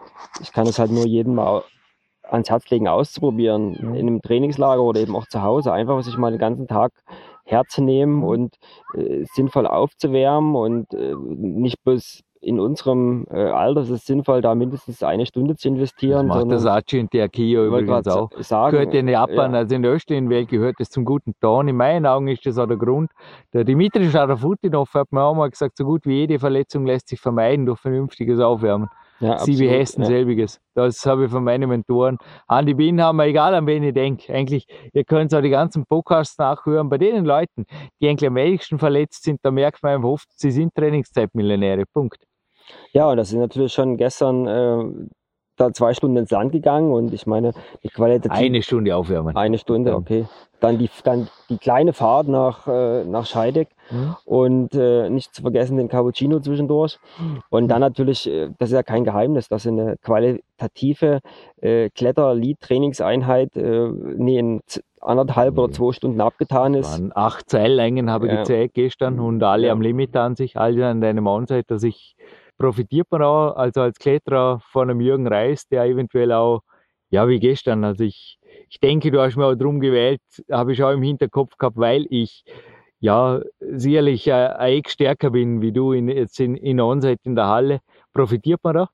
ich 0.41 0.53
kann 0.53 0.67
es 0.67 0.79
halt 0.79 0.93
nur 0.93 1.07
jedem 1.07 1.35
mal 1.35 1.65
ans 2.31 2.51
Herz 2.51 2.69
legen, 2.71 2.89
auszuprobieren, 2.89 3.77
mhm. 3.81 3.95
in 3.95 4.07
einem 4.07 4.23
Trainingslager 4.23 4.83
oder 4.83 5.01
eben 5.01 5.15
auch 5.17 5.27
zu 5.27 5.43
Hause, 5.43 5.73
einfach 5.73 6.03
sich 6.03 6.17
mal 6.17 6.31
den 6.31 6.41
ganzen 6.41 6.67
Tag 6.67 6.93
herzunehmen 7.45 8.23
und 8.23 8.57
äh, 8.95 9.25
sinnvoll 9.35 9.67
aufzuwärmen 9.67 10.57
und 10.57 10.95
äh, 10.95 11.15
nicht 11.15 11.83
bloß 11.85 12.23
in 12.45 12.61
unserem 12.61 13.27
äh, 13.31 13.37
Alter 13.37 13.81
ist 13.81 13.91
es 13.91 14.05
sinnvoll, 14.05 14.43
da 14.43 14.55
mindestens 14.55 15.03
eine 15.03 15.27
Stunde 15.27 15.57
zu 15.57 15.69
investieren. 15.69 16.29
Das 16.29 16.37
macht 16.37 16.51
das 16.53 16.67
Aci 16.67 17.01
und 17.01 17.13
der 17.13 17.29
Kia 17.29 17.65
übrigens 17.65 18.07
auch. 18.07 18.31
Sagen, 18.41 18.73
gehört 18.73 18.95
in 18.95 19.09
Japan, 19.09 19.53
ja. 19.53 19.61
also 19.61 19.75
in 19.75 19.83
der 19.83 19.93
östlichen 19.93 20.29
Welt 20.29 20.49
gehört 20.49 20.77
das 20.79 20.91
zum 20.91 21.05
guten 21.05 21.35
Ton. 21.41 21.69
In 21.69 21.77
meinen 21.77 22.07
Augen 22.07 22.29
ist 22.29 22.45
das 22.45 22.59
auch 22.59 22.67
der 22.67 22.77
Grund. 22.77 23.11
Der 23.53 23.65
Dimitri 23.65 24.11
Scharafutinov 24.11 24.93
hat 24.95 25.11
mir 25.11 25.23
auch 25.23 25.35
mal 25.35 25.49
gesagt, 25.49 25.79
so 25.79 25.85
gut 25.85 26.07
wie 26.07 26.21
jede 26.21 26.39
Verletzung 26.39 26.87
lässt 26.87 27.09
sich 27.09 27.21
vermeiden 27.21 27.67
durch 27.67 27.81
vernünftiges 27.81 28.39
Aufwärmen. 28.41 28.89
Ja, 29.21 29.39
Sie 29.39 29.59
wie 29.59 29.69
Hessen 29.69 30.03
ja. 30.03 30.09
selbiges. 30.09 30.61
Das 30.75 31.07
habe 31.07 31.27
ich 31.27 31.31
von 31.31 31.45
meinen 31.45 31.69
Mentoren. 31.69 32.19
An 32.47 32.67
die 32.67 32.75
Bienenhammer, 32.75 33.25
egal 33.25 33.55
an 33.55 33.67
wen 33.67 33.83
ich 33.83 33.95
denke. 33.95 34.33
Eigentlich, 34.33 34.67
ihr 34.93 35.05
könnt 35.05 35.33
auch 35.35 35.41
die 35.41 35.51
ganzen 35.51 35.87
Podcasts 35.87 36.37
nachhören. 36.37 36.89
Bei 36.89 36.99
den 36.99 37.25
Leuten, 37.25 37.65
die 38.01 38.09
eigentlich 38.09 38.29
am 38.29 38.35
wenigsten 38.35 38.79
verletzt 38.79 39.23
sind, 39.23 39.41
da 39.43 39.51
merkt 39.51 39.83
man 39.83 39.95
einfach 39.95 40.09
oft, 40.09 40.29
sie 40.35 40.51
sind 40.51 40.75
Trainingszeitmillionäre. 40.75 41.85
Punkt. 41.87 42.25
Ja, 42.93 43.09
und 43.09 43.17
das 43.17 43.29
sind 43.29 43.41
natürlich 43.41 43.73
schon 43.73 43.97
gestern 43.97 44.47
äh, 44.47 45.09
da 45.57 45.73
zwei 45.73 45.95
Stunden 45.95 46.17
ins 46.17 46.31
Land 46.31 46.53
gegangen 46.53 46.93
und 46.93 47.13
ich 47.13 47.27
meine, 47.27 47.53
die 47.83 47.89
Qualität. 47.89 48.31
Eine 48.31 48.63
Stunde 48.63 48.97
aufwärmen. 48.97 49.37
Eine 49.37 49.59
Stunde, 49.59 49.95
okay. 49.95 50.27
Dann 50.61 50.79
die, 50.79 50.89
dann 51.03 51.29
die 51.51 51.59
kleine 51.59 51.93
Fahrt 51.93 52.27
nach, 52.27 52.67
äh, 52.67 53.05
nach 53.05 53.27
Scheideck 53.27 53.69
mhm. 53.91 54.17
und 54.25 54.75
äh, 54.75 55.11
nicht 55.11 55.35
zu 55.35 55.43
vergessen 55.43 55.77
den 55.77 55.89
Cappuccino 55.89 56.41
zwischendurch. 56.41 56.99
Und 57.51 57.69
dann 57.69 57.81
natürlich, 57.81 58.29
äh, 58.29 58.49
das 58.59 58.71
ist 58.71 58.75
ja 58.75 58.83
kein 58.83 59.05
Geheimnis, 59.05 59.49
dass 59.49 59.67
eine 59.67 59.97
qualitative 60.03 61.21
äh, 61.61 61.91
Kletter-Lead-Trainingseinheit 61.91 63.57
äh, 63.57 63.89
nee, 64.17 64.39
in 64.39 64.63
anderthalb 65.05 65.59
oder 65.59 65.71
zwei 65.71 65.93
Stunden 65.93 66.21
abgetan 66.21 66.75
ist. 66.75 66.93
Waren 66.93 67.13
acht 67.15 67.51
Zeillängen 67.51 68.11
habe 68.11 68.27
ich 68.27 68.33
ja. 68.33 68.39
gezählt 68.39 68.73
gestern 68.75 69.21
und 69.21 69.43
alle 69.43 69.67
ja. 69.67 69.73
am 69.73 69.83
Limit 69.83 70.17
an 70.17 70.35
sich, 70.35 70.57
alle 70.57 70.87
an 70.87 71.01
deinem 71.03 71.27
Onside, 71.27 71.65
dass 71.67 71.83
ich 71.83 72.17
profitiert 72.59 73.09
man 73.11 73.23
auch, 73.23 73.57
also 73.57 73.83
als 73.83 73.99
Kletterer 73.99 74.61
von 74.71 74.91
einem 74.91 75.01
Jürgen 75.01 75.27
Reis, 75.27 75.67
der 75.69 75.85
eventuell 75.85 76.33
auch, 76.33 76.63
ja, 77.11 77.29
wie 77.29 77.39
gestern, 77.41 77.85
also 77.85 78.05
ich, 78.05 78.39
ich 78.69 78.81
denke, 78.81 79.11
du 79.11 79.21
hast 79.21 79.37
mir 79.37 79.47
auch 79.47 79.55
drum 79.55 79.81
gewählt, 79.81 80.21
habe 80.51 80.73
ich 80.73 80.83
auch 80.83 80.91
im 80.93 81.03
Hinterkopf 81.03 81.57
gehabt, 81.59 81.77
weil 81.77 82.07
ich 82.11 82.45
ja 83.01 83.41
sicherlich 83.61 84.33
ein 84.33 84.57
Eck 84.61 84.91
stärker 84.91 85.31
bin 85.31 85.61
wie 85.61 85.73
du 85.73 85.93
in, 85.93 86.09
jetzt 86.09 86.41
in, 86.41 86.57
in 86.57 86.81
Onsite 86.81 87.21
in 87.25 87.37
der 87.37 87.47
Halle. 87.47 87.81
Profitiert 88.13 88.61
man 88.65 88.75
da? 88.75 88.89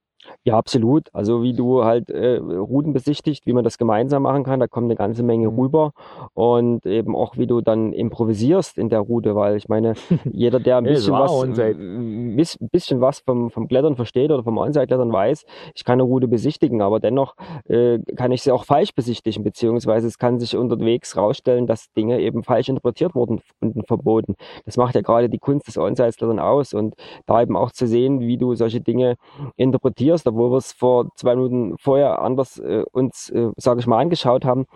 Ja, 0.44 0.56
absolut. 0.56 1.08
Also 1.12 1.42
wie 1.42 1.54
du 1.54 1.84
halt 1.84 2.10
äh, 2.10 2.36
Routen 2.36 2.92
besichtigt, 2.92 3.46
wie 3.46 3.52
man 3.52 3.64
das 3.64 3.78
gemeinsam 3.78 4.22
machen 4.22 4.44
kann, 4.44 4.60
da 4.60 4.66
kommt 4.66 4.86
eine 4.86 4.96
ganze 4.96 5.22
Menge 5.22 5.50
mhm. 5.50 5.58
rüber. 5.58 5.92
Und 6.34 6.86
eben 6.86 7.16
auch, 7.16 7.36
wie 7.36 7.46
du 7.46 7.60
dann 7.60 7.92
improvisierst 7.92 8.78
in 8.78 8.88
der 8.88 9.00
Route, 9.00 9.34
weil 9.34 9.56
ich 9.56 9.68
meine, 9.68 9.94
jeder, 10.24 10.60
der 10.60 10.78
ein 10.78 10.84
bisschen 10.84 11.12
was, 11.12 11.30
wiss, 11.30 12.58
bisschen 12.72 13.00
was 13.00 13.20
vom, 13.20 13.50
vom 13.50 13.68
Klettern 13.68 13.96
versteht 13.96 14.30
oder 14.30 14.42
vom 14.42 14.58
Onside-Klettern 14.58 15.12
weiß, 15.12 15.44
ich 15.74 15.84
kann 15.84 15.94
eine 15.94 16.04
Route 16.04 16.28
besichtigen, 16.28 16.82
aber 16.82 17.00
dennoch 17.00 17.34
äh, 17.68 17.98
kann 18.16 18.32
ich 18.32 18.42
sie 18.42 18.52
auch 18.52 18.64
falsch 18.64 18.94
besichtigen, 18.94 19.44
beziehungsweise 19.44 20.06
es 20.06 20.18
kann 20.18 20.38
sich 20.38 20.56
unterwegs 20.56 21.16
rausstellen, 21.16 21.66
dass 21.66 21.92
Dinge 21.92 22.20
eben 22.20 22.42
falsch 22.44 22.68
interpretiert 22.68 23.14
wurden 23.14 23.40
und 23.60 23.86
verboten. 23.86 24.36
Das 24.64 24.76
macht 24.76 24.94
ja 24.94 25.00
gerade 25.00 25.28
die 25.28 25.38
Kunst 25.38 25.66
des 25.66 25.76
Onside-Klettern 25.76 26.38
aus 26.38 26.74
und 26.74 26.94
da 27.26 27.42
eben 27.42 27.56
auch 27.56 27.72
zu 27.72 27.86
sehen, 27.86 28.20
wie 28.20 28.38
du 28.38 28.54
solche 28.54 28.80
Dinge 28.80 29.16
interpretierst, 29.56 30.09
interpretierst, 30.10 30.26
obwohl 30.26 30.50
wir 30.50 30.58
es 30.58 30.72
vor 30.72 31.08
zwei 31.16 31.36
Minuten 31.36 31.76
vorher 31.78 32.20
anders 32.20 32.58
äh, 32.58 32.84
uns, 32.92 33.30
äh, 33.30 33.50
sage 33.56 33.80
ich 33.80 33.86
mal, 33.86 33.98
angeschaut 33.98 34.44
haben, 34.44 34.66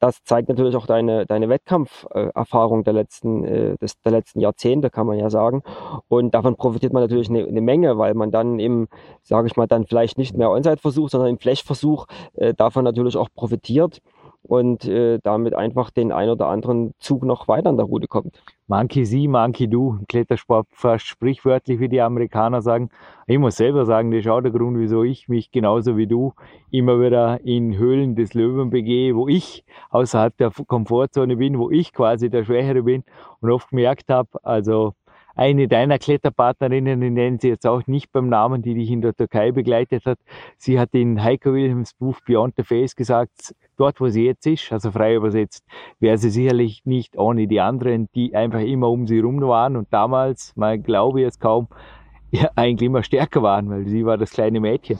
das 0.00 0.22
zeigt 0.22 0.48
natürlich 0.48 0.76
auch 0.76 0.86
deine, 0.86 1.26
deine 1.26 1.48
Wettkampferfahrung 1.48 2.84
der 2.84 2.92
letzten, 2.92 3.44
äh, 3.44 3.76
des, 3.78 4.00
der 4.02 4.12
letzten 4.12 4.40
Jahrzehnte, 4.40 4.90
kann 4.90 5.06
man 5.06 5.18
ja 5.18 5.28
sagen. 5.28 5.62
Und 6.08 6.34
davon 6.34 6.56
profitiert 6.56 6.92
man 6.92 7.02
natürlich 7.02 7.28
eine, 7.28 7.44
eine 7.44 7.60
Menge, 7.60 7.98
weil 7.98 8.14
man 8.14 8.30
dann 8.30 8.60
im, 8.60 8.88
sage 9.22 9.48
ich 9.48 9.56
mal, 9.56 9.66
dann 9.66 9.86
vielleicht 9.86 10.16
nicht 10.16 10.36
mehr 10.36 10.50
Onside-Versuch, 10.50 11.08
sondern 11.08 11.30
im 11.30 11.38
Flash-Versuch 11.38 12.06
äh, 12.34 12.54
davon 12.54 12.84
natürlich 12.84 13.16
auch 13.16 13.28
profitiert 13.34 14.00
und 14.48 14.88
äh, 14.88 15.18
damit 15.22 15.54
einfach 15.54 15.90
den 15.90 16.10
ein 16.10 16.30
oder 16.30 16.48
anderen 16.48 16.92
Zug 16.98 17.22
noch 17.22 17.48
weiter 17.48 17.68
an 17.68 17.76
der 17.76 17.84
Route 17.84 18.08
kommt. 18.08 18.42
Monkey 18.66 19.04
sie, 19.04 19.28
Monkey 19.28 19.68
du. 19.68 19.98
Klettersport 20.08 20.66
fast 20.72 21.06
sprichwörtlich, 21.06 21.80
wie 21.80 21.88
die 21.90 22.00
Amerikaner 22.00 22.62
sagen. 22.62 22.88
Ich 23.26 23.38
muss 23.38 23.56
selber 23.56 23.84
sagen, 23.84 24.10
das 24.10 24.20
ist 24.20 24.28
auch 24.28 24.40
der 24.40 24.50
Grund, 24.50 24.78
wieso 24.78 25.04
ich 25.04 25.28
mich 25.28 25.50
genauso 25.50 25.98
wie 25.98 26.06
du 26.06 26.32
immer 26.70 26.98
wieder 26.98 27.44
in 27.44 27.76
Höhlen 27.76 28.16
des 28.16 28.32
Löwen 28.32 28.70
begehe, 28.70 29.14
wo 29.14 29.28
ich 29.28 29.64
außerhalb 29.90 30.34
der 30.38 30.50
Komfortzone 30.66 31.36
bin, 31.36 31.58
wo 31.58 31.70
ich 31.70 31.92
quasi 31.92 32.30
der 32.30 32.44
Schwächere 32.44 32.82
bin 32.82 33.04
und 33.40 33.50
oft 33.50 33.68
gemerkt 33.68 34.08
habe, 34.08 34.30
also 34.42 34.94
eine 35.38 35.68
deiner 35.68 35.98
Kletterpartnerinnen, 35.98 37.00
ich 37.00 37.12
nenne 37.12 37.38
sie 37.40 37.48
jetzt 37.48 37.66
auch 37.66 37.86
nicht 37.86 38.10
beim 38.10 38.28
Namen, 38.28 38.60
die 38.60 38.74
dich 38.74 38.90
in 38.90 39.00
der 39.00 39.14
Türkei 39.14 39.52
begleitet 39.52 40.04
hat, 40.04 40.18
sie 40.56 40.80
hat 40.80 40.90
in 40.94 41.22
Heiko 41.22 41.52
Wilhelms 41.52 41.94
Buch 41.94 42.18
Beyond 42.26 42.54
the 42.56 42.64
Face 42.64 42.96
gesagt, 42.96 43.54
dort 43.76 44.00
wo 44.00 44.08
sie 44.08 44.24
jetzt 44.24 44.46
ist, 44.46 44.72
also 44.72 44.90
frei 44.90 45.14
übersetzt, 45.14 45.64
wäre 46.00 46.18
sie 46.18 46.30
sicherlich 46.30 46.84
nicht 46.84 47.16
ohne 47.16 47.46
die 47.46 47.60
anderen, 47.60 48.08
die 48.16 48.34
einfach 48.34 48.60
immer 48.60 48.90
um 48.90 49.06
sie 49.06 49.20
rum 49.20 49.40
waren 49.40 49.76
und 49.76 49.86
damals, 49.92 50.52
man 50.56 50.82
glaube 50.82 51.20
jetzt 51.20 51.40
kaum, 51.40 51.68
ja, 52.32 52.50
eigentlich 52.56 52.88
immer 52.88 53.04
stärker 53.04 53.40
waren, 53.40 53.70
weil 53.70 53.86
sie 53.86 54.04
war 54.04 54.18
das 54.18 54.32
kleine 54.32 54.58
Mädchen. 54.58 54.98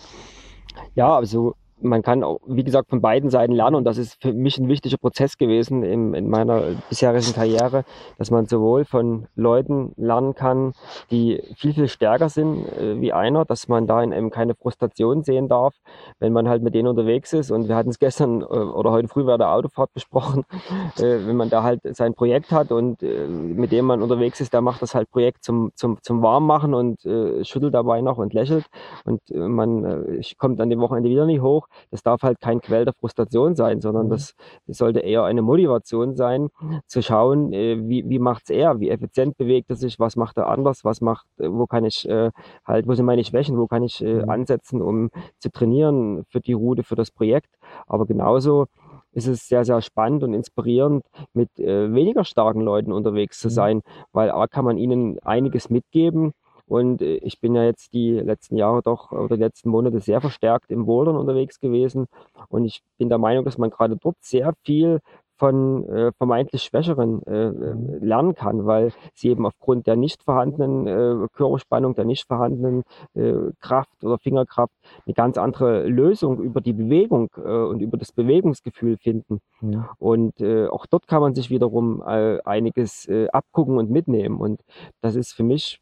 Ja, 0.95 1.17
also 1.17 1.57
man 1.81 2.03
kann 2.03 2.25
auch, 2.25 2.41
wie 2.47 2.65
gesagt, 2.65 2.91
von 2.91 3.01
beiden 3.01 3.31
Seiten 3.31 3.53
lernen 3.53 3.77
und 3.77 3.85
das 3.85 3.99
ist 3.99 4.21
für 4.21 4.33
mich 4.33 4.59
ein 4.59 4.69
wichtiger 4.69 4.97
Prozess 4.97 5.39
gewesen 5.39 5.83
in, 5.83 6.15
in 6.15 6.29
meiner 6.29 6.63
bisherigen 6.89 7.33
Karriere, 7.33 7.85
dass 8.19 8.31
man 8.31 8.47
sowohl 8.47 8.85
von 8.85 9.27
Leuten 9.37 9.93
lernen 9.97 10.35
kann, 10.35 10.73
die 11.11 11.43
viel, 11.57 11.75
viel 11.75 11.89
stärker 11.89 12.29
sind 12.29 12.67
äh, 12.73 13.01
wie 13.01 13.13
einer, 13.13 13.45
dass 13.45 13.69
man 13.69 13.87
da 13.87 14.03
eben 14.03 14.31
keine 14.31 14.55
Frustration 14.55 15.23
sehen 15.23 15.49
darf, 15.49 15.75
wenn 16.19 16.33
man 16.33 16.49
halt 16.49 16.63
mit 16.63 16.75
denen 16.75 16.89
unterwegs 16.89 17.33
ist. 17.33 17.51
Und 17.51 17.69
wir 17.69 17.77
hatten 17.77 17.91
es 17.91 17.99
gestern 17.99 18.43
äh, 18.43 18.45
oder 18.45 18.91
heute 18.91 19.09
früh 19.09 19.25
bei 19.25 19.37
der 19.37 19.53
Autofahrt 19.53 19.93
besprochen, 19.93 20.45
äh, 20.99 21.27
wenn 21.27 21.37
man 21.37 21.51
da 21.51 21.63
halt 21.63 21.81
sein 21.97 22.15
Projekt 22.15 22.51
hat 22.51 22.73
und 22.73 23.03
äh, 23.03 23.27
mit 23.29 23.73
dem 23.73 23.85
man 23.87 24.03
unterwegs 24.03 24.41
ist, 24.41 24.53
der 24.53 24.63
macht 24.63 24.83
das 24.83 24.95
halt 24.95 25.11
Projekt 25.11 25.45
zum, 25.45 25.71
zum, 25.75 25.99
zum 26.03 26.23
Warmmachen 26.23 26.75
und 26.75 27.05
äh, 27.05 27.45
schüttelt 27.45 27.75
dabei 27.75 28.01
noch 28.01 28.19
und 28.19 28.33
lächelt. 28.33 28.67
Und 29.05 29.21
äh, 29.31 29.39
man 29.39 30.23
kommt 30.39 30.61
an 30.61 30.71
dem 30.71 30.81
Wochenende 30.81 31.09
wieder 31.09 31.27
nicht 31.27 31.41
hoch 31.41 31.68
das 31.91 32.03
darf 32.03 32.23
halt 32.23 32.41
kein 32.41 32.61
Quell 32.61 32.85
der 32.85 32.95
Frustration 32.95 33.55
sein, 33.55 33.81
sondern 33.81 34.07
mhm. 34.07 34.11
das, 34.11 34.35
das, 34.67 34.79
sollte 34.79 35.01
eher 35.01 35.25
eine 35.25 35.43
Motivation 35.43 36.17
sein, 36.17 36.49
zu 36.87 37.03
schauen, 37.03 37.53
äh, 37.53 37.79
wie, 37.89 38.09
wie 38.09 38.19
macht's 38.19 38.51
er, 38.51 38.81
wie 38.81 38.91
effizient 38.91 39.37
bewegt 39.37 39.71
er 39.71 39.77
sich, 39.77 39.99
was 39.99 40.17
macht 40.17 40.37
er 40.37 40.49
anders, 40.49 40.85
was 40.85 41.01
macht, 41.01 41.27
äh, 41.39 41.49
wo 41.51 41.67
kann 41.67 41.85
ich 41.85 42.09
äh, 42.09 42.31
halt, 42.65 42.87
wo 42.87 42.95
sind 42.95 43.07
meine 43.07 43.25
Schwächen, 43.25 43.59
wo 43.59 43.67
kann 43.67 43.83
ich 43.83 44.03
äh, 44.03 44.23
mhm. 44.23 44.31
ansetzen, 44.31 44.83
um 44.83 45.11
zu 45.39 45.51
trainieren 45.51 46.25
für 46.29 46.41
die 46.41 46.53
Route, 46.53 46.83
für 46.83 46.97
das 46.97 47.11
Projekt. 47.11 47.51
Aber 47.87 48.07
genauso 48.07 48.67
ist 49.13 49.27
es 49.27 49.49
sehr, 49.49 49.65
sehr 49.65 49.81
spannend 49.83 50.23
und 50.23 50.35
inspirierend, 50.35 51.05
mit 51.33 51.59
äh, 51.59 51.93
weniger 51.93 52.25
starken 52.25 52.61
Leuten 52.61 52.93
unterwegs 52.93 53.41
zu 53.41 53.49
mhm. 53.49 53.53
sein, 53.53 53.83
weil 54.13 54.31
A 54.31 54.47
kann 54.47 54.65
man 54.65 54.79
ihnen 54.79 55.19
einiges 55.21 55.71
mitgeben, 55.71 56.33
und 56.69 57.03
äh, 57.03 57.17
ich 57.17 57.41
bin 57.41 57.55
ja 57.55 57.65
jetzt 57.65 57.93
die 57.95 58.13
letzten 58.13 58.57
Jahre 58.57 58.83
doch 58.83 59.11
oder 59.13 59.37
die 59.37 59.43
letzten 59.43 59.71
Monate 59.71 60.01
sehr 60.01 60.21
verstärkt 60.21 60.71
im 60.71 60.87
Bouldern 60.87 61.17
unterwegs 61.17 61.61
gewesen. 61.61 62.07
Und 62.49 62.65
ich 62.65 62.83
bin 62.99 63.09
der 63.09 63.19
Meinung, 63.19 63.45
dass 63.45 63.59
man 63.59 63.71
gerade 63.71 63.97
dort 63.97 64.17
sehr 64.21 64.55
viel 64.65 65.01
von 65.39 65.89
äh, 65.89 66.13
vermeintlich 66.19 66.63
Schwächeren 66.63 67.23
äh, 67.27 67.47
äh, 67.47 67.75
lernen 68.01 68.35
kann, 68.35 68.67
weil 68.67 68.93
sie 69.15 69.29
eben 69.29 69.47
aufgrund 69.47 69.87
der 69.87 69.97
nicht 69.97 70.23
vorhandenen 70.25 70.87
äh, 70.87 71.29
Körperspannung, 71.33 71.95
der 71.95 72.05
nicht 72.05 72.27
vorhandenen 72.27 72.83
äh, 73.15 73.33
Kraft 73.61 74.05
oder 74.05 74.19
Fingerkraft 74.19 74.75
eine 75.07 75.15
ganz 75.15 75.39
andere 75.39 75.87
Lösung 75.87 76.41
über 76.41 76.61
die 76.61 76.73
Bewegung 76.73 77.31
äh, 77.37 77.41
und 77.41 77.81
über 77.81 77.97
das 77.97 78.13
Bewegungsgefühl 78.13 78.97
finden. 78.99 79.41
Ja. 79.61 79.91
Und 79.99 80.41
auch 80.71 80.87
dort 80.87 81.09
kann 81.09 81.21
man 81.21 81.35
sich 81.35 81.51
wiederum 81.51 82.03
einiges 82.03 83.09
abgucken 83.33 83.79
und 83.79 83.91
mitnehmen. 83.91 84.39
Und 84.41 84.63
das 85.01 85.17
ist 85.17 85.33
für 85.33 85.43
mich 85.43 85.81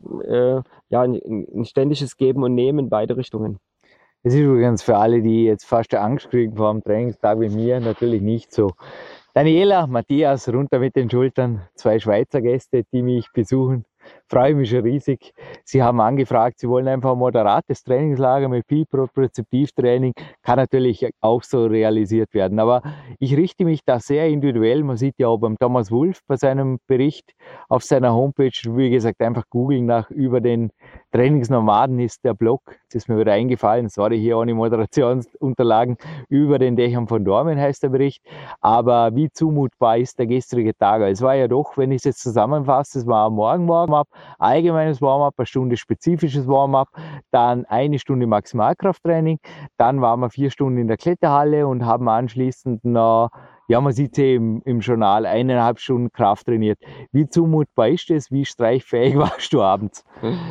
ja 0.88 1.00
ein, 1.00 1.20
ein 1.54 1.64
ständiges 1.64 2.16
Geben 2.16 2.42
und 2.42 2.54
Nehmen 2.54 2.78
in 2.78 2.88
beide 2.88 3.16
Richtungen. 3.16 3.58
Es 4.26 4.34
ist 4.34 4.40
übrigens 4.40 4.82
für 4.82 4.96
alle, 4.96 5.22
die 5.22 5.44
jetzt 5.44 5.64
fast 5.64 5.94
Angst 5.94 6.30
kriegen 6.30 6.56
vor 6.56 6.72
dem 6.72 6.82
Trainingstag 6.82 7.38
wie 7.38 7.48
mir, 7.48 7.78
natürlich 7.78 8.22
nicht 8.22 8.52
so. 8.52 8.72
Daniela, 9.36 9.86
Matthias, 9.86 10.48
runter 10.48 10.78
mit 10.78 10.96
den 10.96 11.10
Schultern, 11.10 11.68
zwei 11.74 11.98
Schweizer 11.98 12.40
Gäste, 12.40 12.84
die 12.90 13.02
mich 13.02 13.30
besuchen 13.34 13.84
freue 14.28 14.54
mich 14.54 14.70
schon 14.70 14.80
riesig. 14.80 15.32
Sie 15.64 15.82
haben 15.82 16.00
angefragt, 16.00 16.58
Sie 16.58 16.68
wollen 16.68 16.88
einfach 16.88 17.12
ein 17.12 17.18
moderates 17.18 17.82
Trainingslager 17.84 18.48
mit 18.48 18.66
viel 18.66 18.86
Propriozeptivtraining. 18.86 20.12
Kann 20.42 20.56
natürlich 20.56 21.08
auch 21.20 21.42
so 21.42 21.66
realisiert 21.66 22.34
werden. 22.34 22.58
Aber 22.58 22.82
ich 23.18 23.36
richte 23.36 23.64
mich 23.64 23.84
da 23.84 24.00
sehr 24.00 24.26
individuell. 24.28 24.82
Man 24.82 24.96
sieht 24.96 25.14
ja 25.18 25.28
auch 25.28 25.38
beim 25.38 25.56
Thomas 25.58 25.90
Wolf 25.90 26.20
bei 26.26 26.36
seinem 26.36 26.78
Bericht 26.86 27.34
auf 27.68 27.82
seiner 27.82 28.14
Homepage, 28.14 28.50
wie 28.76 28.90
gesagt, 28.90 29.20
einfach 29.20 29.44
googeln 29.50 29.86
nach 29.86 30.10
über 30.10 30.40
den 30.40 30.70
Trainingsnomaden 31.12 31.98
ist 31.98 32.24
der 32.24 32.34
Blog. 32.34 32.60
Das 32.88 32.96
ist 32.96 33.08
mir 33.08 33.18
wieder 33.18 33.32
eingefallen. 33.32 33.88
Sorry, 33.88 34.18
hier 34.18 34.36
ohne 34.38 34.54
Moderationsunterlagen. 34.54 35.96
Über 36.28 36.58
den 36.58 36.76
Dächern 36.76 37.08
von 37.08 37.24
Dormen 37.24 37.58
heißt 37.58 37.82
der 37.82 37.88
Bericht. 37.88 38.22
Aber 38.60 39.14
wie 39.14 39.30
zumutbar 39.30 39.98
ist 39.98 40.18
der 40.18 40.26
gestrige 40.26 40.76
Tag? 40.76 41.00
Es 41.02 41.22
war 41.22 41.34
ja 41.34 41.48
doch, 41.48 41.76
wenn 41.78 41.90
ich 41.90 41.98
es 41.98 42.04
jetzt 42.04 42.22
zusammenfasse, 42.22 42.98
es 42.98 43.06
war 43.06 43.26
am 43.26 43.34
Morgen, 43.34 43.64
morgen 43.64 43.68
Warm-up, 43.68 44.08
allgemeines 44.38 45.00
Warm-up, 45.02 45.34
eine 45.36 45.46
Stunde 45.46 45.76
spezifisches 45.76 46.46
Warm-up, 46.46 46.88
dann 47.30 47.64
eine 47.66 47.98
Stunde 47.98 48.26
Maximalkrafttraining, 48.26 49.38
dann 49.76 50.00
waren 50.00 50.20
wir 50.20 50.30
vier 50.30 50.50
Stunden 50.50 50.78
in 50.78 50.88
der 50.88 50.96
Kletterhalle 50.96 51.66
und 51.66 51.84
haben 51.84 52.08
anschließend 52.08 52.84
noch 52.84 53.30
ja, 53.68 53.80
man 53.80 53.92
sieht 53.92 54.14
sie 54.14 54.34
im, 54.34 54.62
im 54.64 54.80
Journal, 54.80 55.26
eineinhalb 55.26 55.80
Stunden 55.80 56.12
Kraft 56.12 56.46
trainiert. 56.46 56.78
Wie 57.12 57.28
zumutbar 57.28 57.88
ist 57.88 58.10
das? 58.10 58.30
Wie 58.30 58.44
streichfähig 58.44 59.16
warst 59.16 59.52
du 59.52 59.62
abends? 59.62 60.04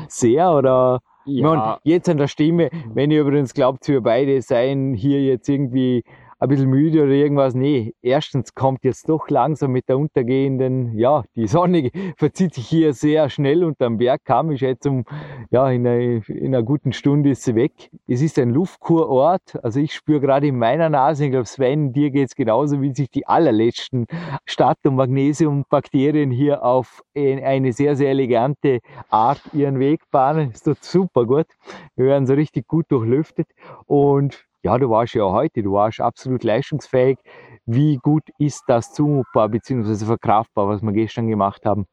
Sehr 0.09 0.51
oder? 0.51 0.99
Ja. 1.25 1.49
Man, 1.49 1.77
jetzt 1.83 2.07
an 2.07 2.17
der 2.17 2.27
Stimme, 2.27 2.69
wenn 2.93 3.09
ihr 3.09 3.21
übrigens 3.21 3.53
glaubt, 3.53 3.87
wir 3.87 4.01
beide 4.01 4.41
seien 4.41 4.93
hier 4.93 5.23
jetzt 5.23 5.49
irgendwie 5.49 6.03
ein 6.39 6.49
bisschen 6.49 6.69
müde 6.69 7.03
oder 7.03 7.11
irgendwas. 7.11 7.55
Nee, 7.55 7.93
erstens 8.01 8.53
kommt 8.53 8.83
jetzt 8.83 9.07
doch 9.09 9.29
langsam 9.29 9.71
mit 9.71 9.87
der 9.87 9.97
untergehenden, 9.97 10.97
ja, 10.97 11.23
die 11.35 11.47
Sonne 11.47 11.91
verzieht 12.17 12.53
sich 12.53 12.67
hier 12.67 12.93
sehr 12.93 13.29
schnell 13.29 13.63
unterm 13.63 13.97
Bergkamm. 13.97 14.51
Ich 14.51 14.59
schätze, 14.59 14.89
um, 14.89 15.05
ja, 15.49 15.69
in 15.69 15.87
einer, 15.87 16.27
in 16.29 16.53
einer 16.53 16.63
guten 16.63 16.93
Stunde 16.93 17.31
ist 17.31 17.43
sie 17.43 17.55
weg. 17.55 17.89
Es 18.07 18.21
ist 18.21 18.37
ein 18.37 18.49
Luftkurort. 18.49 19.63
Also 19.63 19.79
ich 19.79 19.93
spüre 19.93 20.19
gerade 20.19 20.47
in 20.47 20.57
meiner 20.57 20.89
Nase, 20.89 21.25
ich 21.25 21.31
glaube, 21.31 21.45
Sven, 21.45 21.93
dir 21.93 22.11
geht 22.11 22.29
es 22.29 22.35
genauso, 22.35 22.81
wie 22.81 22.93
sich 22.93 23.09
die 23.09 23.27
allerletzten 23.27 24.05
Stadt- 24.45 24.85
und 24.85 24.95
Magnesiumbakterien 24.95 26.31
hier 26.31 26.63
auf 26.63 27.01
eine 27.15 27.71
sehr, 27.71 27.95
sehr 27.95 28.09
elegante 28.09 28.79
Art 29.09 29.41
ihren 29.53 29.79
Weg 29.79 30.01
bahnen. 30.11 30.51
Ist 30.51 30.67
doch 30.67 30.75
super 30.81 31.25
gut. 31.25 31.47
Wir 31.95 32.07
werden 32.07 32.25
so 32.27 32.33
richtig 32.33 32.67
gut 32.67 32.85
durchlüftet 32.89 33.47
und 33.85 34.45
ja, 34.65 34.79
du 34.79 34.89
warst 34.89 35.13
ja 35.13 35.23
heute, 35.25 35.61
du 35.61 35.73
warst 35.73 36.01
absolut 36.01 36.43
leistungsfähig. 36.43 37.19
Wie 37.67 37.97
gut 37.97 38.23
ist 38.39 38.63
das 38.67 38.91
zumutbar 38.93 39.47
bzw. 39.49 40.05
verkraftbar, 40.05 40.67
was 40.67 40.81
wir 40.81 40.91
gestern 40.91 41.27
gemacht 41.27 41.65
haben? 41.67 41.85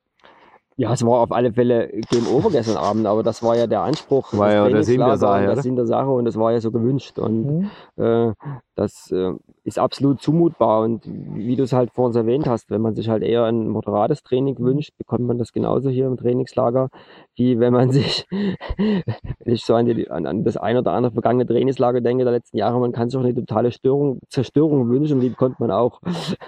Ja, 0.76 0.92
es 0.92 1.04
war 1.04 1.20
auf 1.20 1.32
alle 1.32 1.52
Fälle 1.52 1.88
Game 2.10 2.26
Over 2.26 2.50
gestern 2.50 2.76
Abend, 2.76 3.06
aber 3.06 3.22
das 3.22 3.42
war 3.42 3.56
ja 3.56 3.66
der 3.66 3.82
Anspruch. 3.82 4.32
War 4.32 4.46
des 4.48 4.54
ja 4.54 4.68
der 4.68 4.82
Sinn 4.84 4.98
der 4.98 5.06
Trainingslagers 5.06 5.20
Sache? 5.20 5.46
Das 5.56 5.62
Sinn 5.62 5.76
der 5.76 5.86
Sache 5.86 6.10
und 6.10 6.24
das 6.24 6.36
war 6.38 6.52
ja 6.52 6.60
so 6.60 6.70
gewünscht. 6.70 7.18
Und 7.18 7.70
Mhm. 7.96 8.02
äh, 8.02 8.32
das 8.74 9.10
äh, 9.10 9.32
ist 9.64 9.78
absolut 9.78 10.22
zumutbar. 10.22 10.80
Und 10.82 11.02
wie 11.04 11.56
du 11.56 11.62
es 11.64 11.72
halt 11.74 11.90
vorhin 11.92 12.16
erwähnt 12.16 12.48
hast, 12.48 12.70
wenn 12.70 12.80
man 12.80 12.94
sich 12.94 13.08
halt 13.10 13.22
eher 13.22 13.44
ein 13.44 13.68
moderates 13.68 14.22
Training 14.22 14.56
Mhm. 14.58 14.64
wünscht, 14.64 14.92
bekommt 14.96 15.26
man 15.26 15.36
das 15.38 15.52
genauso 15.52 15.90
hier 15.90 16.06
im 16.06 16.16
Trainingslager, 16.16 16.88
wie 17.36 17.60
wenn 17.60 17.72
man 17.74 17.90
sich, 17.92 18.26
wenn 18.30 19.54
ich 19.54 19.64
so 19.64 19.74
an, 19.74 19.86
die, 19.86 20.10
an, 20.10 20.26
an 20.26 20.42
das 20.44 20.56
ein 20.56 20.76
oder 20.78 20.92
andere 20.92 21.12
vergangene 21.12 21.46
Trainingslager 21.46 22.00
denke 22.00 22.24
der 22.24 22.32
letzten 22.32 22.56
Jahre, 22.56 22.80
man 22.80 22.92
kann 22.92 23.10
sich 23.10 23.18
auch 23.18 23.24
eine 23.24 23.34
totale 23.34 23.72
Störung, 23.72 24.20
Zerstörung 24.28 24.88
wünschen, 24.88 25.20
die 25.20 25.28
bekommt 25.28 25.60
man 25.60 25.70
auch. 25.70 26.00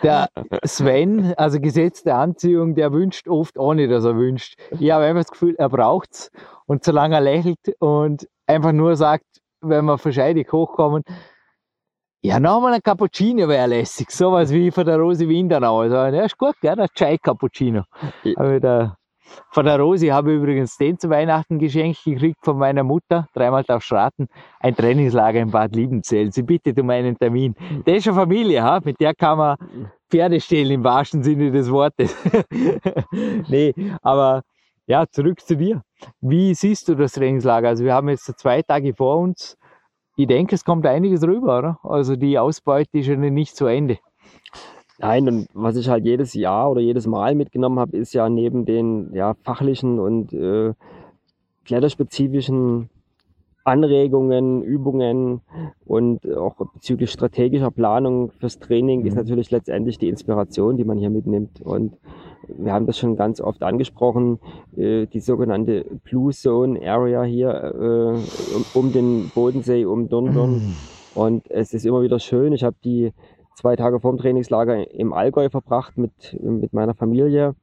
Der 0.03 0.29
Sven, 0.64 1.35
also 1.37 1.61
Gesetz 1.61 2.03
der 2.03 2.16
Anziehung, 2.18 2.75
der 2.75 2.93
wünscht 2.93 3.29
oft 3.29 3.59
ohne, 3.59 3.87
dass 3.87 4.05
er 4.05 4.13
wünscht. 4.16 4.58
Ich 4.78 4.90
habe 4.90 5.04
einfach 5.04 5.22
das 5.22 5.30
Gefühl, 5.30 5.54
er 5.56 5.68
braucht's. 5.68 6.30
Und 6.66 6.84
solange 6.84 7.16
er 7.16 7.20
lächelt 7.20 7.58
und 7.78 8.26
einfach 8.46 8.72
nur 8.72 8.96
sagt, 8.96 9.24
wenn 9.60 9.84
wir 9.84 9.98
verscheidig 9.98 10.52
hochkommen, 10.52 11.02
ja, 12.22 12.40
nochmal 12.40 12.72
ein 12.72 12.82
Cappuccino 12.82 13.46
wäre 13.48 13.66
lässig. 13.66 14.10
Sowas 14.10 14.50
wie 14.50 14.70
von 14.70 14.86
der 14.86 14.96
Rosi 14.96 15.28
Windenau. 15.28 15.80
Also, 15.80 16.10
der 16.10 16.24
ist 16.24 16.38
gut, 16.38 16.54
gell, 16.62 16.74
der 16.74 16.88
Chai 16.88 17.18
Cappuccino. 17.18 17.82
Ja. 18.22 18.96
Von 19.50 19.64
der 19.66 19.78
Rosi 19.78 20.08
habe 20.08 20.32
ich 20.32 20.38
übrigens 20.38 20.76
den 20.76 20.98
zu 20.98 21.10
Weihnachten 21.10 21.58
geschenkt 21.58 22.04
gekriegt 22.04 22.38
von 22.42 22.58
meiner 22.58 22.82
Mutter, 22.82 23.26
dreimal 23.34 23.64
auf 23.68 23.82
Schraten, 23.82 24.28
ein 24.60 24.74
Trainingslager 24.74 25.40
in 25.40 25.50
Bad 25.50 25.74
Liebenzell. 25.74 26.32
Sie 26.32 26.42
bittet 26.42 26.78
um 26.78 26.90
einen 26.90 27.16
Termin. 27.18 27.54
Der 27.86 27.96
ist 27.96 28.06
eine 28.06 28.16
Familie, 28.16 28.62
ha? 28.62 28.80
mit 28.84 29.00
der 29.00 29.14
kann 29.14 29.38
man 29.38 29.56
Pferde 30.14 30.40
stehlen 30.40 30.70
im 30.70 30.84
wahrsten 30.84 31.24
Sinne 31.24 31.50
des 31.50 31.72
Wortes. 31.72 32.14
nee, 33.48 33.74
aber 34.00 34.42
ja, 34.86 35.06
zurück 35.10 35.40
zu 35.40 35.56
dir. 35.56 35.82
Wie 36.20 36.54
siehst 36.54 36.88
du 36.88 36.94
das 36.94 37.14
Trainingslager? 37.14 37.66
Also 37.66 37.84
wir 37.84 37.94
haben 37.94 38.08
jetzt 38.08 38.32
zwei 38.38 38.62
Tage 38.62 38.94
vor 38.94 39.18
uns. 39.18 39.58
Ich 40.16 40.28
denke, 40.28 40.54
es 40.54 40.64
kommt 40.64 40.86
einiges 40.86 41.24
rüber, 41.24 41.58
oder? 41.58 41.78
Also 41.82 42.14
die 42.14 42.38
Ausbeute 42.38 42.96
ist 42.96 43.08
ja 43.08 43.16
nicht 43.16 43.56
zu 43.56 43.66
Ende. 43.66 43.98
Nein, 44.98 45.26
und 45.26 45.48
was 45.52 45.74
ich 45.74 45.88
halt 45.88 46.04
jedes 46.04 46.32
Jahr 46.34 46.70
oder 46.70 46.80
jedes 46.80 47.08
Mal 47.08 47.34
mitgenommen 47.34 47.80
habe, 47.80 47.96
ist 47.96 48.14
ja 48.14 48.28
neben 48.28 48.66
den 48.66 49.12
ja, 49.14 49.34
fachlichen 49.42 49.98
und 49.98 50.32
äh, 50.32 50.74
kletterspezifischen 51.64 52.88
Anregungen, 53.64 54.62
Übungen 54.62 55.40
und 55.86 56.30
auch 56.36 56.56
bezüglich 56.74 57.10
strategischer 57.10 57.70
Planung 57.70 58.30
fürs 58.30 58.58
Training 58.58 59.04
ist 59.06 59.14
Mhm. 59.14 59.20
natürlich 59.20 59.50
letztendlich 59.50 59.98
die 59.98 60.08
Inspiration, 60.08 60.76
die 60.76 60.84
man 60.84 60.98
hier 60.98 61.10
mitnimmt. 61.10 61.60
Und 61.62 61.96
wir 62.46 62.72
haben 62.74 62.86
das 62.86 62.98
schon 62.98 63.16
ganz 63.16 63.40
oft 63.40 63.62
angesprochen, 63.62 64.38
äh, 64.76 65.06
die 65.06 65.20
sogenannte 65.20 65.86
Blue 66.04 66.32
Zone 66.32 66.78
Area 66.86 67.22
hier 67.22 67.50
äh, 67.54 68.78
um, 68.78 68.92
den 68.92 69.30
Bodensee, 69.34 69.86
um 69.86 70.08
Dornbirn. 70.10 70.74
Und 71.14 71.50
es 71.50 71.72
ist 71.72 71.86
immer 71.86 72.02
wieder 72.02 72.18
schön. 72.18 72.52
Ich 72.52 72.64
habe 72.64 72.76
die 72.84 73.12
zwei 73.54 73.76
Tage 73.76 73.98
vorm 74.00 74.18
Trainingslager 74.18 74.90
im 74.92 75.12
Allgäu 75.12 75.48
verbracht 75.48 75.96
mit, 75.96 76.38
mit 76.42 76.72
meiner 76.74 76.92
Familie. 76.94 77.54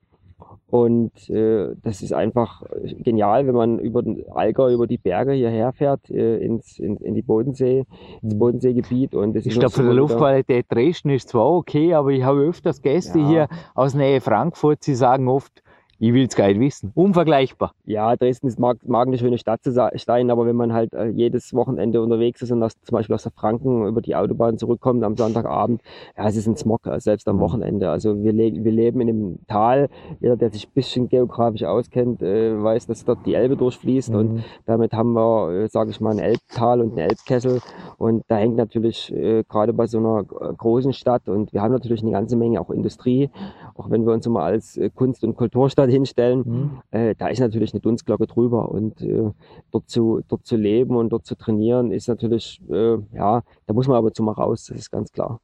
Und 0.69 1.29
äh, 1.29 1.75
das 1.83 2.01
ist 2.01 2.13
einfach 2.13 2.63
genial, 3.03 3.45
wenn 3.45 3.55
man 3.55 3.77
über 3.79 4.01
den 4.01 4.23
Allgäu, 4.31 4.71
über 4.73 4.87
die 4.87 4.97
Berge 4.97 5.33
hierher 5.33 5.73
fährt, 5.73 6.09
äh, 6.09 6.37
ins, 6.37 6.79
in, 6.79 6.95
in 6.97 7.13
die 7.13 7.21
Bodensee, 7.21 7.85
ins 8.21 8.37
Bodenseegebiet. 8.37 9.13
Und 9.13 9.35
es 9.35 9.45
Ich 9.45 9.51
ist 9.51 9.59
glaube, 9.59 9.73
von 9.73 9.85
der 9.85 9.95
Luftqualität 9.95 10.67
Dresden 10.69 11.09
ist 11.09 11.27
zwar 11.29 11.51
okay, 11.51 11.93
aber 11.93 12.11
ich 12.11 12.23
habe 12.23 12.39
öfters 12.39 12.81
Gäste 12.81 13.19
Ja. 13.19 13.27
hier 13.27 13.47
aus 13.75 13.93
Nähe 13.95 14.21
Frankfurt, 14.21 14.81
sie 14.83 14.95
sagen 14.95 15.27
oft, 15.27 15.61
ich 16.01 16.13
will 16.13 16.25
es 16.25 16.35
gar 16.35 16.47
nicht 16.47 16.59
wissen. 16.59 16.91
Unvergleichbar. 16.95 17.73
Ja, 17.85 18.15
Dresden 18.15 18.47
ist, 18.47 18.59
mag, 18.59 18.77
mag 18.87 19.07
eine 19.07 19.19
schöne 19.19 19.37
Stadt 19.37 19.61
zu 19.63 19.71
sein, 19.71 20.31
aber 20.31 20.47
wenn 20.47 20.55
man 20.55 20.73
halt 20.73 20.93
äh, 20.93 21.09
jedes 21.09 21.53
Wochenende 21.53 22.01
unterwegs 22.01 22.41
ist 22.41 22.51
und 22.51 22.63
aus, 22.63 22.73
zum 22.83 22.95
Beispiel 22.95 23.13
aus 23.13 23.21
der 23.23 23.31
Franken 23.31 23.85
über 23.85 24.01
die 24.01 24.15
Autobahn 24.15 24.57
zurückkommt 24.57 25.03
am 25.03 25.15
Sonntagabend, 25.15 25.81
ja, 26.17 26.27
es 26.27 26.35
ist 26.35 26.47
ein 26.47 26.55
Smog, 26.57 26.87
äh, 26.87 26.99
selbst 26.99 27.27
am 27.27 27.35
Mhm. 27.35 27.41
Wochenende. 27.41 27.89
Also 27.91 28.23
wir, 28.23 28.33
le 28.33 28.51
wir 28.63 28.71
leben 28.71 28.99
in 29.01 29.09
einem 29.09 29.39
Tal. 29.47 29.89
Jeder, 30.19 30.37
der 30.37 30.49
sich 30.49 30.67
ein 30.67 30.71
bisschen 30.73 31.07
geografisch 31.07 31.63
auskennt, 31.63 32.23
äh, 32.23 32.61
weiß, 32.61 32.87
dass 32.87 33.05
dort 33.05 33.23
die 33.27 33.35
Elbe 33.35 33.55
durchfließt 33.55 34.09
und 34.15 34.33
Mhm. 34.33 34.43
damit 34.65 34.93
haben 34.93 35.13
wir, 35.13 35.51
äh, 35.51 35.67
sage 35.67 35.91
ich 35.91 36.01
mal, 36.01 36.11
ein 36.13 36.19
Elbtal 36.19 36.81
und 36.81 36.97
einen 36.97 37.09
Elbkessel. 37.09 37.59
Und 37.99 38.23
da 38.27 38.37
hängt 38.37 38.55
natürlich 38.55 39.13
äh, 39.13 39.43
gerade 39.47 39.71
bei 39.71 39.85
so 39.85 39.99
einer 39.99 40.23
großen 40.23 40.93
Stadt 40.93 41.29
und 41.29 41.53
wir 41.53 41.61
haben 41.61 41.71
natürlich 41.73 42.01
eine 42.01 42.11
ganze 42.11 42.35
Menge 42.35 42.59
auch 42.59 42.71
Industrie, 42.71 43.29
auch 43.75 43.91
wenn 43.91 44.03
wir 44.07 44.13
uns 44.13 44.25
immer 44.25 44.41
als 44.41 44.79
Kunst- 44.95 45.23
und 45.23 45.35
Kulturstadt 45.35 45.90
hinstellen 45.91 46.43
Mhm. 46.45 46.81
äh, 46.91 47.15
da 47.17 47.27
ist 47.27 47.39
natürlich 47.39 47.73
eine 47.73 47.81
Dunstglocke 47.81 48.27
drüber 48.27 48.69
und 48.69 49.01
äh, 49.01 49.31
dort, 49.71 49.89
zu, 49.89 50.21
dort 50.27 50.45
zu 50.45 50.55
leben 50.55 50.95
und 50.95 51.09
dort 51.09 51.25
zu 51.25 51.35
trainieren 51.35 51.91
ist 51.91 52.07
natürlich, 52.07 52.61
äh, 52.69 52.97
ja, 53.13 53.43
da 53.65 53.73
muss 53.73 53.87
man 53.87 53.97
aber 53.97 54.13
zu 54.13 54.23
mal 54.23 54.33
raus, 54.33 54.65
das 54.65 54.77
ist 54.77 54.91
ganz 54.91 55.11
klar. 55.11 55.39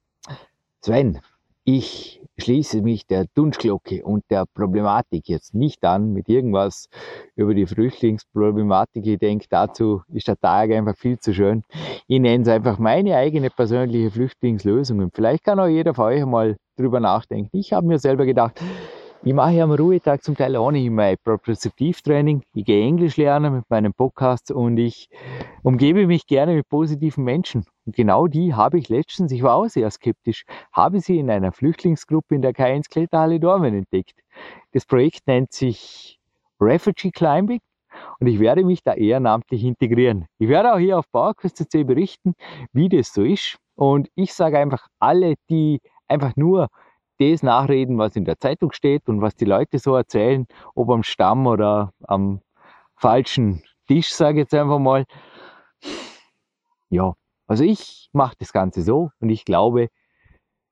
Sven, 0.81 1.19
ich 1.69 2.21
schließe 2.37 2.81
mich 2.81 3.07
der 3.07 3.25
Dunstglocke 3.35 4.05
und 4.05 4.23
der 4.29 4.45
Problematik 4.45 5.27
jetzt 5.27 5.53
nicht 5.53 5.83
an 5.83 6.13
mit 6.13 6.29
irgendwas 6.29 6.87
über 7.35 7.53
die 7.53 7.65
Flüchtlingsproblematik. 7.65 9.05
Ich 9.05 9.19
denke, 9.19 9.47
dazu 9.49 10.01
ist 10.13 10.29
der 10.29 10.37
Tag 10.39 10.71
einfach 10.71 10.95
viel 10.95 11.19
zu 11.19 11.33
schön. 11.33 11.63
Ich 12.07 12.21
nenne 12.21 12.43
es 12.43 12.47
einfach 12.47 12.79
meine 12.79 13.17
eigene 13.17 13.49
persönliche 13.49 14.11
Flüchtlingslösung. 14.11 14.99
Und 14.99 15.13
vielleicht 15.13 15.43
kann 15.43 15.59
auch 15.59 15.67
jeder 15.67 15.93
von 15.93 16.05
euch 16.05 16.25
mal 16.25 16.55
drüber 16.77 17.01
nachdenken. 17.01 17.57
Ich 17.57 17.73
habe 17.73 17.87
mir 17.87 17.99
selber 17.99 18.25
gedacht, 18.25 18.61
ich 19.23 19.33
mache 19.33 19.61
am 19.61 19.71
Ruhetag 19.71 20.23
zum 20.23 20.35
Teil 20.35 20.55
ohnehin 20.57 20.93
mein 20.93 21.17
Propriozeptivtraining. 21.23 22.43
Ich 22.53 22.65
gehe 22.65 22.85
Englisch 22.85 23.17
lernen 23.17 23.55
mit 23.55 23.69
meinem 23.69 23.93
Podcast 23.93 24.51
und 24.51 24.77
ich 24.77 25.09
umgebe 25.63 26.07
mich 26.07 26.27
gerne 26.27 26.55
mit 26.55 26.69
positiven 26.69 27.23
Menschen. 27.23 27.65
Und 27.85 27.95
genau 27.95 28.27
die 28.27 28.53
habe 28.53 28.77
ich 28.77 28.89
letztens, 28.89 29.31
ich 29.31 29.43
war 29.43 29.55
auch 29.55 29.67
sehr 29.67 29.89
skeptisch, 29.89 30.45
habe 30.71 30.99
sie 30.99 31.17
in 31.17 31.29
einer 31.29 31.51
Flüchtlingsgruppe 31.51 32.35
in 32.35 32.41
der 32.41 32.53
K1 32.53 32.89
Kletterhalle 32.89 33.39
Dormen 33.39 33.73
entdeckt. 33.73 34.19
Das 34.71 34.85
Projekt 34.85 35.27
nennt 35.27 35.51
sich 35.51 36.19
Refugee 36.59 37.11
Climbing 37.11 37.59
und 38.19 38.27
ich 38.27 38.39
werde 38.39 38.63
mich 38.63 38.83
da 38.83 38.93
ehrenamtlich 38.93 39.63
integrieren. 39.63 40.27
Ich 40.37 40.47
werde 40.47 40.73
auch 40.73 40.79
hier 40.79 40.99
auf 40.99 41.11
PowerQuest.cc 41.11 41.83
berichten, 41.85 42.33
wie 42.71 42.89
das 42.89 43.13
so 43.13 43.23
ist. 43.23 43.57
Und 43.75 44.09
ich 44.15 44.33
sage 44.33 44.57
einfach, 44.57 44.87
alle, 44.99 45.35
die 45.49 45.81
einfach 46.07 46.35
nur 46.35 46.69
das 47.19 47.43
nachreden, 47.43 47.97
was 47.97 48.15
in 48.15 48.25
der 48.25 48.39
Zeitung 48.39 48.71
steht 48.71 49.07
und 49.07 49.21
was 49.21 49.35
die 49.35 49.45
Leute 49.45 49.79
so 49.79 49.95
erzählen, 49.95 50.47
ob 50.75 50.89
am 50.89 51.03
Stamm 51.03 51.47
oder 51.47 51.93
am 52.03 52.41
falschen 52.95 53.63
Tisch, 53.87 54.11
sage 54.13 54.39
ich 54.39 54.43
jetzt 54.45 54.53
einfach 54.53 54.79
mal. 54.79 55.05
Ja, 56.89 57.13
also 57.47 57.63
ich 57.63 58.09
mache 58.13 58.35
das 58.39 58.53
Ganze 58.53 58.81
so 58.81 59.11
und 59.19 59.29
ich 59.29 59.45
glaube, 59.45 59.89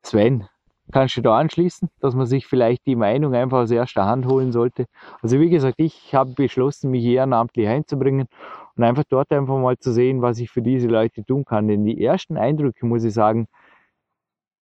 Sven, 0.03 0.47
kannst 0.91 1.17
du 1.17 1.21
da 1.21 1.37
anschließen, 1.37 1.89
dass 1.99 2.15
man 2.15 2.25
sich 2.25 2.45
vielleicht 2.45 2.85
die 2.85 2.95
Meinung 2.95 3.33
einfach 3.33 3.59
aus 3.59 3.71
erster 3.71 4.05
Hand 4.05 4.25
holen 4.27 4.51
sollte? 4.51 4.85
Also 5.21 5.39
wie 5.39 5.49
gesagt, 5.49 5.75
ich 5.77 6.13
habe 6.13 6.33
beschlossen, 6.33 6.91
mich 6.91 7.03
ehrenamtlich 7.05 7.67
einzubringen 7.67 8.27
und 8.75 8.83
einfach 8.83 9.03
dort 9.09 9.31
einfach 9.31 9.57
mal 9.57 9.77
zu 9.77 9.91
sehen, 9.91 10.21
was 10.21 10.39
ich 10.39 10.49
für 10.51 10.61
diese 10.61 10.87
Leute 10.87 11.23
tun 11.25 11.45
kann. 11.45 11.67
Denn 11.67 11.85
die 11.85 12.03
ersten 12.03 12.37
Eindrücke, 12.37 12.85
muss 12.85 13.03
ich 13.03 13.13
sagen, 13.13 13.47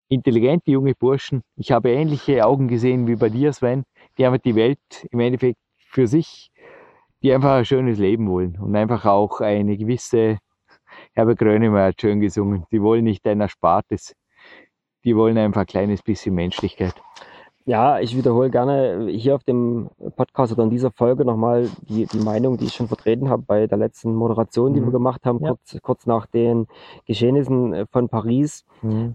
intelligente 0.08 0.70
junge 0.70 0.94
Burschen. 0.94 1.42
Ich 1.56 1.72
habe 1.72 1.90
ähnliche 1.90 2.44
Augen 2.44 2.68
gesehen 2.68 3.06
wie 3.06 3.16
bei 3.16 3.28
dir, 3.28 3.52
Sven. 3.52 3.84
Die 4.16 4.26
haben 4.26 4.38
die 4.44 4.54
Welt 4.54 5.06
im 5.10 5.20
Endeffekt 5.20 5.58
für 5.78 6.06
sich, 6.06 6.50
die 7.22 7.32
einfach 7.32 7.56
ein 7.56 7.64
schönes 7.64 7.98
Leben 7.98 8.28
wollen 8.28 8.58
und 8.58 8.74
einfach 8.76 9.04
auch 9.04 9.40
eine 9.40 9.76
gewisse, 9.76 10.38
Herbert 11.12 11.38
Grönemeyer 11.38 11.88
hat 11.88 12.00
schön 12.00 12.20
gesungen, 12.20 12.64
die 12.72 12.82
wollen 12.82 13.04
nicht 13.04 13.26
ein 13.26 13.40
Erspartes, 13.40 14.14
die 15.04 15.16
wollen 15.16 15.38
einfach 15.38 15.62
ein 15.62 15.66
kleines 15.66 16.02
bisschen 16.02 16.34
Menschlichkeit. 16.34 16.94
Ja, 17.68 18.00
ich 18.00 18.16
wiederhole 18.16 18.48
gerne 18.48 19.08
hier 19.10 19.34
auf 19.34 19.44
dem 19.44 19.90
Podcast 20.16 20.54
oder 20.54 20.62
in 20.62 20.70
dieser 20.70 20.90
Folge 20.90 21.26
nochmal 21.26 21.68
die, 21.86 22.06
die 22.06 22.18
Meinung, 22.18 22.56
die 22.56 22.64
ich 22.64 22.72
schon 22.72 22.88
vertreten 22.88 23.28
habe 23.28 23.42
bei 23.46 23.66
der 23.66 23.76
letzten 23.76 24.14
Moderation, 24.14 24.72
die 24.72 24.80
Mhm. 24.80 24.86
wir 24.86 24.92
gemacht 24.92 25.26
haben, 25.26 25.38
Ja. 25.42 25.48
kurz, 25.50 25.76
kurz 25.82 26.06
nach 26.06 26.24
den 26.24 26.66
Geschehnissen 27.06 27.74
äh, 27.74 27.86
von 27.92 28.08
Paris. 28.08 28.64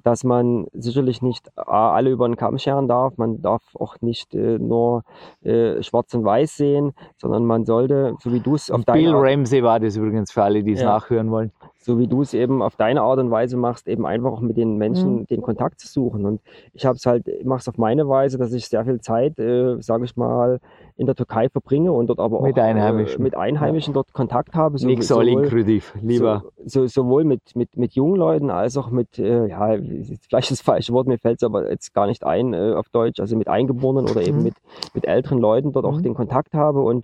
dass 0.04 0.26
man 0.26 0.68
sicherlich 0.74 1.22
nicht 1.22 1.50
A, 1.58 1.94
alle 1.94 2.10
über 2.10 2.28
den 2.28 2.36
Kamm 2.36 2.58
scheren 2.58 2.90
darf. 2.90 3.18
Man 3.18 3.42
darf 3.42 3.62
auch 3.80 3.96
nicht 4.02 4.36
äh, 4.36 4.60
nur 4.60 5.04
äh, 5.42 5.82
schwarz 5.82 6.14
und 6.16 6.26
weiß 6.26 6.58
sehen, 6.58 6.92
sondern 7.16 7.46
man 7.46 7.64
sollte, 7.64 8.14
so 8.20 8.34
wie 8.34 8.42
du 8.42 8.56
es 8.56 8.70
auf 8.70 8.80
Und 8.80 8.86
Bill 8.88 9.14
Ramsey 9.16 9.64
war 9.64 9.80
das 9.80 9.96
übrigens 9.96 10.34
für 10.34 10.44
alle, 10.44 10.64
die 10.64 10.74
es 10.74 10.82
Ja. 10.82 10.88
nachhören 10.88 11.32
wollen. 11.32 11.54
So 11.84 12.00
wie 12.00 12.08
du 12.08 12.22
es 12.22 12.34
eben 12.34 12.62
auf 12.62 12.78
deine 12.78 13.02
Art 13.02 13.20
und 13.20 13.30
Weise 13.30 13.58
machst, 13.58 13.90
eben 13.90 14.06
einfach 14.06 14.32
auch 14.32 14.40
mit 14.40 14.56
den 14.56 14.78
Menschen 14.78 15.20
mhm. 15.20 15.28
den 15.28 15.42
Kontakt 15.42 15.82
zu 15.82 15.88
suchen. 15.88 16.26
Und 16.26 16.42
ich 16.74 16.86
habe 16.86 16.96
es 16.96 17.06
halt, 17.06 17.26
mache 17.44 17.60
es 17.60 17.68
auf 17.68 17.78
meine 17.78 18.08
Weise, 18.08 18.38
dass 18.38 18.54
ich 18.54 18.68
sehr 18.68 18.86
viel 18.86 19.02
Zeit, 19.02 19.38
äh, 19.38 19.82
sage 19.82 20.06
ich 20.06 20.16
mal, 20.16 20.62
in 20.96 21.08
der 21.08 21.16
Türkei 21.16 21.50
verbringe 21.50 21.92
und 21.92 22.08
dort 22.08 22.20
aber 22.20 22.42
mit 22.42 22.58
auch 22.58 22.64
Einheimischen. 22.64 23.20
Äh, 23.20 23.24
mit 23.24 23.36
Einheimischen 23.36 23.94
dort 23.94 24.14
Kontakt 24.14 24.56
habe. 24.56 24.78
So, 24.78 24.88
Nichts 24.88 25.12
all 25.12 25.28
inklusiv, 25.28 25.94
lieber. 26.02 26.44
So, 26.64 26.82
so, 26.82 26.88
sowohl 26.88 27.26
mit, 27.26 27.42
mit, 27.56 27.76
mit 27.76 27.94
jungen 27.94 28.16
Leuten 28.16 28.50
als 28.50 28.78
auch 28.78 28.90
mit, 28.90 29.20
äh, 29.20 29.48
ja, 29.48 29.76
vielleicht 30.22 30.52
das 30.52 30.62
falsche 30.62 30.94
Wort, 30.94 31.08
mir 31.08 31.18
fällt 31.18 31.42
es 31.42 31.44
aber 31.44 31.70
jetzt 31.70 31.94
gar 31.94 32.08
nicht 32.08 32.24
ein 32.24 32.54
äh, 32.54 32.74
auf 32.76 32.88
Deutsch, 32.90 33.20
also 33.20 33.36
mit 33.36 33.50
Eingeborenen 33.50 34.10
oder 34.10 34.22
eben 34.22 34.38
mhm. 34.38 34.44
mit, 34.44 34.56
mit 34.94 35.06
älteren 35.06 35.40
Leuten 35.40 35.74
dort 35.74 35.86
auch 35.86 35.98
mhm. 35.98 36.04
den 36.04 36.14
Kontakt 36.14 36.54
habe 36.54 36.82
und 36.82 37.04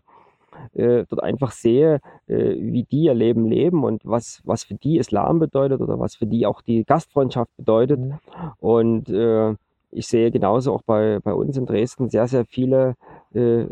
äh, 0.74 1.06
dort 1.10 1.24
einfach 1.24 1.52
sehe, 1.52 2.00
äh, 2.28 2.56
wie 2.58 2.84
die 2.84 3.04
ihr 3.04 3.14
Leben 3.14 3.48
leben 3.48 3.84
und 3.84 4.02
was, 4.06 4.42
was 4.44 4.64
für 4.64 4.76
die 4.76 4.98
Islam 4.98 5.40
bedeutet 5.40 5.82
oder 5.82 6.00
was 6.00 6.16
für 6.16 6.26
die 6.26 6.46
auch 6.46 6.62
die 6.62 6.84
Gastfreundschaft 6.84 7.56
bedeutet. 7.58 8.00
Mhm. 8.00 8.20
Und 8.60 9.10
äh, 9.10 9.56
ich 9.92 10.08
sehe 10.08 10.32
genauso 10.32 10.74
auch 10.74 10.84
bei, 10.84 11.20
bei 11.24 11.34
uns 11.34 11.58
in 11.58 11.66
Dresden 11.66 12.10
sehr, 12.10 12.28
sehr 12.28 12.46
viele 12.46 12.96
äh, 13.34 13.66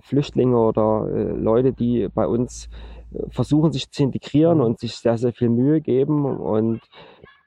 Flüchtlinge 0.00 0.58
oder 0.58 1.08
äh, 1.12 1.32
Leute, 1.32 1.72
die 1.72 2.08
bei 2.12 2.26
uns 2.26 2.68
äh, 3.12 3.28
versuchen, 3.30 3.72
sich 3.72 3.90
zu 3.90 4.02
integrieren 4.02 4.58
mhm. 4.58 4.64
und 4.64 4.78
sich 4.80 4.96
sehr, 4.96 5.18
sehr 5.18 5.32
viel 5.32 5.48
Mühe 5.48 5.80
geben. 5.80 6.24
Und 6.24 6.80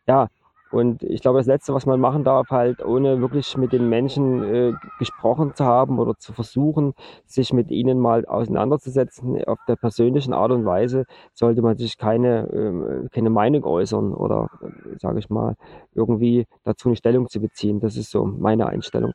ja, 0.07 0.27
und 0.73 1.03
ich 1.03 1.21
glaube, 1.21 1.37
das 1.37 1.45
Letzte, 1.45 1.73
was 1.75 1.85
man 1.85 1.99
machen 1.99 2.23
darf, 2.23 2.49
halt 2.49 2.83
ohne 2.83 3.21
wirklich 3.21 3.55
mit 3.57 3.71
den 3.73 3.89
Menschen 3.89 4.43
äh, 4.43 4.73
gesprochen 4.97 5.53
zu 5.53 5.65
haben 5.65 5.99
oder 5.99 6.15
zu 6.17 6.33
versuchen, 6.33 6.93
sich 7.27 7.53
mit 7.53 7.69
ihnen 7.69 7.99
mal 7.99 8.25
auseinanderzusetzen, 8.25 9.43
auf 9.45 9.59
der 9.67 9.75
persönlichen 9.75 10.33
Art 10.33 10.51
und 10.51 10.65
Weise, 10.65 11.05
sollte 11.33 11.61
man 11.61 11.77
sich 11.77 11.99
keine, 11.99 12.47
äh, 12.49 13.09
keine 13.09 13.29
Meinung 13.29 13.63
äußern 13.63 14.15
oder, 14.15 14.49
äh, 14.63 14.97
sage 14.97 15.19
ich 15.19 15.29
mal, 15.29 15.55
irgendwie 15.93 16.47
dazu 16.63 16.89
eine 16.89 16.95
Stellung 16.95 17.29
zu 17.29 17.39
beziehen. 17.39 17.79
Das 17.79 17.95
ist 17.95 18.09
so 18.09 18.25
meine 18.25 18.65
Einstellung 18.65 19.13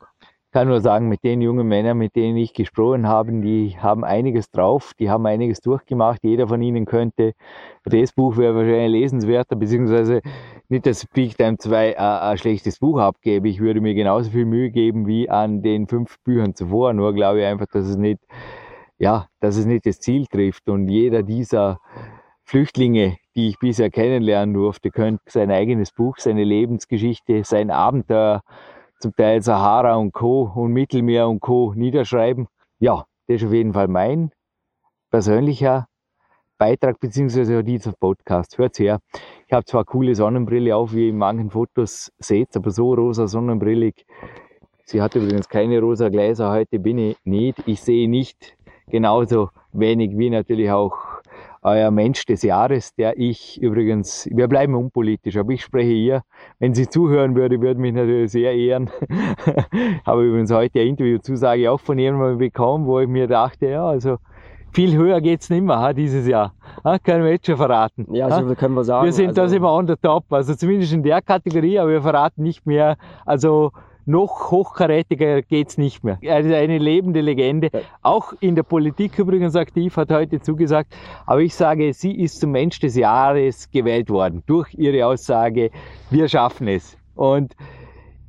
kann 0.51 0.67
nur 0.67 0.81
sagen, 0.81 1.09
mit 1.09 1.23
den 1.23 1.41
jungen 1.41 1.67
Männern, 1.67 1.97
mit 1.97 2.15
denen 2.15 2.37
ich 2.37 2.53
gesprochen 2.53 3.07
habe, 3.07 3.31
die 3.31 3.77
haben 3.77 4.03
einiges 4.03 4.49
drauf, 4.49 4.93
die 4.97 5.09
haben 5.09 5.25
einiges 5.25 5.61
durchgemacht. 5.61 6.23
Jeder 6.23 6.47
von 6.47 6.61
ihnen 6.61 6.85
könnte, 6.85 7.33
das 7.85 8.13
Buch 8.13 8.37
wäre 8.37 8.55
wahrscheinlich 8.55 9.01
lesenswerter, 9.01 9.55
beziehungsweise 9.55 10.21
nicht, 10.67 10.85
dass 10.85 11.05
Peak 11.05 11.37
Time 11.37 11.57
2 11.57 11.99
ein, 11.99 12.37
schlechtes 12.37 12.79
Buch 12.79 12.99
abgebe. 12.99 13.47
Ich 13.47 13.59
würde 13.59 13.81
mir 13.81 13.93
genauso 13.93 14.31
viel 14.31 14.45
Mühe 14.45 14.71
geben 14.71 15.05
wie 15.07 15.29
an 15.29 15.61
den 15.61 15.87
fünf 15.87 16.17
Büchern 16.23 16.55
zuvor. 16.55 16.93
Nur 16.93 17.13
glaube 17.13 17.41
ich 17.41 17.45
einfach, 17.45 17.67
dass 17.67 17.85
es 17.85 17.97
nicht, 17.97 18.19
ja, 18.97 19.27
dass 19.39 19.55
es 19.55 19.65
nicht 19.65 19.85
das 19.85 19.99
Ziel 19.99 20.25
trifft. 20.25 20.67
Und 20.67 20.87
jeder 20.89 21.21
dieser 21.21 21.79
Flüchtlinge, 22.43 23.17
die 23.35 23.49
ich 23.49 23.59
bisher 23.59 23.91
kennenlernen 23.91 24.55
durfte, 24.55 24.89
könnte 24.89 25.21
sein 25.27 25.51
eigenes 25.51 25.91
Buch, 25.91 26.15
seine 26.17 26.43
Lebensgeschichte, 26.43 27.43
sein 27.43 27.69
Abenteuer 27.69 28.41
zum 28.99 29.15
Teil 29.15 29.41
Sahara 29.41 29.95
und 29.95 30.11
Co. 30.11 30.51
und 30.53 30.73
Mittelmeer 30.73 31.27
und 31.27 31.39
Co. 31.39 31.73
niederschreiben. 31.75 32.47
Ja, 32.79 33.05
das 33.27 33.37
ist 33.37 33.47
auf 33.47 33.53
jeden 33.53 33.73
Fall 33.73 33.87
mein 33.87 34.31
persönlicher 35.09 35.87
Beitrag 36.57 36.99
beziehungsweise 36.99 37.63
dieser 37.63 37.93
Podcast. 37.93 38.57
Hört's 38.57 38.79
her. 38.79 38.99
Ich 39.47 39.53
habe 39.53 39.63
zwar 39.63 39.85
coole 39.85 40.13
Sonnenbrille 40.13 40.75
auf, 40.75 40.93
wie 40.93 41.05
ihr 41.05 41.09
in 41.09 41.17
manchen 41.17 41.49
Fotos 41.49 42.11
seht, 42.19 42.55
aber 42.57 42.71
so 42.71 42.93
rosa 42.93 43.27
Sonnenbrille. 43.27 43.93
Sie 44.83 45.01
hat 45.01 45.15
übrigens 45.15 45.47
keine 45.47 45.79
rosa 45.79 46.09
Gläser, 46.09 46.51
heute 46.51 46.79
bin 46.79 46.97
ich 46.97 47.17
nicht. 47.23 47.59
Ich 47.65 47.81
sehe 47.81 48.09
nicht 48.09 48.57
genauso 48.87 49.49
wenig 49.71 50.17
wie 50.17 50.29
natürlich 50.29 50.69
auch 50.71 51.18
euer 51.61 51.91
Mensch 51.91 52.25
des 52.25 52.43
Jahres, 52.43 52.95
der 52.95 53.17
ich 53.17 53.61
übrigens, 53.61 54.27
wir 54.31 54.47
bleiben 54.47 54.75
unpolitisch, 54.75 55.37
aber 55.37 55.51
ich 55.51 55.61
spreche 55.61 55.91
hier. 55.91 56.21
Wenn 56.59 56.73
sie 56.73 56.87
zuhören 56.87 57.35
würde, 57.35 57.61
würde 57.61 57.79
mich 57.79 57.93
natürlich 57.93 58.31
sehr 58.31 58.53
ehren. 58.53 58.89
habe 60.05 60.25
übrigens 60.25 60.51
heute 60.51 60.79
eine 60.79 60.89
Interviewzusage 60.89 61.69
auch 61.69 61.79
von 61.79 61.99
jemandem 61.99 62.37
bekommen, 62.37 62.85
wo 62.85 62.99
ich 62.99 63.07
mir 63.07 63.27
dachte, 63.27 63.67
ja, 63.67 63.85
also 63.87 64.17
viel 64.71 64.95
höher 64.95 65.19
geht's 65.19 65.49
nicht 65.49 65.63
mehr 65.63 65.79
ha, 65.79 65.93
dieses 65.93 66.27
Jahr. 66.27 66.53
Ha, 66.83 66.99
können 66.99 67.23
wir 67.23 67.31
jetzt 67.31 67.47
schon 67.47 67.57
verraten. 67.57 68.07
Ja, 68.13 68.29
so 68.29 68.47
ha? 68.47 68.55
können 68.55 68.75
wir 68.75 68.83
sagen. 68.83 69.05
Wir 69.05 69.13
sind 69.13 69.37
also, 69.37 69.51
da 69.51 69.55
immer 69.55 69.73
on 69.73 69.87
the 69.87 69.95
top, 70.01 70.31
also 70.31 70.53
zumindest 70.55 70.93
in 70.93 71.03
der 71.03 71.21
Kategorie, 71.21 71.79
aber 71.79 71.91
wir 71.91 72.01
verraten 72.01 72.43
nicht 72.43 72.65
mehr. 72.65 72.97
Also 73.25 73.71
noch 74.09 74.49
hochkarätiger 74.49 75.43
geht's 75.43 75.77
nicht 75.77 76.03
mehr. 76.03 76.17
Er 76.21 76.39
ist 76.39 76.51
eine 76.51 76.79
lebende 76.79 77.21
Legende. 77.21 77.69
Auch 78.01 78.33
in 78.39 78.55
der 78.55 78.63
Politik 78.63 79.19
übrigens 79.19 79.55
aktiv, 79.55 79.95
hat 79.97 80.11
heute 80.11 80.41
zugesagt. 80.41 80.95
Aber 81.27 81.41
ich 81.41 81.53
sage, 81.53 81.93
sie 81.93 82.19
ist 82.19 82.39
zum 82.39 82.51
Mensch 82.51 82.79
des 82.79 82.95
Jahres 82.95 83.69
gewählt 83.69 84.09
worden 84.09 84.41
durch 84.47 84.73
ihre 84.73 85.05
Aussage, 85.05 85.69
wir 86.09 86.27
schaffen 86.27 86.67
es. 86.67 86.97
Und 87.13 87.55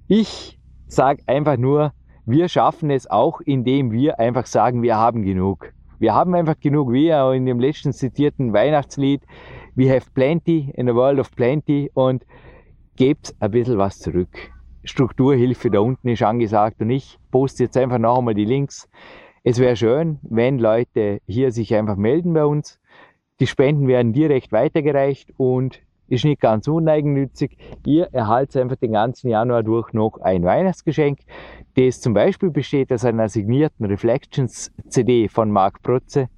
ich 0.06 0.58
sage 0.86 1.22
einfach 1.26 1.56
nur, 1.56 1.92
wir 2.26 2.48
schaffen 2.48 2.90
es 2.90 3.10
auch, 3.10 3.40
indem 3.40 3.90
wir 3.90 4.20
einfach 4.20 4.44
sagen, 4.46 4.82
wir 4.82 4.96
haben 4.96 5.22
genug. 5.22 5.72
Wir 5.98 6.14
haben 6.14 6.34
einfach 6.34 6.60
genug, 6.60 6.92
wie 6.92 7.12
auch 7.14 7.32
in 7.32 7.46
dem 7.46 7.58
letzten 7.58 7.92
zitierten 7.92 8.52
Weihnachtslied, 8.52 9.22
we 9.76 9.90
have 9.90 10.10
plenty 10.12 10.72
in 10.74 10.90
a 10.90 10.94
world 10.94 11.18
of 11.18 11.34
plenty 11.34 11.90
und 11.94 12.26
gebt 12.96 13.34
ein 13.40 13.50
bisschen 13.50 13.78
was 13.78 13.98
zurück. 13.98 14.52
Strukturhilfe 14.84 15.70
da 15.70 15.80
unten 15.80 16.08
ist 16.08 16.22
angesagt 16.22 16.80
und 16.80 16.90
ich 16.90 17.18
poste 17.30 17.64
jetzt 17.64 17.76
einfach 17.76 17.98
noch 17.98 18.18
einmal 18.18 18.34
die 18.34 18.44
Links. 18.44 18.88
Es 19.42 19.58
wäre 19.58 19.76
schön, 19.76 20.18
wenn 20.22 20.58
Leute 20.58 21.20
hier 21.26 21.52
sich 21.52 21.74
einfach 21.74 21.96
melden 21.96 22.32
bei 22.34 22.44
uns. 22.44 22.80
Die 23.40 23.46
Spenden 23.46 23.88
werden 23.88 24.12
direkt 24.12 24.52
weitergereicht 24.52 25.32
und 25.36 25.80
ist 26.08 26.24
nicht 26.24 26.40
ganz 26.40 26.66
uneigennützig. 26.68 27.56
Ihr 27.86 28.08
erhaltet 28.12 28.60
einfach 28.60 28.76
den 28.76 28.92
ganzen 28.92 29.30
Januar 29.30 29.62
durch 29.62 29.92
noch 29.92 30.18
ein 30.20 30.42
Weihnachtsgeschenk, 30.42 31.20
das 31.76 32.00
zum 32.00 32.12
Beispiel 32.14 32.50
besteht 32.50 32.92
aus 32.92 33.04
einer 33.04 33.28
signierten 33.28 33.86
Reflections 33.86 34.72
CD 34.88 35.28
von 35.28 35.50
Marc 35.50 35.82
Protze, 35.82 36.28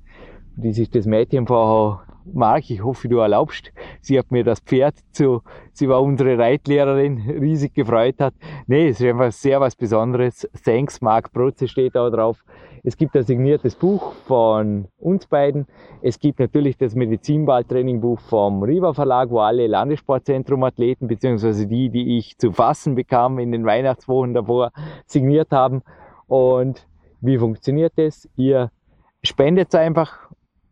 die 0.57 0.73
sich 0.73 0.91
das 0.91 1.07
Mädchen 1.07 1.47
vorher 1.47 2.05
Marc, 2.25 2.71
ich 2.71 2.83
hoffe, 2.83 3.09
du 3.09 3.19
erlaubst. 3.19 3.73
Sie 4.01 4.19
hat 4.19 4.31
mir 4.31 4.45
das 4.45 4.61
Pferd 4.61 4.95
zu, 5.13 5.43
sie 5.73 5.89
war 5.89 6.03
unsere 6.03 6.39
Reitlehrerin, 6.39 7.19
riesig 7.41 7.75
gefreut 7.75 8.17
hat. 8.21 8.35
Nee, 8.67 8.89
es 8.89 9.01
ist 9.01 9.07
einfach 9.07 9.33
sehr 9.33 9.61
was 9.61 9.75
Besonderes. 9.77 10.49
Thanks, 10.65 11.01
Marc 11.01 11.33
Protze 11.33 11.69
steht 11.69 11.95
da 11.95 12.09
drauf. 12.11 12.45
Es 12.85 12.97
gibt 12.97 13.17
ein 13.17 13.23
signiertes 13.23 13.77
Buch 13.77 14.13
von 14.27 14.89
uns 14.99 15.27
beiden. 15.27 15.67
Es 16.01 16.19
gibt 16.19 16.41
natürlich 16.41 16.77
das 16.77 16.97
Medizinballtraining-Buch 16.97 18.19
vom 18.19 18.63
Riva 18.65 18.93
Verlag, 18.93 19.31
wo 19.31 19.39
alle 19.39 19.69
Landessportzentrum-Athleten, 19.69 21.07
beziehungsweise 21.07 21.69
die, 21.69 21.91
die 21.91 22.19
ich 22.19 22.39
zu 22.39 22.51
fassen 22.51 22.97
bekam 22.97 23.39
in 23.39 23.53
den 23.53 23.65
Weihnachtswochen 23.65 24.35
davor, 24.35 24.73
signiert 25.07 25.53
haben. 25.53 25.83
Und 26.27 26.89
wie 27.21 27.39
funktioniert 27.39 27.93
das? 27.97 28.29
Ihr 28.37 28.73
spendet 29.23 29.73
einfach 29.77 30.22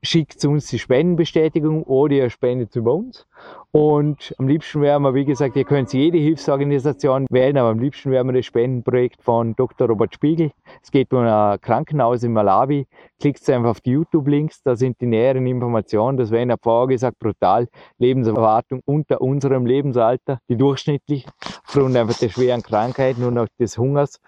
schickt 0.03 0.44
uns 0.46 0.66
die 0.68 0.78
Spendenbestätigung 0.78 1.82
oder 1.82 2.14
ihr 2.14 2.30
spendet 2.30 2.74
über 2.74 2.94
uns. 2.94 3.26
Und 3.70 4.34
am 4.38 4.48
liebsten 4.48 4.80
wären 4.80 5.03
wir, 5.03 5.14
wie 5.14 5.24
gesagt, 5.24 5.57
ihr 5.57 5.64
könnt 5.64 5.92
jede 5.92 6.18
Hilfsorganisation 6.18 7.26
wählen, 7.30 7.59
aber 7.59 7.68
am 7.68 7.78
liebsten 7.78 8.11
wären 8.11 8.26
wir 8.26 8.32
das 8.32 8.46
Spendenprojekt 8.46 9.22
von 9.22 9.55
Dr. 9.55 9.88
Robert 9.88 10.14
Spiegel. 10.14 10.53
Es 10.82 10.90
geht 10.90 11.12
um 11.12 11.20
ein 11.20 11.61
Krankenhaus 11.61 12.22
in 12.22 12.32
Malawi. 12.32 12.86
Klickt 13.20 13.48
einfach 13.51 13.70
auf 13.70 13.80
die 13.80 13.90
YouTube-Links, 13.90 14.62
da 14.62 14.74
sind 14.74 15.01
die 15.01 15.07
näheren 15.07 15.46
Informationen. 15.46 16.16
Das 16.16 16.30
wäre 16.30 16.42
in 16.42 16.48
der 16.48 16.59
vorher 16.59 16.88
gesagt 16.88 17.18
brutal. 17.18 17.68
Lebenserwartung 17.98 18.80
unter 18.86 19.20
unserem 19.20 19.66
Lebensalter, 19.66 20.40
die 20.48 20.57
durchschnittlich, 20.57 21.26
aufgrund 21.66 21.96
einfach 21.96 22.18
der 22.18 22.30
schweren 22.30 22.62
Krankheiten 22.62 23.24
und 23.24 23.36
auch 23.38 23.48
des 23.59 23.76
Hungers. 23.76 24.20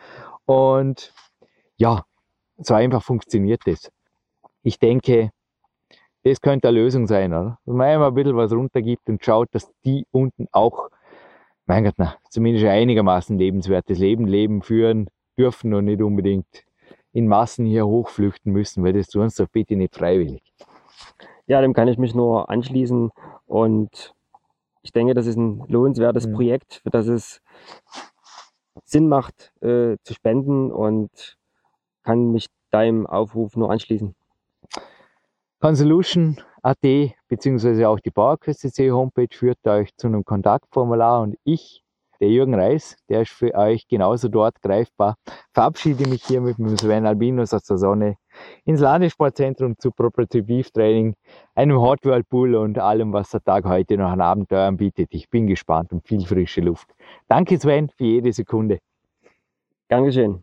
Und 0.45 1.15
ja, 1.77 2.05
so 2.59 2.75
einfach 2.75 3.03
funktioniert 3.03 3.63
das. 3.65 3.91
Ich 4.63 4.79
denke, 4.79 5.31
das 6.25 6.41
könnte 6.41 6.69
eine 6.69 6.79
Lösung 6.79 7.07
sein, 7.07 7.33
oder? 7.33 7.59
Dass 7.65 7.75
man 7.75 7.87
einmal 7.87 8.09
ein 8.09 8.15
bisschen 8.15 8.37
was 8.37 8.53
runtergibt 8.53 9.09
und 9.09 9.25
schaut, 9.25 9.49
dass 9.53 9.73
die 9.85 10.07
unten 10.11 10.47
auch, 10.53 10.89
mein 11.67 11.85
Gott, 11.85 11.95
na, 11.97 12.17
zumindest 12.29 12.67
einigermaßen 12.67 13.39
lebenswertes 13.39 13.99
Leben 13.99 14.27
leben, 14.27 14.63
führen 14.63 15.09
dürfen 15.37 15.75
und 15.75 15.87
nicht 15.87 16.03
unbedingt 16.03 16.47
in 17.13 17.29
Massen 17.29 17.67
hier 17.67 17.87
hochflüchten 17.87 18.53
müssen, 18.53 18.85
weil 18.85 18.93
das 18.93 19.09
tun 19.09 19.29
sie 19.29 19.43
doch 19.43 19.51
bitte 19.51 19.77
nicht 19.77 19.95
freiwillig. 19.95 20.43
Ja, 21.47 21.61
dem 21.61 21.75
kann 21.75 21.89
ich 21.89 21.99
mich 21.99 22.15
nur 22.15 22.49
anschließen 22.49 23.11
und 23.47 24.15
ich 24.83 24.93
denke, 24.93 25.15
das 25.15 25.27
ist 25.27 25.37
ein 25.37 25.65
lohnenswertes 25.69 26.27
mhm. 26.27 26.35
Projekt, 26.35 26.81
für 26.83 26.91
das 26.91 27.07
es 27.07 27.41
Sinn 28.85 29.09
macht, 29.09 29.53
äh, 29.61 29.97
zu 30.03 30.15
spenden 30.15 30.71
und 30.71 31.37
kann 32.03 32.33
mich 32.33 32.47
deinem 32.71 33.07
Aufruf 33.07 33.57
nur 33.57 33.71
anschließen. 33.71 34.15
Consolution.at 35.63 37.15
beziehungsweise 37.29 37.89
auch 37.89 38.01
die 38.01 38.11
PowerQuest 38.11 38.65
Homepage 38.91 39.29
führt 39.31 39.65
euch 39.65 39.97
zu 39.97 40.09
einem 40.09 40.25
Kontaktformular 40.25 41.23
und 41.23 41.37
ich 41.45 41.85
der 42.21 42.31
Jürgen 42.31 42.55
Reis, 42.55 42.97
der 43.09 43.23
ist 43.23 43.31
für 43.31 43.55
euch 43.55 43.87
genauso 43.87 44.29
dort 44.29 44.61
greifbar. 44.61 45.15
Verabschiede 45.53 46.09
mich 46.09 46.25
hier 46.25 46.41
mit 46.41 46.59
dem 46.59 46.77
Sven 46.77 47.07
Albinus 47.07 47.55
aus 47.55 47.63
der 47.63 47.79
Sonne 47.79 48.17
ins 48.65 48.81
Landessportzentrum 48.81 49.79
zu 49.79 49.93
Property 49.93 50.43
Beef 50.43 50.73
Training, 50.73 51.15
einem 51.55 51.81
Hot 51.81 52.05
World 52.05 52.29
Pool 52.29 52.57
und 52.57 52.79
allem, 52.81 53.13
was 53.13 53.31
der 53.31 53.43
Tag 53.43 53.65
heute 53.65 53.97
noch 53.97 54.11
an 54.11 54.21
Abenteuern 54.21 54.77
bietet. 54.77 55.09
Ich 55.11 55.31
bin 55.31 55.47
gespannt 55.47 55.93
und 55.93 56.07
viel 56.07 56.27
frische 56.27 56.61
Luft. 56.61 56.89
Danke 57.29 57.57
Sven 57.59 57.89
für 57.89 58.05
jede 58.05 58.33
Sekunde. 58.33 58.79
Dankeschön. 59.89 60.43